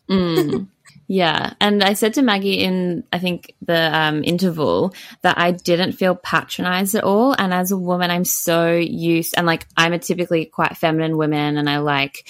mm. 0.10 0.68
Yeah. 1.08 1.54
And 1.60 1.84
I 1.84 1.94
said 1.94 2.14
to 2.14 2.22
Maggie 2.22 2.60
in, 2.60 3.04
I 3.12 3.20
think, 3.20 3.54
the 3.62 3.94
um, 3.94 4.24
interval 4.24 4.94
that 5.24 5.38
I 5.38 5.52
didn't 5.52 5.94
feel 5.94 6.16
patronized 6.16 6.96
at 6.96 7.04
all. 7.04 7.36
And 7.38 7.54
as 7.54 7.72
a 7.72 7.78
woman, 7.78 8.12
I'm 8.12 8.24
so 8.24 8.76
used, 8.76 9.34
and 9.36 9.46
like, 9.46 9.68
I'm 9.76 9.92
a 9.92 10.00
typically 10.00 10.46
quite 10.46 10.78
feminine 10.78 11.18
woman 11.18 11.58
and 11.58 11.70
I 11.70 11.80
like, 11.80 12.28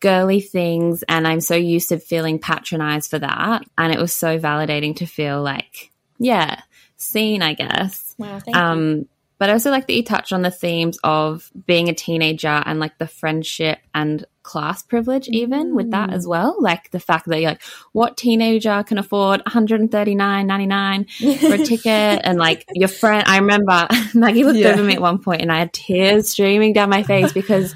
girly 0.00 0.40
things 0.40 1.02
and 1.08 1.26
I'm 1.26 1.40
so 1.40 1.54
used 1.54 1.88
to 1.88 1.98
feeling 1.98 2.38
patronized 2.38 3.08
for 3.08 3.18
that. 3.20 3.64
And 3.78 3.90
it 3.90 3.98
was 3.98 4.14
so 4.14 4.38
validating 4.38 4.96
to 4.96 5.06
feel 5.06 5.42
like 5.42 5.92
yeah, 6.18 6.60
seen, 7.04 7.42
I 7.42 7.54
guess. 7.54 8.14
Wow, 8.18 8.40
um, 8.52 8.88
you. 8.88 9.08
But 9.38 9.50
I 9.50 9.54
also 9.54 9.70
like 9.70 9.88
that 9.88 9.94
you 9.94 10.04
touched 10.04 10.32
on 10.32 10.42
the 10.42 10.50
themes 10.50 10.98
of 11.02 11.50
being 11.66 11.88
a 11.88 11.94
teenager 11.94 12.62
and 12.64 12.78
like 12.78 12.98
the 12.98 13.08
friendship 13.08 13.78
and 13.92 14.24
class 14.44 14.82
privilege, 14.82 15.28
even 15.28 15.72
mm. 15.72 15.74
with 15.74 15.90
that 15.90 16.12
as 16.12 16.26
well. 16.26 16.56
Like 16.60 16.90
the 16.92 17.00
fact 17.00 17.26
that 17.26 17.40
you're 17.40 17.50
like, 17.50 17.62
what 17.92 18.16
teenager 18.16 18.84
can 18.84 18.96
afford 18.96 19.42
139.99 19.44 21.40
for 21.40 21.54
a 21.54 21.58
ticket? 21.58 22.20
and 22.24 22.38
like 22.38 22.64
your 22.74 22.88
friend, 22.88 23.24
I 23.26 23.38
remember 23.38 23.88
Maggie 24.14 24.44
looked 24.44 24.58
yeah. 24.58 24.68
over 24.68 24.84
me 24.84 24.94
at 24.94 25.02
one 25.02 25.18
point 25.18 25.42
and 25.42 25.50
I 25.50 25.58
had 25.58 25.72
tears 25.72 26.30
streaming 26.30 26.72
down 26.72 26.88
my 26.88 27.02
face 27.02 27.32
because 27.32 27.74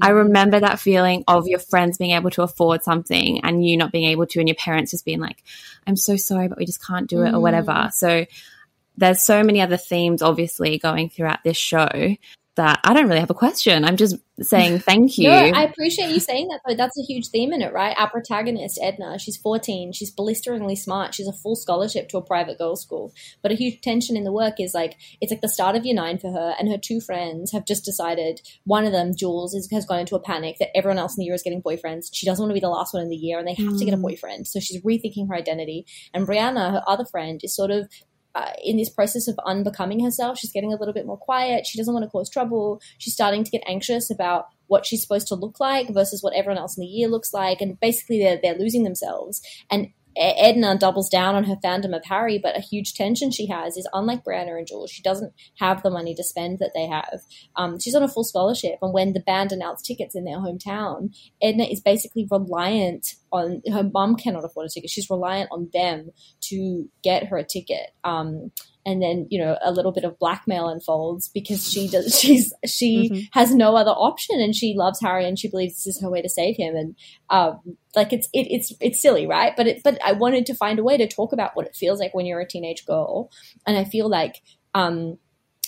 I 0.00 0.10
remember 0.10 0.60
that 0.60 0.78
feeling 0.78 1.24
of 1.26 1.48
your 1.48 1.58
friends 1.58 1.98
being 1.98 2.12
able 2.12 2.30
to 2.30 2.42
afford 2.42 2.84
something 2.84 3.44
and 3.44 3.66
you 3.66 3.76
not 3.76 3.90
being 3.90 4.08
able 4.10 4.26
to, 4.26 4.38
and 4.38 4.48
your 4.48 4.56
parents 4.56 4.92
just 4.92 5.04
being 5.04 5.20
like, 5.20 5.42
I'm 5.88 5.96
so 5.96 6.16
sorry, 6.16 6.46
but 6.46 6.56
we 6.56 6.66
just 6.66 6.86
can't 6.86 7.08
do 7.08 7.22
it 7.22 7.32
mm. 7.32 7.34
or 7.34 7.40
whatever. 7.40 7.90
So 7.92 8.26
there's 8.96 9.22
so 9.22 9.42
many 9.42 9.60
other 9.60 9.76
themes, 9.76 10.22
obviously, 10.22 10.78
going 10.78 11.10
throughout 11.10 11.42
this 11.44 11.56
show 11.56 12.16
that 12.56 12.80
I 12.84 12.92
don't 12.92 13.08
really 13.08 13.20
have 13.20 13.30
a 13.30 13.34
question. 13.34 13.84
I'm 13.84 13.96
just 13.96 14.16
saying 14.40 14.78
thank 14.90 15.16
you. 15.16 15.30
no, 15.30 15.36
I 15.36 15.62
appreciate 15.62 16.10
you 16.10 16.20
saying 16.20 16.48
that 16.48 16.60
though. 16.66 16.74
That's 16.74 16.98
a 16.98 17.02
huge 17.02 17.28
theme 17.28 17.52
in 17.52 17.62
it, 17.62 17.72
right? 17.72 17.96
Our 17.98 18.10
protagonist, 18.10 18.78
Edna, 18.82 19.18
she's 19.18 19.36
14. 19.36 19.92
She's 19.92 20.10
blisteringly 20.10 20.76
smart. 20.76 21.14
She's 21.14 21.28
a 21.28 21.32
full 21.32 21.56
scholarship 21.56 22.08
to 22.10 22.18
a 22.18 22.22
private 22.22 22.58
girls' 22.58 22.82
school. 22.82 23.14
But 23.42 23.52
a 23.52 23.54
huge 23.54 23.80
tension 23.80 24.16
in 24.16 24.24
the 24.24 24.32
work 24.32 24.54
is 24.58 24.74
like, 24.74 24.96
it's 25.20 25.30
like 25.30 25.40
the 25.40 25.48
start 25.48 25.76
of 25.76 25.86
year 25.86 25.94
nine 25.94 26.18
for 26.18 26.32
her, 26.32 26.54
and 26.58 26.68
her 26.70 26.76
two 26.76 27.00
friends 27.00 27.52
have 27.52 27.64
just 27.64 27.84
decided, 27.84 28.42
one 28.64 28.84
of 28.84 28.92
them, 28.92 29.14
Jules, 29.16 29.54
is, 29.54 29.68
has 29.72 29.86
gone 29.86 30.00
into 30.00 30.16
a 30.16 30.20
panic 30.20 30.56
that 30.58 30.76
everyone 30.76 30.98
else 30.98 31.16
in 31.16 31.22
the 31.22 31.26
year 31.26 31.34
is 31.34 31.42
getting 31.42 31.62
boyfriends. 31.62 32.10
She 32.12 32.26
doesn't 32.26 32.42
want 32.42 32.50
to 32.50 32.54
be 32.54 32.60
the 32.60 32.68
last 32.68 32.92
one 32.92 33.02
in 33.02 33.08
the 33.08 33.16
year, 33.16 33.38
and 33.38 33.46
they 33.46 33.54
have 33.54 33.72
mm. 33.72 33.78
to 33.78 33.84
get 33.84 33.94
a 33.94 33.96
mm. 33.96 34.02
boyfriend. 34.02 34.46
So 34.46 34.60
she's 34.60 34.82
rethinking 34.82 35.28
her 35.28 35.34
identity. 35.34 35.86
And 36.12 36.26
Brianna, 36.26 36.72
her 36.72 36.82
other 36.86 37.04
friend, 37.04 37.40
is 37.42 37.54
sort 37.54 37.70
of 37.70 37.88
uh, 38.34 38.52
in 38.64 38.76
this 38.76 38.88
process 38.88 39.28
of 39.28 39.38
unbecoming 39.44 40.04
herself. 40.04 40.38
She's 40.38 40.52
getting 40.52 40.72
a 40.72 40.76
little 40.76 40.94
bit 40.94 41.06
more 41.06 41.18
quiet. 41.18 41.66
She 41.66 41.78
doesn't 41.78 41.92
want 41.92 42.04
to 42.04 42.10
cause 42.10 42.30
trouble. 42.30 42.80
She's 42.98 43.14
starting 43.14 43.44
to 43.44 43.50
get 43.50 43.62
anxious 43.66 44.10
about 44.10 44.46
what 44.66 44.86
she's 44.86 45.02
supposed 45.02 45.26
to 45.28 45.34
look 45.34 45.58
like 45.58 45.92
versus 45.92 46.22
what 46.22 46.34
everyone 46.34 46.58
else 46.58 46.76
in 46.76 46.82
the 46.82 46.86
year 46.86 47.08
looks 47.08 47.34
like. 47.34 47.60
And 47.60 47.78
basically, 47.80 48.20
they're, 48.20 48.38
they're 48.40 48.58
losing 48.58 48.84
themselves. 48.84 49.42
And 49.70 49.88
Edna 50.16 50.76
doubles 50.76 51.08
down 51.08 51.34
on 51.34 51.44
her 51.44 51.56
fandom 51.64 51.94
of 51.96 52.04
Harry, 52.04 52.38
but 52.38 52.56
a 52.56 52.60
huge 52.60 52.94
tension 52.94 53.30
she 53.30 53.46
has 53.46 53.76
is 53.76 53.88
unlike 53.92 54.24
Brianna 54.24 54.58
and 54.58 54.66
Jules, 54.66 54.90
she 54.90 55.02
doesn't 55.02 55.32
have 55.58 55.82
the 55.82 55.90
money 55.90 56.14
to 56.14 56.24
spend 56.24 56.58
that 56.58 56.72
they 56.74 56.86
have. 56.86 57.20
Um, 57.56 57.78
she's 57.78 57.94
on 57.94 58.02
a 58.02 58.08
full 58.08 58.24
scholarship, 58.24 58.78
and 58.82 58.92
when 58.92 59.12
the 59.12 59.20
band 59.20 59.52
announced 59.52 59.84
tickets 59.86 60.14
in 60.14 60.24
their 60.24 60.38
hometown, 60.38 61.14
Edna 61.40 61.64
is 61.64 61.80
basically 61.80 62.26
reliant 62.30 63.14
on 63.32 63.62
her 63.72 63.84
mum 63.84 64.16
cannot 64.16 64.44
afford 64.44 64.66
a 64.66 64.68
ticket. 64.68 64.90
She's 64.90 65.10
reliant 65.10 65.50
on 65.52 65.70
them 65.72 66.10
to 66.42 66.88
get 67.02 67.26
her 67.26 67.38
a 67.38 67.44
ticket. 67.44 67.90
Um, 68.04 68.50
and 68.90 69.02
then 69.02 69.26
you 69.30 69.38
know 69.38 69.56
a 69.62 69.70
little 69.70 69.92
bit 69.92 70.04
of 70.04 70.18
blackmail 70.18 70.68
unfolds 70.68 71.28
because 71.28 71.70
she 71.70 71.88
does 71.88 72.18
she's 72.20 72.52
she 72.66 73.08
mm-hmm. 73.08 73.20
has 73.32 73.54
no 73.54 73.76
other 73.76 73.92
option 73.92 74.40
and 74.40 74.54
she 74.54 74.74
loves 74.76 75.00
Harry 75.00 75.26
and 75.26 75.38
she 75.38 75.48
believes 75.48 75.74
this 75.74 75.96
is 75.96 76.02
her 76.02 76.10
way 76.10 76.20
to 76.20 76.28
save 76.28 76.56
him 76.56 76.74
and 76.74 76.96
um, 77.30 77.60
like 77.94 78.12
it's 78.12 78.28
it, 78.32 78.46
it's 78.50 78.72
it's 78.80 79.00
silly 79.00 79.26
right 79.26 79.54
but 79.56 79.66
it 79.66 79.80
but 79.82 79.98
I 80.04 80.12
wanted 80.12 80.46
to 80.46 80.54
find 80.54 80.78
a 80.78 80.84
way 80.84 80.96
to 80.96 81.08
talk 81.08 81.32
about 81.32 81.54
what 81.54 81.66
it 81.66 81.76
feels 81.76 82.00
like 82.00 82.14
when 82.14 82.26
you're 82.26 82.40
a 82.40 82.48
teenage 82.48 82.84
girl 82.84 83.30
and 83.66 83.76
I 83.76 83.84
feel 83.84 84.08
like 84.08 84.42
um 84.74 85.18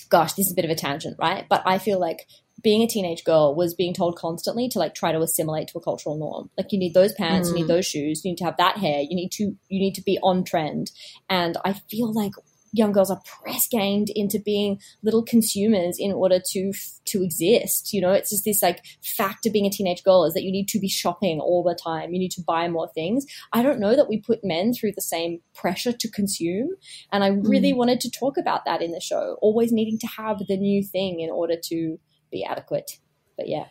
gosh 0.09 0.33
this 0.33 0.47
is 0.47 0.51
a 0.51 0.55
bit 0.55 0.65
of 0.65 0.71
a 0.71 0.75
tangent 0.75 1.15
right 1.19 1.45
but 1.49 1.63
I 1.65 1.79
feel 1.79 1.99
like 1.99 2.27
being 2.63 2.81
a 2.81 2.87
teenage 2.87 3.23
girl 3.25 3.53
was 3.53 3.75
being 3.75 3.93
told 3.93 4.15
constantly 4.17 4.69
to 4.69 4.79
like 4.79 4.95
try 4.95 5.11
to 5.11 5.19
assimilate 5.19 5.67
to 5.67 5.77
a 5.77 5.81
cultural 5.81 6.17
norm. 6.17 6.49
Like 6.57 6.71
you 6.71 6.79
need 6.79 6.93
those 6.93 7.13
pants, 7.13 7.49
mm. 7.49 7.51
you 7.51 7.57
need 7.59 7.65
mm. 7.65 7.75
those 7.75 7.85
shoes, 7.85 8.23
you 8.23 8.31
need 8.31 8.37
to 8.37 8.45
have 8.45 8.57
that 8.57 8.77
hair, 8.77 9.01
you 9.01 9.15
need 9.15 9.31
to 9.33 9.55
you 9.67 9.79
need 9.79 9.95
to 9.95 10.01
be 10.01 10.17
on 10.23 10.43
trend. 10.43 10.91
And 11.29 11.57
I 11.65 11.73
feel 11.73 12.11
like 12.13 12.31
young 12.73 12.91
girls 12.91 13.09
are 13.11 13.21
press 13.25 13.67
ganged 13.67 14.09
into 14.13 14.39
being 14.39 14.79
little 15.03 15.23
consumers 15.23 15.97
in 15.99 16.11
order 16.11 16.39
to 16.51 16.73
to 17.05 17.23
exist. 17.23 17.93
You 17.93 18.01
know, 18.01 18.11
it's 18.11 18.31
just 18.31 18.43
this 18.43 18.61
like 18.61 18.83
fact 19.01 19.45
of 19.45 19.53
being 19.53 19.65
a 19.65 19.69
teenage 19.69 20.03
girl 20.03 20.25
is 20.25 20.33
that 20.33 20.43
you 20.43 20.51
need 20.51 20.67
to 20.69 20.79
be 20.79 20.89
shopping 20.89 21.39
all 21.39 21.63
the 21.63 21.75
time. 21.81 22.13
You 22.13 22.19
need 22.19 22.31
to 22.31 22.41
buy 22.41 22.67
more 22.67 22.89
things. 22.89 23.25
I 23.53 23.63
don't 23.63 23.79
know 23.79 23.95
that 23.95 24.09
we 24.09 24.19
put 24.19 24.43
men 24.43 24.73
through 24.73 24.93
the 24.95 25.01
same 25.01 25.39
pressure 25.53 25.93
to 25.93 26.09
consume, 26.09 26.69
and 27.11 27.23
I 27.23 27.27
really 27.27 27.73
mm. 27.73 27.77
wanted 27.77 28.01
to 28.01 28.11
talk 28.11 28.37
about 28.37 28.65
that 28.65 28.81
in 28.81 28.91
the 28.91 28.99
show. 28.99 29.37
Always 29.41 29.71
needing 29.71 29.99
to 29.99 30.07
have 30.07 30.39
the 30.47 30.57
new 30.57 30.83
thing 30.83 31.19
in 31.19 31.29
order 31.29 31.55
to 31.65 31.99
be 32.31 32.43
adequate. 32.43 32.99
But 33.37 33.47
yeah. 33.47 33.65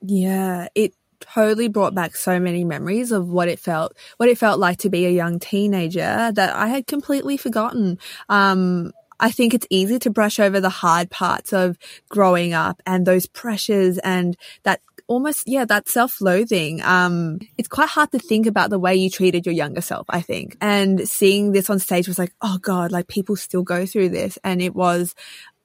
Yeah, 0.00 0.68
it 0.74 0.94
totally 1.20 1.68
brought 1.68 1.94
back 1.94 2.16
so 2.16 2.38
many 2.38 2.64
memories 2.64 3.12
of 3.12 3.28
what 3.28 3.48
it 3.48 3.58
felt 3.58 3.96
what 4.16 4.28
it 4.28 4.38
felt 4.38 4.58
like 4.58 4.78
to 4.78 4.90
be 4.90 5.06
a 5.06 5.10
young 5.10 5.38
teenager 5.38 6.32
that 6.32 6.54
I 6.54 6.68
had 6.68 6.86
completely 6.86 7.36
forgotten. 7.36 7.98
Um, 8.28 8.92
I 9.20 9.30
think 9.30 9.54
it's 9.54 9.66
easy 9.70 9.98
to 10.00 10.10
brush 10.10 10.38
over 10.38 10.60
the 10.60 10.68
hard 10.68 11.10
parts 11.10 11.52
of 11.52 11.76
growing 12.08 12.54
up 12.54 12.80
and 12.86 13.06
those 13.06 13.26
pressures 13.26 13.98
and 13.98 14.36
that 14.62 14.80
almost 15.08 15.48
yeah 15.48 15.64
that 15.64 15.88
self-loathing. 15.88 16.82
Um 16.82 17.40
it's 17.56 17.68
quite 17.68 17.88
hard 17.88 18.12
to 18.12 18.18
think 18.18 18.46
about 18.46 18.70
the 18.70 18.78
way 18.78 18.94
you 18.94 19.10
treated 19.10 19.46
your 19.46 19.54
younger 19.54 19.80
self 19.80 20.06
i 20.10 20.20
think. 20.20 20.56
And 20.60 21.08
seeing 21.08 21.52
this 21.52 21.70
on 21.70 21.78
stage 21.78 22.06
was 22.06 22.18
like 22.18 22.32
oh 22.42 22.58
god 22.58 22.92
like 22.92 23.08
people 23.08 23.34
still 23.34 23.62
go 23.62 23.86
through 23.86 24.10
this. 24.10 24.38
And 24.44 24.60
it 24.60 24.74
was 24.74 25.14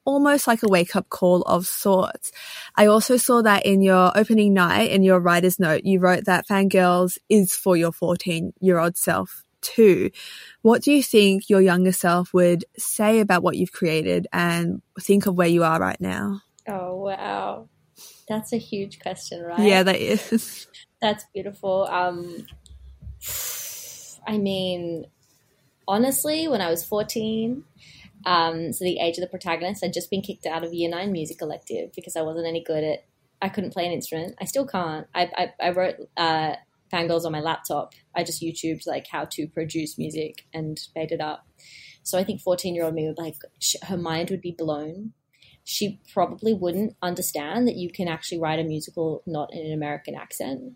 almost 0.06 0.48
like 0.48 0.64
a 0.64 0.70
wake 0.70 0.96
up 0.96 1.10
call 1.10 1.42
of 1.44 1.66
sorts. 1.66 2.32
I 2.76 2.86
also 2.88 3.18
saw 3.18 3.42
that 3.42 3.66
in 3.66 3.82
your 3.82 4.16
opening 4.18 4.54
night 4.54 4.92
in 4.92 5.04
your 5.04 5.20
writer's 5.20 5.60
note, 5.60 5.84
you 5.84 6.00
wrote 6.00 6.26
that 6.26 6.48
Fangirls 6.48 7.18
is 7.30 7.56
for 7.56 7.78
your 7.78 7.92
14 7.92 8.54
year 8.60 8.80
old 8.80 8.98
self 8.98 9.44
too. 9.62 10.12
What 10.62 10.82
do 10.82 10.92
you 10.92 11.02
think 11.02 11.50
your 11.50 11.62
younger 11.62 11.92
self 11.94 12.34
would 12.34 12.66
say 12.78 13.20
about 13.20 13.44
what 13.44 13.58
you've 13.58 13.72
created 13.72 14.28
and 14.32 14.82
think 15.00 15.26
of 15.26 15.36
where 15.36 15.48
you 15.48 15.64
are 15.64 15.80
right 15.80 16.00
now? 16.00 16.42
Oh, 16.68 16.98
wow. 16.98 17.70
That's 18.28 18.54
a 18.54 18.58
huge 18.58 19.00
question, 19.00 19.42
right? 19.42 19.60
Yeah, 19.60 19.84
that 19.84 19.98
is. 19.98 20.68
That's 21.02 21.26
beautiful. 21.34 21.86
Um, 21.90 22.46
I 24.26 24.38
mean, 24.38 25.06
honestly, 25.88 26.48
when 26.48 26.62
I 26.62 26.70
was 26.70 26.86
14, 26.86 27.64
um, 28.26 28.74
so 28.74 28.84
the 28.84 29.00
age 29.00 29.18
of 29.18 29.22
the 29.22 29.28
protagonist, 29.28 29.84
I'd 29.84 29.94
just 29.94 30.10
been 30.10 30.22
kicked 30.22 30.46
out 30.46 30.64
of 30.64 30.74
year 30.74 30.90
nine 30.90 31.12
music 31.12 31.42
elective 31.42 31.92
because 31.96 32.16
I 32.16 32.22
wasn't 32.22 32.48
any 32.48 32.64
good 32.64 32.84
at. 32.84 33.06
I 33.42 33.50
couldn't 33.50 33.74
play 33.74 33.86
an 33.86 33.92
instrument. 33.92 34.36
I 34.40 34.46
still 34.46 34.66
can't. 34.66 35.08
I 35.14 35.30
I, 35.36 35.68
I 35.68 35.70
wrote 35.72 35.96
uh, 36.16 36.54
fangirls 36.92 37.26
on 37.26 37.32
my 37.32 37.42
laptop. 37.42 37.94
I 38.16 38.24
just 38.24 38.42
YouTubed 38.42 38.88
like 38.88 39.08
how 39.08 39.26
to 39.26 39.48
produce 39.48 39.98
music 39.98 40.46
and 40.54 40.80
made 40.96 41.12
it 41.12 41.22
up. 41.22 41.46
So 42.04 42.18
I 42.18 42.24
think 42.24 42.42
fourteen 42.42 42.76
year 42.76 42.86
old 42.86 42.94
me 42.94 43.08
would 43.08 43.18
like 43.18 43.36
her 43.84 43.98
mind 43.98 44.30
would 44.30 44.42
be 44.42 44.56
blown. 44.58 45.14
She 45.66 46.02
probably 46.14 46.54
wouldn't 46.54 46.96
understand 47.02 47.68
that 47.68 47.78
you 47.78 47.90
can 47.90 48.10
actually 48.10 48.40
write 48.40 48.60
a 48.60 48.64
musical 48.64 49.24
not 49.26 49.54
in 49.54 49.66
an 49.66 49.74
American 49.74 50.16
accent. 50.16 50.74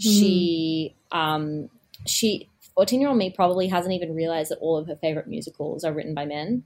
Mm. 0.00 0.02
She 0.02 0.96
um 1.12 1.70
she 2.06 2.50
14 2.74 3.00
year 3.00 3.08
old 3.08 3.18
me 3.18 3.30
probably 3.30 3.68
hasn't 3.68 3.94
even 3.94 4.14
realized 4.14 4.50
that 4.50 4.58
all 4.58 4.76
of 4.76 4.86
her 4.88 4.96
favorite 4.96 5.28
musicals 5.28 5.84
are 5.84 5.92
written 5.92 6.14
by 6.14 6.24
men. 6.24 6.64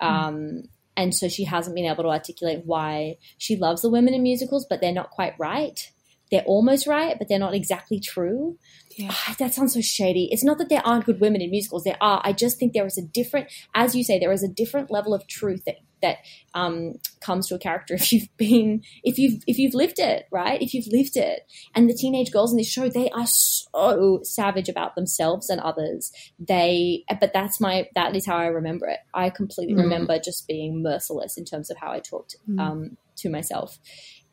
Hmm. 0.00 0.06
Um, 0.06 0.62
and 0.96 1.14
so 1.14 1.28
she 1.28 1.44
hasn't 1.44 1.76
been 1.76 1.84
able 1.84 2.04
to 2.04 2.08
articulate 2.08 2.62
why 2.64 3.16
she 3.38 3.56
loves 3.56 3.82
the 3.82 3.90
women 3.90 4.14
in 4.14 4.22
musicals, 4.22 4.66
but 4.68 4.80
they're 4.80 4.92
not 4.92 5.10
quite 5.10 5.34
right. 5.38 5.90
They're 6.30 6.42
almost 6.42 6.86
right, 6.86 7.16
but 7.18 7.28
they're 7.28 7.38
not 7.38 7.54
exactly 7.54 8.00
true. 8.00 8.58
Yeah. 8.96 9.12
Oh, 9.12 9.34
that 9.38 9.54
sounds 9.54 9.74
so 9.74 9.80
shady. 9.80 10.28
It's 10.32 10.42
not 10.42 10.58
that 10.58 10.68
there 10.68 10.84
aren't 10.84 11.04
good 11.04 11.20
women 11.20 11.40
in 11.40 11.50
musicals. 11.50 11.84
There 11.84 11.98
are. 12.00 12.20
I 12.24 12.32
just 12.32 12.58
think 12.58 12.72
there 12.72 12.86
is 12.86 12.98
a 12.98 13.02
different, 13.02 13.48
as 13.74 13.94
you 13.94 14.02
say, 14.02 14.18
there 14.18 14.32
is 14.32 14.42
a 14.42 14.48
different 14.48 14.90
level 14.90 15.14
of 15.14 15.26
truth 15.28 15.64
that 15.66 15.76
that 16.02 16.18
um, 16.54 16.94
comes 17.20 17.48
to 17.48 17.54
a 17.54 17.58
character 17.58 17.94
if 18.00 18.12
you've 18.12 18.36
been 18.36 18.82
if 19.02 19.18
you've 19.18 19.42
if 19.46 19.58
you've 19.58 19.74
lived 19.74 19.98
it 19.98 20.26
right? 20.30 20.60
If 20.60 20.74
you've 20.74 20.86
lived 20.88 21.16
it. 21.16 21.40
And 21.74 21.88
the 21.88 21.94
teenage 21.94 22.30
girls 22.30 22.52
in 22.52 22.58
this 22.58 22.70
show 22.70 22.88
they 22.88 23.10
are 23.10 23.26
so 23.26 24.20
savage 24.22 24.68
about 24.68 24.94
themselves 24.94 25.48
and 25.48 25.60
others. 25.60 26.12
They 26.38 27.04
but 27.20 27.32
that's 27.32 27.60
my 27.60 27.88
that 27.94 28.14
is 28.14 28.26
how 28.26 28.36
i 28.36 28.46
remember 28.46 28.86
it. 28.88 28.98
I 29.14 29.30
completely 29.30 29.74
mm. 29.74 29.82
remember 29.82 30.18
just 30.18 30.46
being 30.46 30.82
merciless 30.82 31.36
in 31.36 31.44
terms 31.44 31.70
of 31.70 31.76
how 31.78 31.92
i 31.92 32.00
talked 32.00 32.36
mm. 32.48 32.60
um, 32.60 32.96
to 33.16 33.30
myself. 33.30 33.78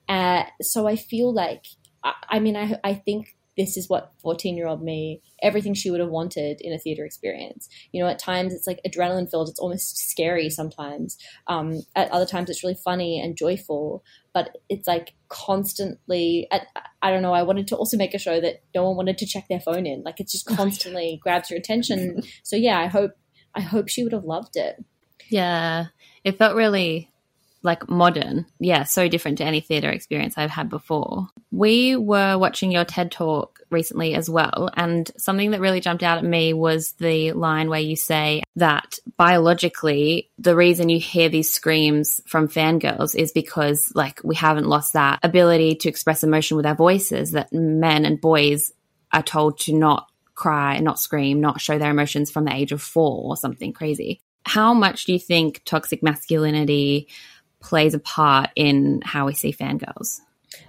Uh, 0.10 0.43
so 0.62 0.86
i 0.86 0.95
feel 0.97 1.34
like 1.34 1.65
I, 2.04 2.13
I 2.30 2.39
mean 2.39 2.58
I, 2.58 2.76
I 2.84 2.93
think 2.93 3.36
this 3.57 3.77
is 3.77 3.89
what 3.89 4.11
14 4.21 4.55
year 4.57 4.67
old 4.67 4.81
me 4.81 5.21
everything 5.41 5.73
she 5.73 5.91
would 5.91 5.99
have 5.99 6.09
wanted 6.09 6.59
in 6.61 6.73
a 6.73 6.79
theater 6.79 7.05
experience. 7.05 7.69
You 7.91 8.03
know 8.03 8.09
at 8.09 8.19
times 8.19 8.53
it's 8.53 8.67
like 8.67 8.79
adrenaline 8.87 9.29
filled. 9.29 9.49
It's 9.49 9.59
almost 9.59 9.97
scary 9.97 10.49
sometimes. 10.49 11.17
Um, 11.47 11.81
at 11.95 12.11
other 12.11 12.25
times 12.25 12.49
it's 12.49 12.63
really 12.63 12.75
funny 12.75 13.19
and 13.19 13.37
joyful 13.37 14.03
but 14.33 14.57
it's 14.67 14.87
like 14.87 15.13
constantly 15.29 16.47
at, 16.51 16.65
i 17.03 17.11
don't 17.11 17.21
know 17.21 17.33
i 17.33 17.43
wanted 17.43 17.67
to 17.67 17.75
also 17.75 17.95
make 17.97 18.15
a 18.15 18.19
show 18.19 18.41
that 18.41 18.63
no 18.73 18.83
one 18.83 18.97
wanted 18.97 19.17
to 19.19 19.25
check 19.25 19.47
their 19.47 19.59
phone 19.59 19.85
in. 19.85 20.03
Like 20.03 20.19
it 20.19 20.27
just 20.27 20.45
constantly 20.47 21.19
grabs 21.21 21.49
your 21.49 21.59
attention. 21.59 22.21
So 22.43 22.55
yeah 22.55 22.79
i 22.79 22.87
hope 22.87 23.11
i 23.55 23.61
hope 23.61 23.89
she 23.89 24.03
would 24.03 24.13
have 24.13 24.25
loved 24.25 24.55
it. 24.55 24.83
Yeah. 25.29 25.87
It 26.23 26.37
felt 26.37 26.55
really 26.55 27.12
like 27.63 27.89
modern. 27.89 28.45
Yeah, 28.60 28.84
so 28.84 29.08
different 29.08 29.39
to 29.39 29.45
any 29.45 29.62
theatre 29.62 29.89
experience 29.89 30.38
I've 30.38 30.52
had 30.52 30.69
before. 30.69 31.30
We 31.52 31.95
were 31.95 32.38
watching 32.38 32.71
your 32.71 32.86
TED 32.86 33.12
talk 33.12 33.62
recently 33.69 34.13
as 34.13 34.30
well, 34.30 34.69
and 34.76 35.10
something 35.17 35.52
that 35.52 35.62
really 35.62 35.80
jumped 35.80 36.04
out 36.04 36.17
at 36.17 36.23
me 36.23 36.54
was 36.54 36.91
the 36.93 37.32
line 37.32 37.69
where 37.69 37.80
you 37.80 37.95
say 37.95 38.43
that 38.58 38.99
biologically, 39.17 40.30
the 40.38 40.56
reason 40.56 40.89
you 40.89 40.99
hear 40.99 41.30
these 41.30 41.52
screams 41.52 42.21
from 42.28 42.47
fangirls 42.47 43.15
is 43.15 43.32
because, 43.32 43.91
like, 43.95 44.21
we 44.23 44.36
haven't 44.36 44.67
lost 44.67 44.93
that 44.93 45.19
ability 45.23 45.76
to 45.76 45.89
express 45.89 46.23
emotion 46.23 46.58
with 46.58 46.65
our 46.65 46.76
voices, 46.76 47.32
that 47.32 47.52
men 47.54 48.06
and 48.06 48.21
boys 48.21 48.71
are 49.12 49.23
told 49.23 49.60
to 49.60 49.73
not 49.73 50.08
cry, 50.36 50.80
not 50.80 50.99
scream, 50.99 51.39
not 51.39 51.62
show 51.62 51.78
their 51.78 51.91
emotions 51.91 52.32
from 52.32 52.45
the 52.45 52.54
age 52.54 52.71
of 52.71 52.82
four 52.82 53.30
or 53.30 53.38
something 53.38 53.71
crazy. 53.71 54.19
How 54.45 54.73
much 54.73 55.06
do 55.06 55.13
you 55.13 55.19
think 55.19 55.62
toxic 55.63 56.04
masculinity 56.04 57.08
plays 57.63 57.93
a 57.93 57.99
part 57.99 58.49
in 58.56 59.02
how 59.04 59.26
we 59.26 59.34
see 59.34 59.54
fangirls. 59.54 60.19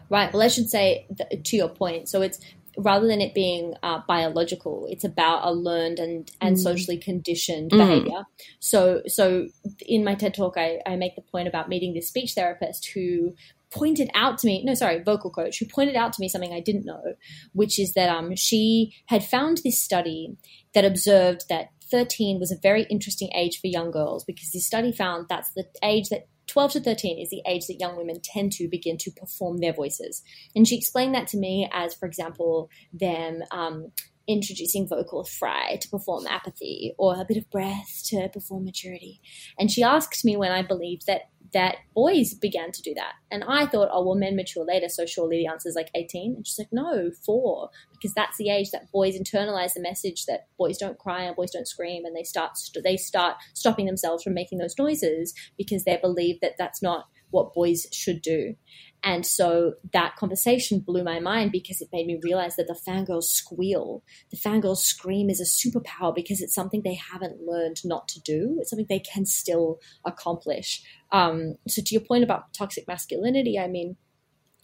Right. 0.09 0.33
Well, 0.33 0.43
I 0.43 0.49
should 0.49 0.71
say 0.71 1.07
th- 1.17 1.43
to 1.45 1.57
your 1.57 1.69
point. 1.69 2.09
So 2.09 2.23
it's 2.23 2.39
rather 2.77 3.07
than 3.07 3.21
it 3.21 3.35
being 3.35 3.75
uh, 3.83 4.01
biological, 4.09 4.87
it's 4.91 5.05
about 5.05 5.45
a 5.45 5.53
learned 5.53 5.99
and, 5.99 6.31
and 6.41 6.57
Mm. 6.57 6.61
socially 6.61 6.97
conditioned 6.97 7.71
Mm. 7.71 7.79
behavior. 7.79 8.25
So, 8.61 9.03
so 9.07 9.47
in 9.87 10.05
my 10.05 10.15
TED 10.15 10.35
talk, 10.35 10.57
I, 10.57 10.81
I 10.87 10.97
make 10.97 11.15
the 11.15 11.23
point 11.23 11.47
about 11.49 11.69
meeting 11.69 11.95
this 11.95 12.09
speech 12.09 12.33
therapist 12.35 12.91
who 12.95 13.35
pointed 13.71 14.09
out 14.15 14.39
to 14.39 14.47
me, 14.47 14.63
no, 14.65 14.75
sorry, 14.75 15.03
vocal 15.03 15.31
coach, 15.31 15.59
who 15.59 15.67
pointed 15.67 15.97
out 15.97 16.13
to 16.15 16.21
me 16.21 16.29
something 16.29 16.53
I 16.53 16.61
didn't 16.61 16.85
know, 16.85 17.15
which 17.53 17.79
is 17.79 17.93
that 17.95 18.09
um, 18.09 18.35
she 18.37 18.95
had 19.07 19.25
found 19.25 19.59
this 19.59 19.83
study 19.83 20.37
that 20.75 20.85
observed 20.85 21.49
that 21.49 21.71
13 21.91 22.39
was 22.41 22.51
a 22.53 22.57
very 22.61 22.85
interesting 22.85 23.31
age 23.35 23.61
for 23.61 23.67
young 23.67 23.91
girls 23.91 24.25
because 24.25 24.51
this 24.53 24.67
study 24.67 24.91
found 24.93 25.27
that's 25.29 25.51
the 25.53 25.65
age 25.83 26.09
that 26.09 26.27
12 26.55 26.71
to 26.71 26.81
13 26.81 27.21
is 27.21 27.31
the 27.31 27.43
age 27.49 27.67
that 27.67 27.81
young 27.81 27.97
women 27.97 28.21
tend 28.23 28.53
to 28.53 28.69
begin 28.69 28.97
to 28.97 29.11
perform 29.11 29.59
their 29.59 29.73
voices. 29.73 30.23
And 30.55 30.69
she 30.69 30.77
explained 30.77 31.13
that 31.17 31.27
to 31.29 31.37
me 31.37 31.69
as, 31.73 31.95
for 31.95 32.07
example, 32.07 32.71
them 32.93 33.43
um, 33.51 33.91
introducing 34.29 34.87
vocal 34.87 35.25
fry 35.25 35.79
to 35.81 35.89
perform 35.89 36.29
apathy 36.29 36.95
or 36.97 37.21
a 37.21 37.25
bit 37.27 37.37
of 37.37 37.51
breath 37.51 38.03
to 38.07 38.29
perform 38.29 38.65
maturity. 38.65 39.21
And 39.59 39.69
she 39.69 39.83
asked 39.83 40.25
me 40.25 40.37
when 40.37 40.53
I 40.53 40.63
believed 40.63 41.07
that 41.09 41.23
that 41.55 41.77
boys 41.95 42.35
began 42.35 42.73
to 42.73 42.83
do 42.83 42.93
that. 42.95 43.15
And 43.31 43.45
I 43.45 43.67
thought, 43.67 43.89
oh, 43.91 44.05
well, 44.05 44.17
men 44.17 44.37
mature 44.37 44.65
later, 44.65 44.89
so 44.89 45.07
surely 45.07 45.39
the 45.39 45.47
answer 45.47 45.69
is 45.69 45.75
like 45.75 45.91
18. 45.95 46.35
And 46.37 46.47
she's 46.47 46.59
like, 46.59 46.69
no, 46.73 47.11
four, 47.25 47.71
because 47.93 48.13
that's 48.13 48.37
the 48.37 48.51
age 48.51 48.71
that 48.73 48.93
boys 48.93 49.19
internalize 49.19 49.75
the 49.75 49.81
message 49.81 50.27
that 50.27 50.49
boys 50.59 50.77
don't 50.77 50.99
cry 50.99 51.23
and 51.23 51.37
boys 51.37 51.53
don't 51.53 51.69
scream, 51.69 52.05
and 52.05 52.15
they 52.15 52.25
start 52.25 52.53
they 52.83 52.97
start 52.97 53.37
stopping 53.55 53.87
themselves 53.87 54.23
from 54.23 54.35
making 54.35 54.59
those 54.59 54.75
noises 54.79 55.33
because 55.57 55.85
they 55.85 55.97
believe 55.97 56.41
that 56.41 56.55
that's 56.59 56.83
not 56.83 57.07
what 57.35 57.53
boys 57.53 57.87
should 57.93 58.23
do. 58.23 58.55
And 59.03 59.27
so 59.27 59.75
that 59.93 60.17
conversation 60.17 60.79
blew 60.79 61.05
my 61.05 61.21
mind 61.21 61.53
because 61.53 61.83
it 61.83 61.91
made 61.93 62.07
me 62.07 62.19
realize 62.23 62.57
that 62.57 62.69
the 62.69 62.79
fangirls 62.89 63.25
squeal, 63.25 64.03
the 64.31 64.39
fangirls 64.39 64.79
scream 64.79 65.29
is 65.29 65.41
a 65.41 65.45
superpower 65.45 66.15
because 66.15 66.41
it's 66.41 66.55
something 66.55 66.81
they 66.83 66.99
haven't 67.13 67.43
learned 67.43 67.81
not 67.85 68.09
to 68.09 68.21
do. 68.21 68.57
It's 68.61 68.71
something 68.71 68.87
they 68.89 69.01
can 69.01 69.27
still 69.27 69.79
accomplish. 70.07 70.83
Um, 71.13 71.57
so 71.69 71.83
to 71.83 71.95
your 71.95 72.01
point 72.01 72.25
about 72.25 72.55
toxic 72.55 72.89
masculinity, 72.89 73.59
I 73.59 73.67
mean, 73.67 73.97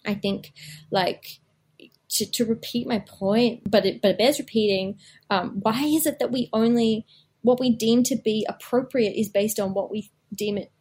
I 0.07 0.15
think 0.15 0.53
like 0.89 1.39
to, 2.11 2.25
to 2.31 2.45
repeat 2.45 2.87
my 2.87 2.99
point, 2.99 3.69
but 3.69 3.85
it, 3.85 4.01
but 4.01 4.11
it 4.11 4.17
bears 4.17 4.39
repeating. 4.39 4.97
Um, 5.29 5.59
why 5.61 5.83
is 5.83 6.07
it 6.07 6.17
that 6.19 6.31
we 6.31 6.49
only 6.51 7.05
what 7.41 7.59
we 7.59 7.75
deem 7.75 8.03
to 8.03 8.15
be 8.15 8.45
appropriate 8.47 9.13
is 9.19 9.29
based 9.29 9.59
on 9.59 9.73
what 9.73 9.91
we 9.91 10.11
deem 10.33 10.57
it 10.57 10.71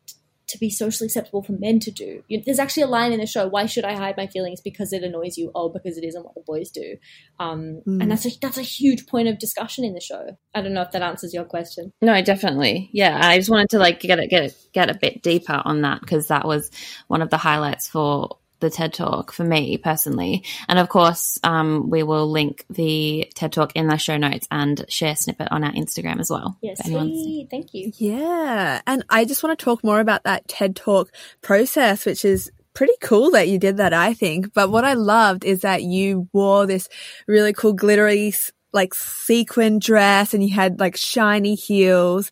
to 0.50 0.58
be 0.58 0.70
socially 0.70 1.06
acceptable 1.06 1.42
for 1.42 1.52
men 1.52 1.80
to 1.80 1.90
do. 1.90 2.22
You 2.28 2.42
there's 2.44 2.58
actually 2.58 2.84
a 2.84 2.88
line 2.88 3.12
in 3.12 3.20
the 3.20 3.26
show, 3.26 3.48
why 3.48 3.66
should 3.66 3.84
I 3.84 3.94
hide 3.94 4.16
my 4.16 4.26
feelings 4.26 4.60
because 4.60 4.92
it 4.92 5.02
annoys 5.02 5.36
you? 5.36 5.50
Oh, 5.54 5.68
because 5.68 5.96
it 5.96 6.04
isn't 6.04 6.24
what 6.24 6.34
the 6.34 6.42
boys 6.46 6.70
do. 6.70 6.96
Um, 7.38 7.80
Mm. 7.86 8.02
And 8.02 8.10
that's 8.10 8.26
a, 8.26 8.30
that's 8.40 8.58
a 8.58 8.62
huge 8.62 9.06
point 9.06 9.28
of 9.28 9.38
discussion 9.38 9.84
in 9.84 9.94
the 9.94 10.00
show. 10.00 10.36
I 10.54 10.62
don't 10.62 10.74
know 10.74 10.82
if 10.82 10.92
that 10.92 11.02
answers 11.02 11.32
your 11.34 11.44
question. 11.44 11.92
No, 12.00 12.20
definitely. 12.22 12.90
Yeah, 12.92 13.18
I 13.20 13.36
just 13.38 13.50
wanted 13.50 13.70
to 13.70 13.78
like 13.78 14.00
get 14.00 14.18
it, 14.18 14.30
get 14.30 14.44
it, 14.44 14.56
get 14.72 14.90
a 14.90 14.94
bit 14.94 15.22
deeper 15.22 15.60
on 15.64 15.82
that 15.82 16.00
because 16.00 16.28
that 16.28 16.46
was 16.46 16.70
one 17.08 17.22
of 17.22 17.30
the 17.30 17.36
highlights 17.36 17.88
for 17.88 18.38
the 18.60 18.70
TED 18.70 18.92
Talk 18.92 19.32
for 19.32 19.44
me 19.44 19.76
personally. 19.76 20.44
And 20.68 20.78
of 20.78 20.88
course, 20.88 21.38
um, 21.42 21.90
we 21.90 22.02
will 22.02 22.30
link 22.30 22.64
the 22.70 23.30
TED 23.34 23.52
Talk 23.52 23.72
in 23.74 23.88
the 23.88 23.96
show 23.96 24.16
notes 24.16 24.46
and 24.50 24.84
share 24.88 25.12
a 25.12 25.16
snippet 25.16 25.48
on 25.50 25.64
our 25.64 25.72
Instagram 25.72 26.20
as 26.20 26.30
well. 26.30 26.56
Yes, 26.62 26.80
if. 26.84 27.48
Thank 27.50 27.74
you. 27.74 27.92
Yeah. 27.96 28.80
And 28.86 29.04
I 29.08 29.24
just 29.24 29.42
want 29.42 29.58
to 29.58 29.64
talk 29.64 29.82
more 29.82 30.00
about 30.00 30.24
that 30.24 30.46
TED 30.48 30.76
Talk 30.76 31.10
process, 31.40 32.06
which 32.06 32.24
is 32.24 32.50
pretty 32.74 32.94
cool 33.00 33.32
that 33.32 33.48
you 33.48 33.58
did 33.58 33.78
that, 33.78 33.92
I 33.92 34.14
think. 34.14 34.52
But 34.54 34.70
what 34.70 34.84
I 34.84 34.94
loved 34.94 35.44
is 35.44 35.60
that 35.60 35.82
you 35.82 36.28
wore 36.32 36.66
this 36.66 36.88
really 37.26 37.52
cool 37.52 37.72
glittery, 37.72 38.32
like 38.72 38.94
sequin 38.94 39.78
dress 39.78 40.34
and 40.34 40.42
you 40.42 40.54
had 40.54 40.78
like 40.78 40.96
shiny 40.96 41.54
heels. 41.54 42.30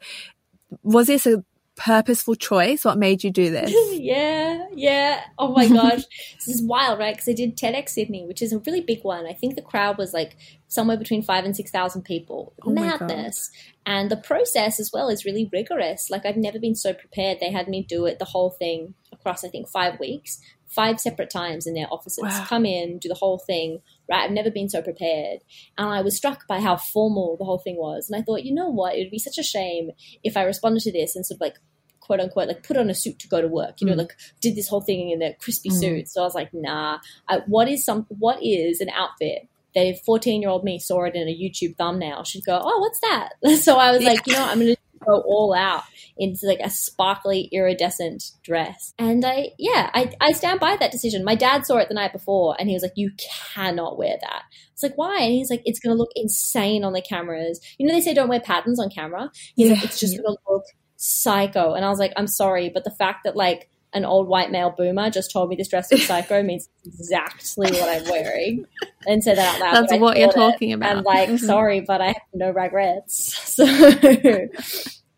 Was 0.83 1.07
this 1.07 1.27
a 1.27 1.43
purposeful 1.79 2.35
choice? 2.35 2.85
What 2.85 2.99
made 2.99 3.25
you 3.25 3.31
do 3.31 3.51
this? 3.51 3.73
yeah, 3.93 4.67
yeah. 4.75 5.23
Oh 5.39 5.55
my 5.55 5.69
gosh, 5.69 6.03
this 6.35 6.49
is 6.49 6.63
wild, 6.63 6.99
right? 6.99 7.15
Because 7.15 7.29
I 7.29 7.33
did 7.33 7.57
TEDx 7.57 7.91
Sydney, 7.91 8.27
which 8.27 8.43
is 8.43 8.53
a 8.53 8.59
really 8.61 8.83
big 8.83 9.03
one. 9.05 9.27
I 9.27 9.33
think 9.33 9.55
the 9.55 9.63
crowd 9.63 9.97
was 9.97 10.13
like 10.13 10.37
somewhere 10.67 10.97
between 10.97 11.23
five 11.23 11.45
and 11.45 11.57
six 11.57 11.71
thousand 11.71 12.03
people. 12.03 12.53
Oh. 12.63 12.71
Madness, 12.71 13.51
and 13.87 14.11
the 14.11 14.17
process 14.17 14.79
as 14.79 14.91
well 14.93 15.09
is 15.09 15.25
really 15.25 15.49
rigorous. 15.53 16.11
Like 16.11 16.27
I've 16.27 16.37
never 16.37 16.59
been 16.59 16.75
so 16.75 16.93
prepared. 16.93 17.39
They 17.41 17.51
had 17.51 17.69
me 17.69 17.83
do 17.83 18.05
it 18.07 18.19
the 18.19 18.25
whole 18.27 18.51
thing 18.51 18.95
across, 19.29 19.45
I 19.45 19.49
think, 19.49 19.69
five 19.69 20.01
weeks, 20.01 20.41
five 20.67 20.99
separate 21.01 21.31
times 21.31 21.67
in 21.67 21.75
their 21.75 21.87
offices. 21.91 22.23
Wow. 22.25 22.45
Come 22.49 22.65
in, 22.67 22.99
do 22.99 23.09
the 23.09 23.15
whole 23.15 23.39
thing. 23.39 23.81
Right, 24.11 24.25
I've 24.25 24.31
never 24.31 24.51
been 24.51 24.69
so 24.71 24.81
prepared, 24.81 25.41
and 25.77 25.89
I 25.91 26.01
was 26.01 26.17
struck 26.17 26.47
by 26.49 26.61
how 26.61 26.77
formal 26.77 27.37
the 27.37 27.45
whole 27.45 27.59
thing 27.59 27.77
was. 27.77 28.09
And 28.09 28.19
I 28.21 28.25
thought, 28.25 28.45
you 28.45 28.55
know 28.55 28.69
what, 28.71 28.95
it 28.95 29.01
would 29.05 29.11
be 29.11 29.19
such 29.19 29.37
a 29.39 29.43
shame 29.43 29.91
if 30.25 30.37
I 30.37 30.43
responded 30.45 30.81
to 30.85 30.93
this 30.93 31.15
and 31.15 31.27
sort 31.27 31.37
of 31.37 31.41
like 31.43 31.57
quote 32.01 32.21
unquote 32.21 32.49
like 32.49 32.63
put 32.63 32.79
on 32.79 32.89
a 32.89 32.95
suit 32.95 33.19
to 33.19 33.29
go 33.29 33.43
to 33.43 33.49
work 33.49 33.83
you 33.83 33.87
know 33.87 33.93
Mm. 33.93 33.99
like 33.99 34.17
did 34.41 34.57
this 34.57 34.67
whole 34.67 34.81
thing 34.81 35.11
in 35.11 35.21
a 35.21 35.35
crispy 35.35 35.69
Mm. 35.69 35.79
suit 35.79 36.09
so 36.09 36.23
i 36.23 36.25
was 36.25 36.35
like 36.35 36.49
nah 36.55 37.01
I, 37.29 37.41
what 37.47 37.69
is 37.69 37.85
some 37.85 38.07
what 38.09 38.39
is 38.43 38.81
an 38.81 38.89
outfit 38.89 39.47
that 39.75 39.85
if 39.87 40.01
14 40.07 40.41
year 40.41 40.49
old 40.49 40.65
me 40.65 40.79
saw 40.79 41.05
it 41.05 41.15
in 41.15 41.29
a 41.29 41.39
youtube 41.39 41.77
thumbnail 41.77 42.25
she'd 42.25 42.47
go 42.47 42.59
oh 42.65 42.79
what's 42.81 43.01
that 43.01 43.33
so 43.63 43.77
i 43.77 43.91
was 43.93 44.03
like 44.03 44.27
you 44.27 44.33
know 44.33 44.43
i'm 44.43 44.59
gonna 44.59 44.75
go 45.05 45.23
all 45.27 45.55
out 45.55 45.83
into 46.17 46.47
like 46.47 46.61
a 46.63 46.71
sparkly 46.71 47.49
iridescent 47.53 48.25
dress. 48.43 48.95
And 48.99 49.25
i 49.25 49.51
yeah 49.59 49.91
I, 49.95 50.13
I 50.21 50.33
stand 50.33 50.61
by 50.61 50.77
that 50.77 50.93
decision. 50.93 51.25
My 51.25 51.35
dad 51.35 51.67
saw 51.67 51.77
it 51.79 51.89
the 51.89 51.95
night 51.95 52.13
before 52.13 52.57
and 52.59 52.69
he 52.69 52.75
was 52.75 52.83
like 52.83 52.93
you 52.97 53.11
cannot 53.55 53.99
wear 53.99 54.17
that. 54.21 54.43
It's 54.73 54.83
like 54.83 54.97
why? 54.97 55.21
And 55.21 55.33
he's 55.33 55.51
like 55.51 55.63
it's 55.65 55.81
gonna 55.81 55.97
look 55.97 56.11
insane 56.15 56.85
on 56.85 56.93
the 56.93 57.03
cameras. 57.03 57.61
You 57.79 57.87
know 57.87 57.95
they 57.95 58.01
say 58.01 58.15
don't 58.15 58.29
wear 58.29 58.41
patterns 58.41 58.81
on 58.81 58.91
camera. 58.91 59.31
He's 59.57 59.71
like 59.71 59.79
Yeah. 59.81 59.85
it's 59.85 60.01
just 60.01 60.17
gonna 60.17 60.37
look 60.49 60.65
psycho. 60.97 61.75
And 61.75 61.85
I 61.85 61.89
was 61.91 61.99
like, 61.99 62.13
I'm 62.17 62.27
sorry, 62.27 62.71
but 62.73 62.85
the 62.85 62.91
fact 62.91 63.21
that 63.25 63.37
like 63.37 63.71
an 63.95 64.05
old 64.05 64.29
white 64.29 64.51
male 64.51 64.75
boomer 64.77 65.11
just 65.11 65.31
told 65.33 65.49
me 65.49 65.57
this 65.57 65.69
dress 65.69 65.91
was 65.91 66.07
psycho 66.07 66.43
means 66.51 66.69
exactly 66.85 67.71
what 67.73 67.89
I'm 67.89 68.05
wearing 68.11 68.67
and 69.07 69.23
said 69.25 69.39
that 69.39 69.55
out 69.55 69.61
loud. 69.61 69.75
That's 69.89 70.01
what 70.01 70.19
you're 70.19 70.31
thought 70.33 70.49
it. 70.49 70.53
talking 70.53 70.73
about. 70.75 70.97
And 70.97 71.05
like, 71.07 71.29
Mhm. 71.31 71.39
sorry, 71.41 71.81
but 71.81 72.01
I 72.01 72.07
have 72.09 72.17
no 72.35 72.51
regrets. 72.51 73.35
So 73.59 73.65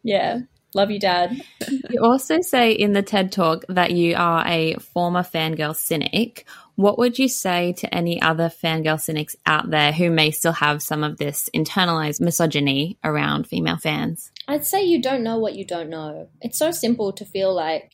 yeah. 0.02 0.40
Love 0.72 0.90
you, 0.92 1.00
Dad. 1.00 1.42
You 1.90 2.00
also 2.04 2.40
say 2.42 2.70
in 2.70 2.92
the 2.92 3.02
TED 3.02 3.32
Talk 3.32 3.64
that 3.68 3.90
you 3.90 4.14
are 4.16 4.46
a 4.46 4.74
former 4.76 5.22
fangirl 5.24 5.74
cynic. 5.74 6.46
What 6.76 6.96
would 6.96 7.18
you 7.18 7.28
say 7.28 7.72
to 7.78 7.92
any 7.92 8.22
other 8.22 8.48
fangirl 8.48 9.00
cynics 9.00 9.34
out 9.46 9.68
there 9.70 9.90
who 9.92 10.10
may 10.10 10.30
still 10.30 10.52
have 10.52 10.80
some 10.80 11.02
of 11.02 11.18
this 11.18 11.50
internalized 11.54 12.20
misogyny 12.20 12.98
around 13.02 13.48
female 13.48 13.78
fans? 13.78 14.30
I'd 14.46 14.64
say 14.64 14.84
you 14.84 15.02
don't 15.02 15.24
know 15.24 15.38
what 15.38 15.56
you 15.56 15.66
don't 15.66 15.90
know. 15.90 16.28
It's 16.40 16.58
so 16.58 16.70
simple 16.70 17.12
to 17.14 17.24
feel 17.24 17.52
like 17.52 17.90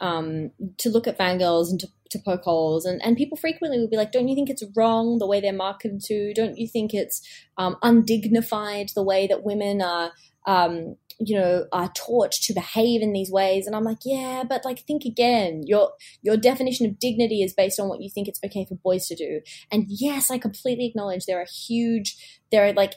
um, 0.00 0.50
to 0.78 0.88
look 0.90 1.06
at 1.06 1.18
fangirls 1.18 1.70
and 1.70 1.80
to, 1.80 1.88
to 2.10 2.18
poke 2.18 2.42
holes, 2.42 2.84
and, 2.84 3.02
and 3.02 3.16
people 3.16 3.36
frequently 3.36 3.78
will 3.78 3.88
be 3.88 3.96
like, 3.96 4.12
"Don't 4.12 4.28
you 4.28 4.34
think 4.34 4.50
it's 4.50 4.64
wrong 4.76 5.18
the 5.18 5.26
way 5.26 5.40
they're 5.40 5.52
marketed 5.52 6.00
to? 6.04 6.34
Don't 6.34 6.58
you 6.58 6.68
think 6.68 6.94
it's 6.94 7.22
um, 7.56 7.76
undignified 7.82 8.90
the 8.94 9.02
way 9.02 9.26
that 9.26 9.44
women 9.44 9.82
are?" 9.82 10.12
Um, 10.46 10.96
you 11.18 11.38
know, 11.38 11.64
are 11.72 11.90
taught 11.96 12.30
to 12.32 12.52
behave 12.52 13.00
in 13.00 13.12
these 13.12 13.30
ways, 13.30 13.66
and 13.66 13.74
I'm 13.74 13.84
like, 13.84 13.98
yeah, 14.04 14.44
but 14.46 14.64
like, 14.64 14.80
think 14.80 15.04
again. 15.04 15.62
Your 15.64 15.92
your 16.22 16.36
definition 16.36 16.86
of 16.86 16.98
dignity 16.98 17.42
is 17.42 17.54
based 17.54 17.80
on 17.80 17.88
what 17.88 18.02
you 18.02 18.10
think 18.10 18.28
it's 18.28 18.40
okay 18.44 18.66
for 18.68 18.74
boys 18.76 19.06
to 19.08 19.16
do. 19.16 19.40
And 19.72 19.86
yes, 19.88 20.30
I 20.30 20.38
completely 20.38 20.86
acknowledge 20.86 21.24
there 21.24 21.40
are 21.40 21.46
huge, 21.66 22.42
there 22.52 22.66
are 22.66 22.72
like 22.74 22.94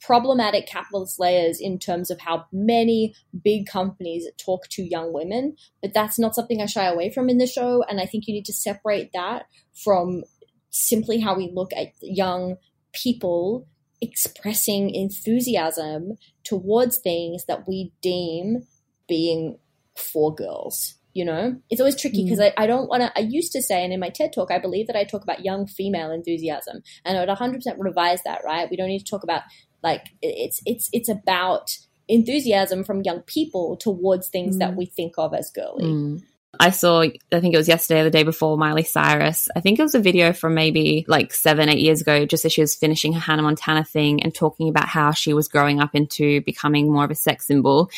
problematic 0.00 0.66
capitalist 0.66 1.18
layers 1.18 1.60
in 1.60 1.78
terms 1.78 2.10
of 2.10 2.20
how 2.20 2.46
many 2.52 3.14
big 3.42 3.66
companies 3.66 4.26
talk 4.38 4.68
to 4.70 4.82
young 4.82 5.12
women, 5.12 5.56
but 5.82 5.94
that's 5.94 6.18
not 6.18 6.34
something 6.34 6.60
I 6.60 6.66
shy 6.66 6.86
away 6.86 7.12
from 7.12 7.28
in 7.28 7.38
the 7.38 7.46
show. 7.46 7.84
And 7.88 8.00
I 8.00 8.06
think 8.06 8.26
you 8.26 8.34
need 8.34 8.46
to 8.46 8.52
separate 8.52 9.10
that 9.12 9.46
from 9.84 10.24
simply 10.70 11.20
how 11.20 11.36
we 11.36 11.50
look 11.52 11.72
at 11.72 11.88
young 12.00 12.56
people 12.92 13.66
expressing 14.00 14.94
enthusiasm 14.94 16.16
towards 16.44 16.98
things 16.98 17.44
that 17.46 17.66
we 17.66 17.92
deem 18.02 18.66
being 19.08 19.58
for 19.96 20.34
girls. 20.34 20.94
You 21.16 21.24
know, 21.24 21.56
it's 21.70 21.80
always 21.80 21.98
tricky 22.00 22.24
because 22.24 22.40
I, 22.40 22.52
I 22.58 22.66
don't 22.66 22.88
want 22.90 23.02
to. 23.02 23.10
I 23.16 23.22
used 23.22 23.52
to 23.52 23.62
say, 23.62 23.82
and 23.82 23.92
in 23.92 24.00
my 24.00 24.10
TED 24.10 24.32
talk, 24.34 24.50
I 24.50 24.58
believe 24.58 24.86
that 24.88 24.96
I 24.96 25.04
talk 25.04 25.22
about 25.22 25.44
young 25.44 25.66
female 25.66 26.10
enthusiasm, 26.10 26.82
and 27.04 27.16
I 27.16 27.20
would 27.20 27.28
100% 27.30 27.62
revise 27.78 28.22
that. 28.24 28.42
Right? 28.44 28.68
We 28.70 28.76
don't 28.76 28.88
need 28.88 29.04
to 29.04 29.10
talk 29.10 29.22
about 29.22 29.42
like 29.82 30.04
it's 30.20 30.60
it's 30.66 30.90
it's 30.92 31.08
about 31.08 31.70
enthusiasm 32.08 32.84
from 32.84 33.02
young 33.02 33.20
people 33.22 33.76
towards 33.76 34.28
things 34.28 34.58
that 34.58 34.72
Mm. 34.72 34.76
we 34.76 34.86
think 34.86 35.14
of 35.18 35.34
as 35.34 35.50
girly. 35.50 36.20
I 36.58 36.70
saw, 36.70 37.02
I 37.02 37.40
think 37.40 37.54
it 37.54 37.56
was 37.56 37.68
yesterday 37.68 38.00
or 38.00 38.04
the 38.04 38.10
day 38.10 38.22
before, 38.22 38.56
Miley 38.56 38.84
Cyrus. 38.84 39.48
I 39.54 39.60
think 39.60 39.78
it 39.78 39.82
was 39.82 39.94
a 39.94 40.00
video 40.00 40.32
from 40.32 40.54
maybe 40.54 41.04
like 41.08 41.32
seven, 41.32 41.68
eight 41.68 41.78
years 41.78 42.00
ago, 42.00 42.26
just 42.26 42.44
as 42.44 42.52
she 42.52 42.60
was 42.60 42.74
finishing 42.74 43.12
her 43.12 43.20
Hannah 43.20 43.42
Montana 43.42 43.84
thing 43.84 44.22
and 44.22 44.34
talking 44.34 44.68
about 44.68 44.88
how 44.88 45.12
she 45.12 45.32
was 45.34 45.48
growing 45.48 45.80
up 45.80 45.94
into 45.94 46.40
becoming 46.42 46.90
more 46.90 47.04
of 47.04 47.10
a 47.10 47.14
sex 47.14 47.46
symbol. 47.46 47.90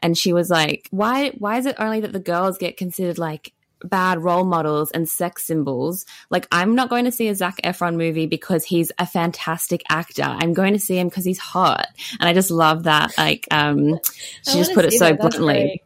And 0.00 0.16
she 0.16 0.32
was 0.32 0.50
like, 0.50 0.88
why, 0.90 1.30
why 1.30 1.58
is 1.58 1.66
it 1.66 1.76
only 1.78 2.00
that 2.00 2.12
the 2.12 2.20
girls 2.20 2.58
get 2.58 2.76
considered 2.76 3.18
like 3.18 3.52
bad 3.84 4.22
role 4.22 4.44
models 4.44 4.90
and 4.90 5.08
sex 5.08 5.44
symbols. 5.44 6.06
Like, 6.30 6.46
I'm 6.50 6.74
not 6.74 6.88
going 6.88 7.04
to 7.04 7.12
see 7.12 7.28
a 7.28 7.34
Zac 7.34 7.60
Efron 7.62 7.96
movie 7.96 8.26
because 8.26 8.64
he's 8.64 8.92
a 8.98 9.06
fantastic 9.06 9.82
actor. 9.88 10.24
I'm 10.24 10.54
going 10.54 10.72
to 10.72 10.78
see 10.78 10.98
him 10.98 11.08
because 11.08 11.24
he's 11.24 11.38
hot. 11.38 11.86
And 12.18 12.28
I 12.28 12.32
just 12.32 12.50
love 12.50 12.84
that. 12.84 13.16
Like, 13.18 13.46
um, 13.50 13.98
she 14.48 14.58
just 14.58 14.74
put 14.74 14.84
it 14.84 14.92
so 14.92 15.14
bluntly. 15.14 15.82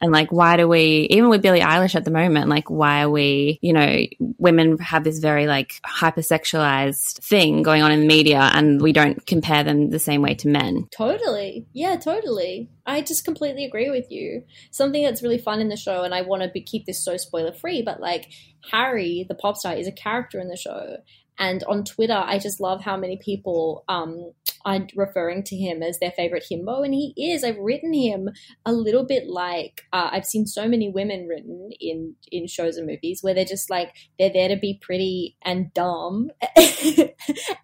And 0.00 0.12
like, 0.12 0.30
why 0.30 0.56
do 0.56 0.68
we, 0.68 1.06
even 1.10 1.30
with 1.30 1.40
Billie 1.40 1.60
Eilish 1.60 1.94
at 1.94 2.04
the 2.04 2.10
moment, 2.10 2.50
like, 2.50 2.68
why 2.68 3.02
are 3.02 3.10
we, 3.10 3.58
you 3.62 3.72
know, 3.72 4.02
women 4.38 4.76
have 4.78 5.02
this 5.02 5.18
very 5.18 5.46
like 5.46 5.80
hypersexualized 5.86 7.20
thing 7.20 7.62
going 7.62 7.82
on 7.82 7.90
in 7.90 8.00
the 8.00 8.06
media 8.06 8.50
and 8.52 8.82
we 8.82 8.92
don't 8.92 9.24
compare 9.26 9.64
them 9.64 9.90
the 9.90 9.98
same 9.98 10.20
way 10.20 10.34
to 10.34 10.48
men? 10.48 10.88
Totally. 10.94 11.66
Yeah, 11.72 11.96
totally. 11.96 12.68
I 12.84 13.00
just 13.00 13.24
completely 13.24 13.64
agree 13.64 13.88
with 13.88 14.10
you. 14.10 14.44
Something 14.70 15.04
that's 15.04 15.22
really 15.22 15.38
fun 15.38 15.60
in 15.60 15.68
the 15.68 15.76
show, 15.76 16.02
and 16.02 16.14
I 16.14 16.20
want 16.20 16.42
to 16.42 16.48
be, 16.48 16.60
keep 16.60 16.84
this 16.84 17.02
so 17.02 17.16
spoiler 17.16 17.52
free, 17.52 17.80
but 17.80 18.00
like, 18.00 18.30
Harry, 18.70 19.24
the 19.26 19.34
pop 19.34 19.56
star, 19.56 19.74
is 19.74 19.88
a 19.88 19.92
character 19.92 20.38
in 20.38 20.48
the 20.48 20.56
show. 20.56 20.96
And 21.38 21.64
on 21.64 21.84
Twitter, 21.84 22.22
I 22.24 22.38
just 22.38 22.60
love 22.60 22.82
how 22.82 22.96
many 22.96 23.16
people 23.16 23.84
um, 23.88 24.32
are 24.64 24.86
referring 24.94 25.42
to 25.44 25.56
him 25.56 25.82
as 25.82 25.98
their 25.98 26.12
favorite 26.12 26.46
himbo, 26.50 26.84
and 26.84 26.94
he 26.94 27.12
is. 27.16 27.42
I've 27.42 27.58
written 27.58 27.92
him 27.92 28.28
a 28.64 28.72
little 28.72 29.04
bit 29.04 29.28
like 29.28 29.82
uh, 29.92 30.10
I've 30.12 30.26
seen 30.26 30.46
so 30.46 30.68
many 30.68 30.88
women 30.88 31.26
written 31.26 31.70
in 31.80 32.14
in 32.30 32.46
shows 32.46 32.76
and 32.76 32.86
movies 32.86 33.22
where 33.22 33.34
they're 33.34 33.44
just 33.44 33.68
like 33.68 33.94
they're 34.18 34.32
there 34.32 34.48
to 34.48 34.56
be 34.56 34.78
pretty 34.80 35.36
and 35.42 35.72
dumb 35.74 36.30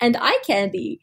and 0.00 0.16
eye 0.20 0.38
candy, 0.46 1.00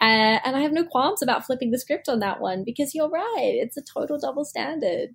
uh, 0.00 0.38
and 0.44 0.56
I 0.56 0.60
have 0.60 0.72
no 0.72 0.84
qualms 0.84 1.22
about 1.22 1.46
flipping 1.46 1.70
the 1.70 1.78
script 1.78 2.08
on 2.08 2.20
that 2.20 2.40
one 2.40 2.64
because 2.64 2.94
you're 2.94 3.08
right. 3.10 3.54
It's 3.54 3.76
a 3.76 3.82
total 3.82 4.18
double 4.18 4.44
standard. 4.44 5.14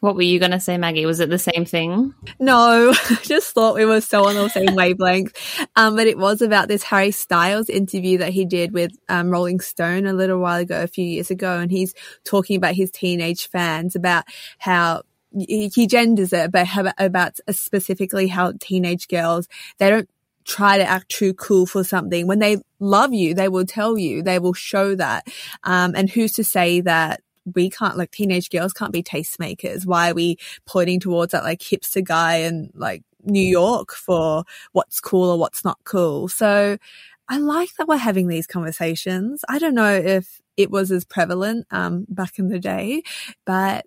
What 0.00 0.14
were 0.14 0.22
you 0.22 0.38
going 0.38 0.52
to 0.52 0.60
say, 0.60 0.78
Maggie? 0.78 1.06
Was 1.06 1.18
it 1.18 1.28
the 1.28 1.38
same 1.38 1.64
thing? 1.64 2.14
No, 2.38 2.92
I 3.10 3.18
just 3.22 3.52
thought 3.52 3.74
we 3.74 3.84
were 3.84 4.00
so 4.00 4.28
on 4.28 4.34
the 4.34 4.48
same 4.48 4.74
wavelength. 4.74 5.36
Um, 5.74 5.96
but 5.96 6.06
it 6.06 6.16
was 6.16 6.40
about 6.40 6.68
this 6.68 6.84
Harry 6.84 7.10
Styles 7.10 7.68
interview 7.68 8.18
that 8.18 8.32
he 8.32 8.44
did 8.44 8.72
with 8.72 8.92
um, 9.08 9.30
Rolling 9.30 9.58
Stone 9.60 10.06
a 10.06 10.12
little 10.12 10.38
while 10.38 10.60
ago, 10.60 10.82
a 10.82 10.86
few 10.86 11.04
years 11.04 11.30
ago. 11.30 11.58
And 11.58 11.70
he's 11.70 11.94
talking 12.24 12.56
about 12.56 12.74
his 12.74 12.92
teenage 12.92 13.48
fans, 13.48 13.96
about 13.96 14.24
how 14.58 15.02
he 15.36 15.86
genders 15.86 16.32
it, 16.32 16.52
but 16.52 16.68
about 16.98 17.38
specifically 17.50 18.28
how 18.28 18.52
teenage 18.60 19.08
girls, 19.08 19.48
they 19.78 19.90
don't 19.90 20.08
try 20.44 20.78
to 20.78 20.84
act 20.84 21.10
too 21.10 21.34
cool 21.34 21.66
for 21.66 21.84
something. 21.84 22.26
When 22.26 22.38
they 22.38 22.56
love 22.80 23.12
you, 23.12 23.34
they 23.34 23.48
will 23.48 23.66
tell 23.66 23.98
you, 23.98 24.22
they 24.22 24.38
will 24.38 24.54
show 24.54 24.94
that. 24.94 25.26
Um, 25.64 25.94
and 25.94 26.08
who's 26.08 26.32
to 26.32 26.44
say 26.44 26.80
that 26.82 27.20
we 27.54 27.70
can't 27.70 27.96
like 27.96 28.10
teenage 28.10 28.50
girls 28.50 28.72
can't 28.72 28.92
be 28.92 29.02
tastemakers. 29.02 29.86
Why 29.86 30.10
are 30.10 30.14
we 30.14 30.36
pointing 30.66 31.00
towards 31.00 31.32
that 31.32 31.44
like 31.44 31.60
hipster 31.60 32.04
guy 32.04 32.36
in 32.36 32.70
like 32.74 33.02
New 33.24 33.42
York 33.42 33.92
for 33.92 34.44
what's 34.72 35.00
cool 35.00 35.30
or 35.30 35.38
what's 35.38 35.64
not 35.64 35.78
cool? 35.84 36.28
So 36.28 36.78
I 37.28 37.38
like 37.38 37.74
that 37.76 37.88
we're 37.88 37.96
having 37.96 38.28
these 38.28 38.46
conversations. 38.46 39.44
I 39.48 39.58
don't 39.58 39.74
know 39.74 39.92
if 39.92 40.40
it 40.56 40.70
was 40.70 40.90
as 40.90 41.04
prevalent 41.04 41.66
um, 41.70 42.06
back 42.08 42.38
in 42.38 42.48
the 42.48 42.58
day, 42.58 43.02
but 43.44 43.86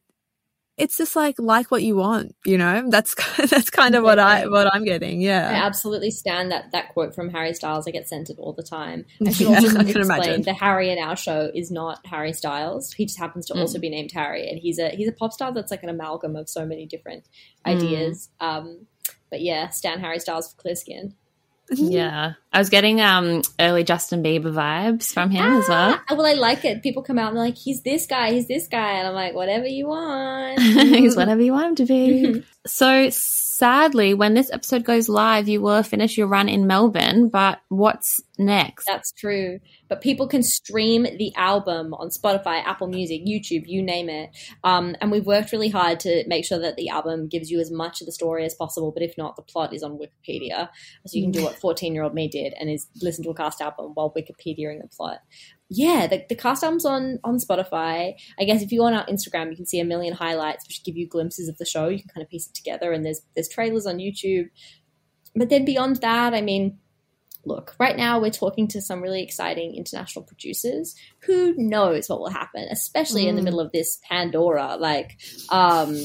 it's 0.78 0.98
just 0.98 1.16
like 1.16 1.36
like 1.38 1.70
what 1.70 1.84
you 1.84 1.96
want, 1.96 2.36
you 2.46 2.58
know. 2.58 2.90
That's 2.90 3.14
that's 3.50 3.70
kind 3.70 3.96
of 3.96 4.04
what 4.04 4.20
I 4.20 4.48
what 4.48 4.74
I'm 4.74 4.84
getting. 4.84 5.22
Yeah, 5.22 5.50
I 5.50 5.66
absolutely 5.66 6.12
stand 6.12 6.52
that 6.52 6.72
that 6.72 6.90
quote 6.94 7.14
from 7.14 7.30
Harry 7.30 7.54
Styles. 7.54 7.88
I 7.88 7.92
get 7.92 8.08
sent 8.08 8.30
it 8.30 8.38
all 8.40 8.54
the 8.54 8.64
time. 8.64 9.06
I 9.26 9.32
should 9.32 9.50
yeah, 9.50 9.56
also 9.56 9.80
I 9.80 9.84
explain 9.84 10.42
the 10.44 10.54
Harry 10.54 10.90
in 10.90 10.98
our 10.98 11.16
show 11.16 11.52
is 11.54 11.72
not 11.72 12.06
Harry 12.06 12.34
Styles. 12.34 12.94
He 12.94 13.06
just 13.06 13.20
happens 13.20 13.46
to 13.48 13.54
mm. 13.54 13.60
also 13.60 13.80
be 13.80 13.90
named 13.90 14.12
Harry, 14.14 14.50
and 14.50 14.60
he's 14.60 14.80
a 14.80 14.90
he's 14.90 15.08
a 15.08 15.14
pop 15.14 15.34
star 15.34 15.54
that's 15.54 15.72
like 15.72 15.84
an 15.84 15.90
amalgam 15.90 16.36
of 16.36 16.50
so 16.50 16.66
many 16.66 16.86
different 16.86 17.26
mm. 17.66 17.76
ideas. 17.76 18.30
Um, 18.40 18.88
but 19.30 19.42
yeah, 19.42 19.70
Stan 19.70 20.00
Harry 20.00 20.20
Styles 20.20 20.52
for 20.52 20.62
clear 20.62 20.76
skin. 20.76 21.16
Yeah. 21.72 22.34
I 22.54 22.60
was 22.60 22.70
getting 22.70 23.02
um 23.02 23.42
early 23.60 23.84
Justin 23.84 24.24
Bieber 24.24 24.54
vibes 24.54 25.14
from 25.14 25.30
him 25.30 25.44
ah, 25.44 25.60
as 25.60 25.70
well. 25.70 26.02
Well, 26.10 26.26
I 26.26 26.34
like 26.34 26.66
it. 26.66 26.84
People 26.84 27.04
come 27.04 27.18
out 27.18 27.30
and 27.30 27.38
they're 27.38 27.46
like, 27.46 27.58
he's 27.58 27.82
this 27.82 28.06
guy, 28.06 28.32
he's 28.34 28.48
this 28.48 28.68
guy. 28.68 28.94
And 28.94 29.08
I'm 29.08 29.14
like, 29.14 29.34
whatever 29.34 29.66
you 29.66 29.88
want. 29.88 30.60
he's 30.60 31.16
whatever 31.16 31.42
you 31.42 31.54
want 31.54 31.68
him 31.68 31.76
to 31.76 31.86
be. 31.86 32.44
so 32.66 33.10
sadly, 33.10 34.14
when 34.14 34.34
this 34.34 34.52
episode 34.52 34.84
goes 34.84 35.08
live, 35.08 35.48
you 35.48 35.62
will 35.62 35.84
finish 35.84 36.18
your 36.18 36.28
run 36.28 36.50
in 36.50 36.68
Melbourne, 36.68 37.30
but 37.30 37.62
what's 37.70 38.20
next? 38.38 38.86
That's 38.86 39.12
true. 39.12 39.60
But 39.92 40.00
people 40.00 40.26
can 40.26 40.42
stream 40.42 41.04
the 41.04 41.34
album 41.36 41.94
on 41.96 42.08
Spotify, 42.08 42.64
Apple 42.64 42.88
Music, 42.88 43.26
YouTube, 43.26 43.66
you 43.68 43.84
name 43.84 44.08
it. 44.08 44.30
Um, 44.64 44.96
and 45.02 45.12
we've 45.12 45.26
worked 45.26 45.52
really 45.52 45.68
hard 45.68 46.00
to 46.00 46.24
make 46.28 46.46
sure 46.46 46.60
that 46.60 46.78
the 46.78 46.88
album 46.88 47.28
gives 47.28 47.52
you 47.52 47.60
as 47.60 47.70
much 47.70 48.00
of 48.00 48.06
the 48.06 48.14
story 48.14 48.46
as 48.46 48.56
possible. 48.56 48.94
But 48.94 49.04
if 49.04 49.18
not, 49.18 49.36
the 49.36 49.42
plot 49.42 49.74
is 49.74 49.84
on 49.84 50.00
Wikipedia. 50.00 50.70
So 51.08 51.18
you 51.18 51.24
can 51.24 51.32
do 51.32 51.44
what 51.44 51.60
14 51.60 51.94
year 51.94 52.04
old 52.04 52.14
me 52.14 52.30
did 52.30 52.54
and 52.58 52.70
is 52.70 52.88
listen 53.02 53.26
to 53.26 53.32
a 53.32 53.36
cast 53.36 53.60
album 53.60 53.92
while 53.94 54.14
Wikipediaing 54.16 54.82
the 54.82 54.88
plot 54.88 55.20
yeah, 55.74 56.06
the, 56.06 56.26
the 56.28 56.36
cast 56.36 56.66
album's 56.66 56.86
on 56.86 57.20
on 57.24 57.38
Spotify. 57.38 58.14
I 58.38 58.44
guess 58.44 58.62
if 58.62 58.74
you 58.74 58.80
go 58.80 58.88
on 58.88 58.94
our 58.94 59.06
Instagram, 59.06 59.50
you 59.50 59.56
can 59.56 59.66
see 59.66 59.80
a 59.80 59.86
million 59.86 60.14
highlights, 60.14 60.68
which 60.68 60.84
give 60.84 60.98
you 60.98 61.08
glimpses 61.08 61.48
of 61.48 61.58
the 61.58 61.66
show. 61.66 61.88
You 61.88 62.00
can 62.00 62.10
kind 62.10 62.22
of 62.22 62.30
piece 62.30 62.46
it 62.46 62.54
together, 62.54 62.92
and 62.92 63.06
there's 63.06 63.22
there's 63.36 63.48
trailers 63.48 63.86
on 63.86 63.96
YouTube. 63.96 64.50
But 65.34 65.50
then 65.50 65.64
beyond 65.64 66.02
that, 66.02 66.34
I 66.34 66.42
mean, 66.42 66.78
look, 67.46 67.76
right 67.80 67.98
now 67.98 68.20
we're 68.20 68.32
talking 68.32 68.68
to 68.70 68.82
some 68.82 69.02
really 69.02 69.24
exciting 69.24 69.76
international 69.76 70.26
producers. 70.26 70.96
Who 71.24 71.54
knows 71.58 72.10
what 72.10 72.20
will 72.20 72.30
happen, 72.30 72.68
especially 72.72 73.26
mm. 73.26 73.30
in 73.30 73.36
the 73.36 73.42
mm. 73.42 73.46
middle 73.46 73.60
of 73.60 73.72
this 73.72 74.00
Pandora? 74.08 74.78
Like, 74.78 75.18
um, 75.50 75.98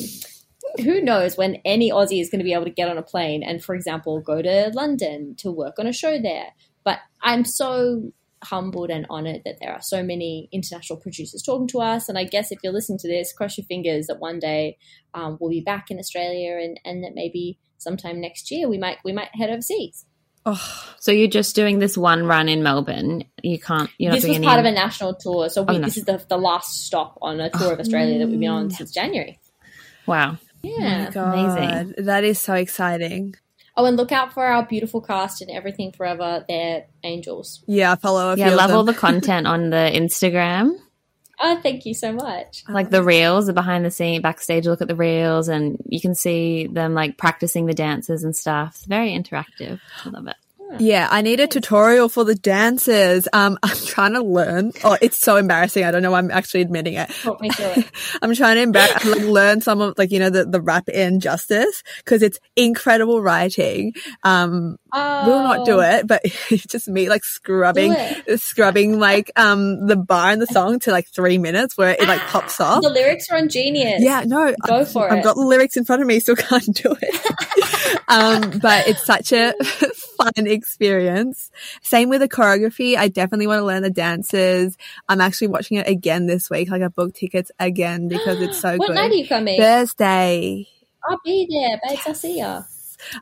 who 0.79 1.01
knows 1.01 1.37
when 1.37 1.57
any 1.65 1.91
Aussie 1.91 2.21
is 2.21 2.31
going 2.31 2.41
to 2.41 2.45
be 2.45 2.53
able 2.53 2.65
to 2.65 2.71
get 2.71 2.89
on 2.89 2.99
a 2.99 3.03
plane 3.03 3.43
and, 3.43 3.63
for 3.63 3.75
example, 3.75 4.21
go 4.21 4.43
to 4.43 4.71
London 4.75 5.35
to 5.37 5.51
work 5.51 5.79
on 5.79 5.87
a 5.87 5.93
show 5.93 6.21
there. 6.21 6.49
But 6.85 6.99
I'm 7.23 7.45
so 7.45 8.13
humbled 8.45 8.91
and 8.91 9.07
honored 9.11 9.43
that 9.45 9.57
there 9.61 9.73
are 9.73 9.83
so 9.83 10.03
many 10.03 10.49
international 10.53 11.01
producers 11.01 11.43
talking 11.43 11.67
to 11.69 11.81
us. 11.81 12.09
And 12.09 12.19
I 12.19 12.25
guess 12.25 12.53
if 12.53 12.59
you're 12.63 12.73
listening 12.73 12.99
to 12.99 13.09
this, 13.09 13.33
cross 13.33 13.59
your 13.59 13.65
fingers 13.65 14.07
that 14.07 14.21
one 14.21 14.39
day 14.39 14.79
um, 15.15 15.39
we'll 15.41 15.51
be 15.51 15.61
back 15.61 15.91
in 15.91 15.99
Australia 15.99 16.59
and, 16.63 16.79
and 16.85 17.03
that 17.03 17.15
maybe 17.15 17.59
sometime 17.79 18.21
next 18.21 18.51
year 18.51 18.69
we 18.69 18.79
might 18.79 18.99
we 19.05 19.13
might 19.13 19.35
head 19.35 19.51
overseas. 19.51 20.07
Oh, 20.49 20.95
so 21.01 21.11
you're 21.11 21.29
just 21.29 21.57
doing 21.57 21.81
this 21.81 21.99
one 21.99 22.25
run 22.25 22.49
in 22.49 22.63
Melbourne? 22.63 23.25
You 23.43 23.59
can't. 23.59 23.91
You're 23.99 24.13
this 24.13 24.27
was 24.27 24.39
part 24.39 24.61
of 24.61 24.65
a 24.65 24.71
national 24.71 25.15
tour, 25.17 25.49
so 25.49 25.65
we, 25.65 25.77
oh, 25.77 25.79
this 25.81 25.97
is 25.97 26.05
the, 26.05 26.25
the 26.29 26.39
last 26.39 26.85
stop 26.85 27.19
on 27.21 27.41
a 27.41 27.51
tour 27.51 27.73
of 27.73 27.79
oh, 27.79 27.81
Australia 27.81 28.21
that 28.21 28.29
we've 28.29 28.39
been 28.39 28.49
on 28.49 28.71
since 28.71 28.93
January. 28.93 29.41
Wow! 30.07 30.39
Yeah, 30.63 31.11
oh 31.17 31.21
amazing. 31.21 32.05
That 32.05 32.23
is 32.23 32.41
so 32.41 32.55
exciting. 32.55 33.35
Oh, 33.77 33.85
and 33.87 33.97
look 33.97 34.13
out 34.13 34.33
for 34.33 34.47
our 34.47 34.65
beautiful 34.65 35.01
cast 35.01 35.43
and 35.43 35.51
everything 35.51 35.91
forever. 35.91 36.45
They're 36.49 36.87
angels. 37.03 37.63
Yeah, 37.67 37.97
follow. 37.97 38.35
yeah, 38.37 38.55
love 38.55 38.71
all 38.71 38.85
the 38.85 38.95
content 39.07 39.49
on 39.49 39.71
the 39.71 39.91
Instagram. 39.93 40.77
Oh, 41.39 41.61
thank 41.61 41.85
you 41.85 41.93
so 41.93 42.13
much. 42.13 42.65
Like 42.69 42.91
the 42.91 43.03
reels, 43.03 43.47
the 43.47 43.53
behind 43.53 43.85
the 43.85 43.91
scene, 43.91 44.23
backstage 44.23 44.67
look 44.67 44.81
at 44.81 44.89
the 44.89 44.95
reels, 44.95 45.49
and 45.49 45.77
you 45.87 46.01
can 46.01 46.15
see 46.15 46.67
them 46.67 46.95
like 46.95 47.19
practicing 47.19 47.67
the 47.67 47.75
dances 47.75 48.25
and 48.25 48.35
stuff. 48.35 48.77
It's 48.77 48.85
very 48.87 49.11
interactive. 49.11 49.81
I 50.05 50.09
love 50.09 50.27
it. 50.29 50.37
Yeah, 50.79 51.09
I 51.11 51.23
need 51.23 51.41
a 51.41 51.47
tutorial 51.47 52.09
for 52.09 52.25
the 52.25 52.35
dancers. 52.35 53.29
Um, 53.33 53.59
I'm 53.63 53.77
trying 53.87 54.15
to 54.15 54.23
learn. 54.23 54.73
Oh, 54.85 54.97
it's 55.01 55.17
so 55.17 55.37
embarrassing. 55.37 55.85
I 55.85 55.91
don't 55.91 56.03
know. 56.03 56.15
I'm 56.15 56.31
actually 56.31 56.63
admitting 56.63 56.95
it. 56.95 57.11
Talk 57.23 57.41
me 57.41 57.51
through 57.51 57.83
it. 57.83 57.91
I'm 58.23 58.35
trying 58.35 58.57
to 58.57 58.63
embarrass, 58.63 59.05
like, 59.05 59.23
learn 59.23 59.61
some 59.61 59.81
of, 59.81 59.97
like, 59.97 60.11
you 60.11 60.19
know, 60.19 60.31
the, 60.31 60.45
the 60.45 60.61
rap 60.61 60.89
in 60.89 61.21
justice 61.21 61.83
because 61.99 62.23
it's 62.23 62.39
incredible 62.57 63.23
writing. 63.23 63.95
Um, 64.23 64.79
oh. 64.93 65.27
will 65.27 65.43
not 65.43 65.67
do 65.67 65.79
oh. 65.79 65.81
it, 65.81 66.07
but 66.07 66.23
it's 66.25 66.67
just 66.67 66.89
me 66.89 67.09
like 67.09 67.25
scrubbing, 67.25 67.95
scrubbing 68.37 68.99
like, 68.99 69.31
um, 69.37 69.87
the 69.87 69.97
bar 69.97 70.33
in 70.33 70.39
the 70.39 70.47
song 70.47 70.79
to 70.81 70.91
like 70.91 71.09
three 71.09 71.39
minutes 71.39 71.77
where 71.77 71.91
it 71.91 72.07
like 72.07 72.21
pops 72.23 72.61
off. 72.61 72.83
The 72.83 72.91
lyrics 72.91 73.31
are 73.31 73.39
on 73.39 73.49
Genius. 73.49 74.03
Yeah, 74.03 74.25
no. 74.27 74.55
Go 74.67 74.81
I've, 74.81 74.91
for 74.91 75.07
I've 75.07 75.13
it. 75.13 75.19
I've 75.19 75.25
got 75.25 75.37
the 75.37 75.43
lyrics 75.43 75.77
in 75.77 75.85
front 75.85 76.03
of 76.03 76.09
me, 76.09 76.21
still 76.21 76.37
can't 76.37 76.75
do 76.75 76.97
it. 77.01 78.01
um, 78.09 78.59
but 78.59 78.89
it's 78.89 79.05
such 79.05 79.33
a 79.33 79.55
fun 80.17 80.47
experience. 80.57 81.51
Same 81.83 82.09
with 82.09 82.21
the 82.21 82.29
choreography. 82.29 82.97
I 82.97 83.09
definitely 83.09 83.47
want 83.47 83.61
to 83.61 83.65
learn 83.65 83.83
the 83.83 83.91
dances. 83.91 84.77
I'm 85.09 85.21
actually 85.21 85.49
watching 85.49 85.77
it 85.79 85.87
again 85.87 86.27
this 86.27 86.51
week. 86.51 86.71
Like 86.71 86.83
I 86.83 86.89
booked 86.89 87.17
tickets 87.17 87.51
again 87.59 88.09
because 88.09 88.41
it's 88.41 88.59
so 88.61 88.77
what 88.77 88.89
good. 88.89 88.95
What 88.97 89.03
night 89.03 89.11
are 89.13 89.15
you 89.15 89.29
coming? 89.29 89.61
Thursday. 89.61 90.67
I'll 91.09 91.19
be 91.25 91.47
there, 91.49 91.81
babes. 91.89 92.03
I'll 92.07 92.15
see 92.15 92.39
ya. 92.39 92.63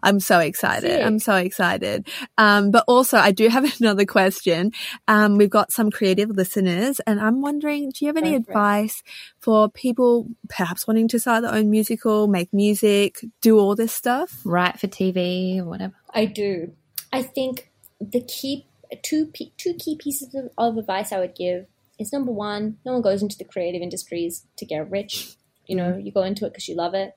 I'm 0.03 0.20
so 0.20 0.38
excited. 0.38 0.90
Sick. 0.90 1.05
I'm 1.05 1.18
so 1.18 1.35
excited. 1.37 2.09
Um, 2.38 2.70
but 2.70 2.85
also 2.87 3.18
I 3.18 3.33
do 3.33 3.49
have 3.51 3.81
another 3.81 4.05
question. 4.05 4.73
Um, 5.09 5.37
we've 5.37 5.51
got 5.51 5.73
some 5.73 5.90
creative 5.90 6.31
listeners 6.31 7.01
and 7.01 7.20
I'm 7.20 7.42
wondering, 7.42 7.90
do 7.90 8.05
you 8.05 8.09
have 8.09 8.16
any 8.16 8.31
Go 8.31 8.37
advice 8.37 9.03
for 9.40 9.68
people 9.68 10.29
perhaps 10.49 10.87
wanting 10.87 11.09
to 11.09 11.18
start 11.18 11.42
their 11.42 11.55
own 11.55 11.70
musical, 11.70 12.27
make 12.29 12.53
music, 12.53 13.25
do 13.40 13.59
all 13.59 13.75
this 13.75 13.92
stuff? 13.92 14.40
Write 14.44 14.79
for 14.79 14.87
TV 14.87 15.59
or 15.59 15.64
whatever. 15.64 15.94
I 16.12 16.27
do. 16.27 16.73
I 17.14 17.22
think 17.22 17.70
the 18.00 18.20
key 18.20 18.66
two 19.05 19.31
two 19.57 19.74
key 19.74 19.96
pieces 19.96 20.35
of, 20.35 20.50
of 20.59 20.77
advice 20.77 21.12
I 21.12 21.20
would 21.20 21.37
give 21.37 21.66
is 21.96 22.12
number 22.12 22.33
one, 22.33 22.79
no 22.85 22.92
one 22.94 23.03
goes 23.03 23.22
into 23.22 23.38
the 23.38 23.44
creative 23.44 23.83
industries 23.83 24.44
to 24.57 24.66
get 24.66 24.90
rich. 24.90 25.37
You 25.64 25.77
know, 25.77 25.96
you 25.96 26.11
go 26.11 26.24
into 26.24 26.44
it 26.44 26.50
because 26.50 26.66
you 26.66 26.74
love 26.74 26.92
it. 26.92 27.16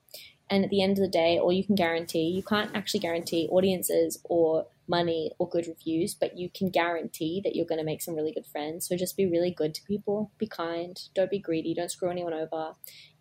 And 0.51 0.63
at 0.63 0.69
the 0.69 0.83
end 0.83 0.99
of 0.99 1.03
the 1.03 1.09
day, 1.09 1.39
all 1.39 1.51
you 1.51 1.63
can 1.63 1.73
guarantee, 1.73 2.29
you 2.29 2.43
can't 2.43 2.75
actually 2.75 2.99
guarantee 2.99 3.49
audiences 3.51 4.19
or 4.23 4.67
money 4.87 5.31
or 5.39 5.49
good 5.49 5.67
reviews, 5.67 6.13
but 6.13 6.37
you 6.37 6.49
can 6.53 6.69
guarantee 6.69 7.41
that 7.43 7.55
you're 7.55 7.65
going 7.65 7.79
to 7.79 7.83
make 7.83 8.03
some 8.03 8.15
really 8.15 8.31
good 8.31 8.45
friends. 8.45 8.87
So 8.87 8.95
just 8.95 9.17
be 9.17 9.25
really 9.25 9.51
good 9.51 9.73
to 9.73 9.83
people, 9.83 10.31
be 10.37 10.47
kind, 10.47 10.97
don't 11.15 11.31
be 11.31 11.39
greedy, 11.39 11.73
don't 11.73 11.91
screw 11.91 12.11
anyone 12.11 12.33
over. 12.33 12.75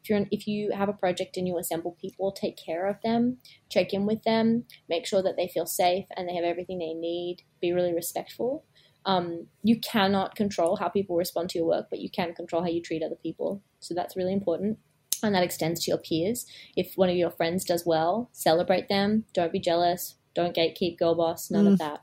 If 0.06 0.10
you're 0.10 0.26
if 0.30 0.46
you 0.46 0.70
have 0.72 0.88
a 0.88 0.92
project 0.92 1.36
and 1.36 1.48
you 1.48 1.58
assemble 1.58 1.96
people, 2.00 2.30
take 2.30 2.56
care 2.56 2.86
of 2.86 2.96
them, 3.02 3.38
check 3.68 3.92
in 3.92 4.06
with 4.06 4.22
them, 4.22 4.64
make 4.88 5.04
sure 5.04 5.22
that 5.22 5.36
they 5.36 5.48
feel 5.48 5.66
safe 5.66 6.06
and 6.16 6.28
they 6.28 6.34
have 6.34 6.44
everything 6.44 6.78
they 6.78 6.94
need. 6.94 7.42
Be 7.60 7.72
really 7.72 7.92
respectful. 7.92 8.64
Um, 9.04 9.48
you 9.62 9.80
cannot 9.80 10.36
control 10.36 10.76
how 10.76 10.88
people 10.88 11.16
respond 11.16 11.50
to 11.50 11.58
your 11.58 11.66
work, 11.66 11.86
but 11.90 12.00
you 12.00 12.10
can 12.10 12.34
control 12.34 12.62
how 12.62 12.68
you 12.68 12.82
treat 12.82 13.02
other 13.02 13.16
people. 13.16 13.62
So 13.80 13.94
that's 13.94 14.16
really 14.16 14.32
important. 14.32 14.78
And 15.22 15.34
that 15.34 15.42
extends 15.42 15.84
to 15.84 15.90
your 15.90 15.98
peers. 15.98 16.46
If 16.76 16.92
one 16.94 17.08
of 17.08 17.16
your 17.16 17.30
friends 17.30 17.64
does 17.64 17.84
well, 17.84 18.28
celebrate 18.32 18.88
them. 18.88 19.24
Don't 19.32 19.52
be 19.52 19.60
jealous. 19.60 20.16
Don't 20.34 20.54
gatekeep, 20.54 20.98
girl 20.98 21.14
boss. 21.14 21.50
None 21.50 21.66
of 21.66 21.78
that. 21.78 22.00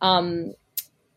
Um, 0.00 0.54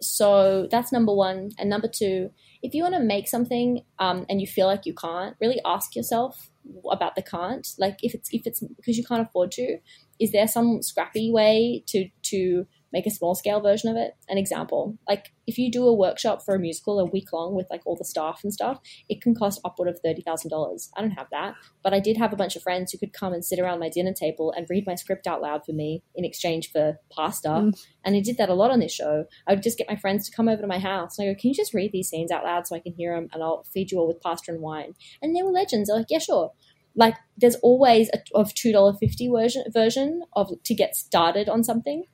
so 0.02 0.68
that's 0.70 0.92
number 0.92 1.14
one. 1.14 1.52
And 1.58 1.70
number 1.70 1.88
two, 1.88 2.32
if 2.64 2.74
you 2.74 2.82
want 2.82 2.96
to 2.96 3.02
make 3.02 3.28
something 3.28 3.84
um, 4.00 4.26
and 4.30 4.40
you 4.40 4.48
feel 4.48 4.68
like 4.68 4.86
you 4.86 4.94
can't, 4.96 5.36
really 5.42 5.60
ask 5.66 5.96
yourself 5.96 6.50
about 6.90 7.16
the 7.16 7.22
can't. 7.22 7.68
Like 7.78 7.98
if 8.02 8.16
it's 8.16 8.30
if 8.32 8.48
it's 8.48 8.62
because 8.78 8.98
you 8.98 9.04
can't 9.04 9.22
afford 9.28 9.52
to, 9.52 9.78
is 10.20 10.32
there 10.32 10.48
some 10.48 10.82
scrappy 10.82 11.32
way 11.32 11.84
to 11.88 12.08
to 12.24 12.66
make 12.94 13.06
a 13.06 13.12
small 13.12 13.36
scale 13.36 13.60
version 13.60 13.90
of 13.90 13.98
it? 13.98 14.16
An 14.30 14.38
example, 14.38 14.98
like 15.08 15.34
if 15.46 15.58
you 15.58 15.70
do 15.72 15.86
a 15.88 15.94
workshop 15.94 16.42
for 16.46 16.56
a 16.56 16.60
musical 16.60 17.00
a 17.00 17.06
week 17.06 17.34
long 17.34 17.54
with 17.56 17.68
like 17.70 17.82
all 17.86 17.98
the 17.98 18.06
staff 18.06 18.42
and 18.44 18.54
stuff, 18.54 18.80
it 19.10 19.22
can 19.22 19.36
cost 19.36 19.60
upward 19.66 19.90
of 19.90 20.00
thirty 20.00 20.22
thousand 20.22 20.50
dollars. 20.50 20.90
I 20.96 21.02
don't 21.02 21.12
have 21.12 21.28
that, 21.32 21.56
but 21.84 21.94
I 21.94 22.00
did 22.00 22.18
have 22.18 22.32
a 22.32 22.38
bunch 22.38 22.56
of 22.56 22.62
friends 22.62 22.92
who 22.92 22.98
could 22.98 23.12
come 23.12 23.34
and 23.34 23.44
sit 23.44 23.60
around 23.60 23.80
my 23.80 23.90
dinner 23.90 24.14
table 24.14 24.54
and 24.56 24.68
read 24.70 24.86
my 24.88 24.96
script 24.96 25.28
out 25.28 25.42
loud 25.42 25.66
for 25.66 25.74
me 25.74 26.04
in 26.16 26.24
exchange 26.24 26.72
for 26.72 27.00
pasta. 27.12 27.50
Mm. 27.50 27.86
And 28.06 28.16
I 28.16 28.22
did 28.22 28.38
that 28.38 28.50
a 28.50 28.54
lot 28.54 28.72
on 28.72 28.80
this 28.80 28.94
show. 28.94 29.26
I 29.48 29.54
would 29.54 29.64
just 29.64 29.78
get 29.78 29.90
my 29.90 29.96
friends 29.96 30.30
to 30.30 30.36
come 30.36 30.48
over 30.48 30.62
to 30.62 30.68
my 30.68 30.80
house 30.80 31.18
and 31.18 31.28
I 31.28 31.34
go, 31.34 31.40
"Can 31.40 31.50
you 31.50 31.56
just 31.56 31.74
read 31.74 31.92
these 31.92 32.10
scenes 32.10 32.32
out 32.32 32.44
loud 32.44 32.68
so 32.68 32.76
I 32.76 32.80
can 32.80 32.94
hear 32.94 33.16
them, 33.16 33.28
and 33.34 33.42
I'll 33.42 33.64
feed 33.74 33.92
you 33.92 34.00
all 34.00 34.08
with 34.08 34.22
pasta 34.22 34.52
and 34.52 34.62
wine." 34.62 34.94
And 35.22 35.36
they 35.36 35.42
were 35.42 35.52
legends. 35.52 35.90
They're 35.90 35.98
like, 35.98 36.08
"Yeah, 36.10 36.20
sure." 36.20 36.52
Like, 36.96 37.16
there's 37.38 37.56
always 37.56 38.10
a 38.14 38.20
of 38.36 38.54
two 38.54 38.72
dollar 38.72 38.94
fifty 38.94 39.28
version 39.28 39.64
version 39.74 40.24
of 40.34 40.52
to 40.64 40.76
get 40.76 40.96
started 40.96 41.50
on 41.50 41.64
something. 41.64 42.06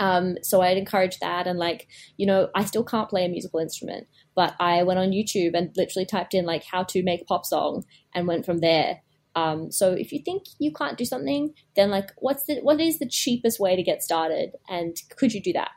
Um, 0.00 0.36
so 0.42 0.62
I'd 0.62 0.78
encourage 0.78 1.18
that. 1.20 1.46
And 1.46 1.58
like, 1.58 1.86
you 2.16 2.26
know, 2.26 2.48
I 2.54 2.64
still 2.64 2.82
can't 2.82 3.08
play 3.08 3.24
a 3.26 3.28
musical 3.28 3.60
instrument, 3.60 4.08
but 4.34 4.54
I 4.58 4.82
went 4.82 4.98
on 4.98 5.10
YouTube 5.10 5.52
and 5.54 5.70
literally 5.76 6.06
typed 6.06 6.34
in 6.34 6.46
like 6.46 6.64
how 6.64 6.82
to 6.84 7.02
make 7.02 7.20
a 7.20 7.24
pop 7.26 7.44
song 7.46 7.84
and 8.14 8.26
went 8.26 8.46
from 8.46 8.58
there. 8.58 9.02
Um, 9.36 9.70
so 9.70 9.92
if 9.92 10.10
you 10.10 10.20
think 10.24 10.44
you 10.58 10.72
can't 10.72 10.98
do 10.98 11.04
something, 11.04 11.54
then 11.76 11.90
like, 11.90 12.10
what's 12.16 12.44
the 12.44 12.56
what 12.62 12.80
is 12.80 12.98
the 12.98 13.06
cheapest 13.06 13.60
way 13.60 13.76
to 13.76 13.82
get 13.82 14.02
started, 14.02 14.56
and 14.68 14.96
could 15.16 15.32
you 15.32 15.40
do 15.40 15.52
that? 15.52 15.70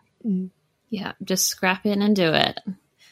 Yeah, 0.89 1.11
just 1.23 1.47
scrap 1.47 1.85
in 1.85 2.01
and 2.01 2.15
do 2.15 2.33
it. 2.33 2.59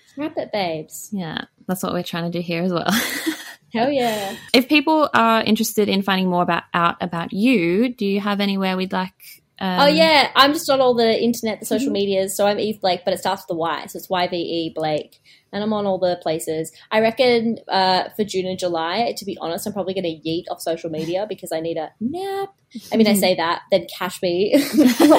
Scrap 0.08 0.38
it, 0.38 0.52
babes. 0.52 1.10
Yeah, 1.12 1.46
that's 1.68 1.84
what 1.84 1.94
we're 1.94 2.04
trying 2.04 2.32
to 2.32 2.38
do 2.38 2.42
here 2.42 2.64
as 2.64 2.74
well. 2.74 2.90
Hell 3.74 3.92
yeah. 3.92 4.36
if 4.54 4.68
people 4.68 5.10
are 5.14 5.42
interested 5.44 5.88
in 5.88 6.02
finding 6.02 6.30
more 6.30 6.44
about 6.44 6.64
out 6.74 6.98
about 7.02 7.32
you, 7.32 7.94
do 7.94 8.06
you 8.06 8.20
have 8.20 8.42
anywhere 8.42 8.76
we'd 8.76 8.92
like? 8.92 9.41
Um, 9.62 9.82
oh 9.82 9.86
yeah, 9.86 10.32
I'm 10.36 10.54
just 10.54 10.68
on 10.72 10.82
all 10.82 10.96
the 10.96 11.22
internet, 11.22 11.60
the 11.60 11.68
social 11.68 11.92
medias. 11.92 12.36
So 12.36 12.48
I'm 12.48 12.58
Yve 12.58 12.82
Blake, 12.82 13.02
but 13.06 13.14
it 13.14 13.20
starts 13.20 13.44
with 13.44 13.56
a 13.56 13.60
Y, 13.60 13.86
so 13.86 13.98
it's 13.98 14.10
Y 14.10 14.28
V 14.28 14.36
E 14.36 14.74
Blake, 14.74 15.22
and 15.54 15.64
I'm 15.64 15.72
on 15.72 15.86
all 15.86 16.00
the 16.00 16.20
places. 16.24 16.72
I 16.90 17.00
reckon 17.00 17.60
uh, 17.68 18.10
for 18.16 18.24
June 18.24 18.48
and 18.48 18.58
July, 18.58 19.14
to 19.16 19.24
be 19.24 19.38
honest, 19.40 19.68
I'm 19.68 19.74
probably 19.74 19.94
going 19.94 20.04
to 20.04 20.28
yeet 20.30 20.46
off 20.50 20.62
social 20.62 20.90
media 20.90 21.28
because 21.30 21.52
I 21.52 21.60
need 21.60 21.78
a 21.78 21.92
nap. 22.00 22.56
I 22.92 22.98
mean, 22.98 23.06
I 23.06 23.14
say 23.14 23.36
that, 23.36 23.62
then 23.70 23.86
cash 23.96 24.20
me 24.24 24.52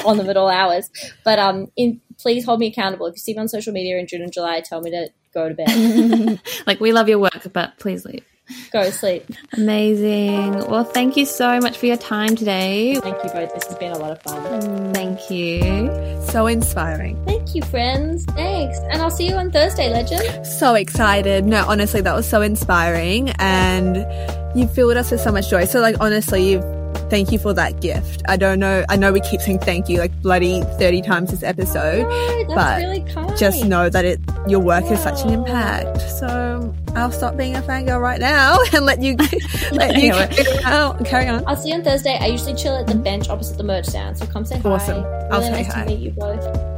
on 0.05 0.17
the 0.17 0.25
middle 0.25 0.49
hours. 0.49 0.89
But 1.23 1.39
um, 1.39 1.67
in, 1.77 2.01
please 2.19 2.43
hold 2.43 2.59
me 2.59 2.67
accountable. 2.67 3.05
If 3.05 3.13
you 3.13 3.19
see 3.19 3.33
me 3.33 3.39
on 3.39 3.47
social 3.47 3.71
media 3.71 3.97
in 3.97 4.07
June 4.07 4.23
and 4.23 4.33
July, 4.33 4.59
tell 4.59 4.81
me 4.81 4.91
to 4.91 5.07
go 5.33 5.47
to 5.47 5.55
bed, 5.55 6.41
like 6.67 6.81
we 6.81 6.91
love 6.91 7.07
your 7.07 7.19
work, 7.19 7.47
but 7.53 7.77
please 7.79 8.03
leave. 8.03 8.25
Go 8.71 8.83
to 8.83 8.91
sleep. 8.91 9.25
Amazing. 9.53 10.67
Well, 10.67 10.83
thank 10.83 11.17
you 11.17 11.25
so 11.25 11.59
much 11.59 11.77
for 11.77 11.85
your 11.85 11.97
time 11.97 12.35
today. 12.35 12.95
Thank 12.95 13.23
you 13.23 13.29
both. 13.29 13.53
This 13.53 13.65
has 13.65 13.75
been 13.77 13.91
a 13.91 13.97
lot 13.97 14.11
of 14.11 14.21
fun. 14.21 14.61
Mm, 14.61 14.93
thank 14.93 15.29
you. 15.29 15.61
So 16.31 16.47
inspiring. 16.47 17.23
Thank 17.25 17.55
you, 17.55 17.61
friends. 17.63 18.25
Thanks, 18.25 18.77
and 18.91 19.01
I'll 19.01 19.11
see 19.11 19.27
you 19.27 19.35
on 19.35 19.51
Thursday, 19.51 19.89
legend. 19.89 20.45
So 20.45 20.75
excited. 20.75 21.45
No, 21.45 21.65
honestly, 21.67 22.01
that 22.01 22.15
was 22.15 22.27
so 22.27 22.41
inspiring 22.41 23.29
and 23.39 23.97
you 24.55 24.67
filled 24.67 24.97
us 24.97 25.11
with 25.11 25.21
so 25.21 25.31
much 25.31 25.49
joy. 25.49 25.65
So 25.65 25.79
like 25.81 25.95
honestly, 25.99 26.51
you've 26.51 26.63
thank 27.09 27.31
you 27.31 27.39
for 27.39 27.53
that 27.53 27.81
gift. 27.81 28.21
I 28.27 28.37
don't 28.37 28.59
know 28.59 28.85
I 28.89 28.95
know 28.95 29.11
we 29.11 29.19
keep 29.21 29.41
saying 29.41 29.59
thank 29.59 29.89
you 29.89 29.97
like 29.99 30.11
bloody 30.21 30.61
30 30.79 31.01
times 31.01 31.31
this 31.31 31.43
episode. 31.43 32.05
Oh, 32.07 32.45
But 32.55 32.79
really. 32.79 33.03
Just 33.37 33.65
know 33.65 33.89
that 33.89 34.05
it 34.05 34.19
your 34.47 34.59
work 34.59 34.83
has 34.85 35.01
such 35.01 35.23
an 35.23 35.29
impact. 35.31 36.01
So 36.01 36.73
I'll 36.95 37.11
stop 37.11 37.35
being 37.35 37.55
a 37.55 37.61
fangirl 37.61 37.99
right 38.01 38.19
now 38.19 38.57
and 38.73 38.85
let 38.85 39.01
you 39.01 39.15
let 39.71 40.01
you 40.01 40.13
Anyway. 40.13 41.03
carry 41.05 41.27
on. 41.27 41.43
I'll 41.47 41.55
see 41.55 41.69
you 41.69 41.75
on 41.75 41.83
Thursday. 41.83 42.17
I 42.19 42.27
usually 42.27 42.53
chill 42.55 42.75
at 42.75 42.87
the 42.87 42.95
bench 42.95 43.29
opposite 43.29 43.57
the 43.57 43.63
merch 43.63 43.85
stand, 43.85 44.17
so 44.17 44.25
come 44.27 44.45
say 44.45 44.59
hi. 44.59 44.69
Awesome. 44.69 45.03
Really 45.03 45.29
I'll 45.31 45.41
say 45.41 45.51
nice 45.51 45.73
hi. 45.73 45.81
to 45.83 45.89
meet 45.89 45.99
you 45.99 46.11
both. 46.11 46.72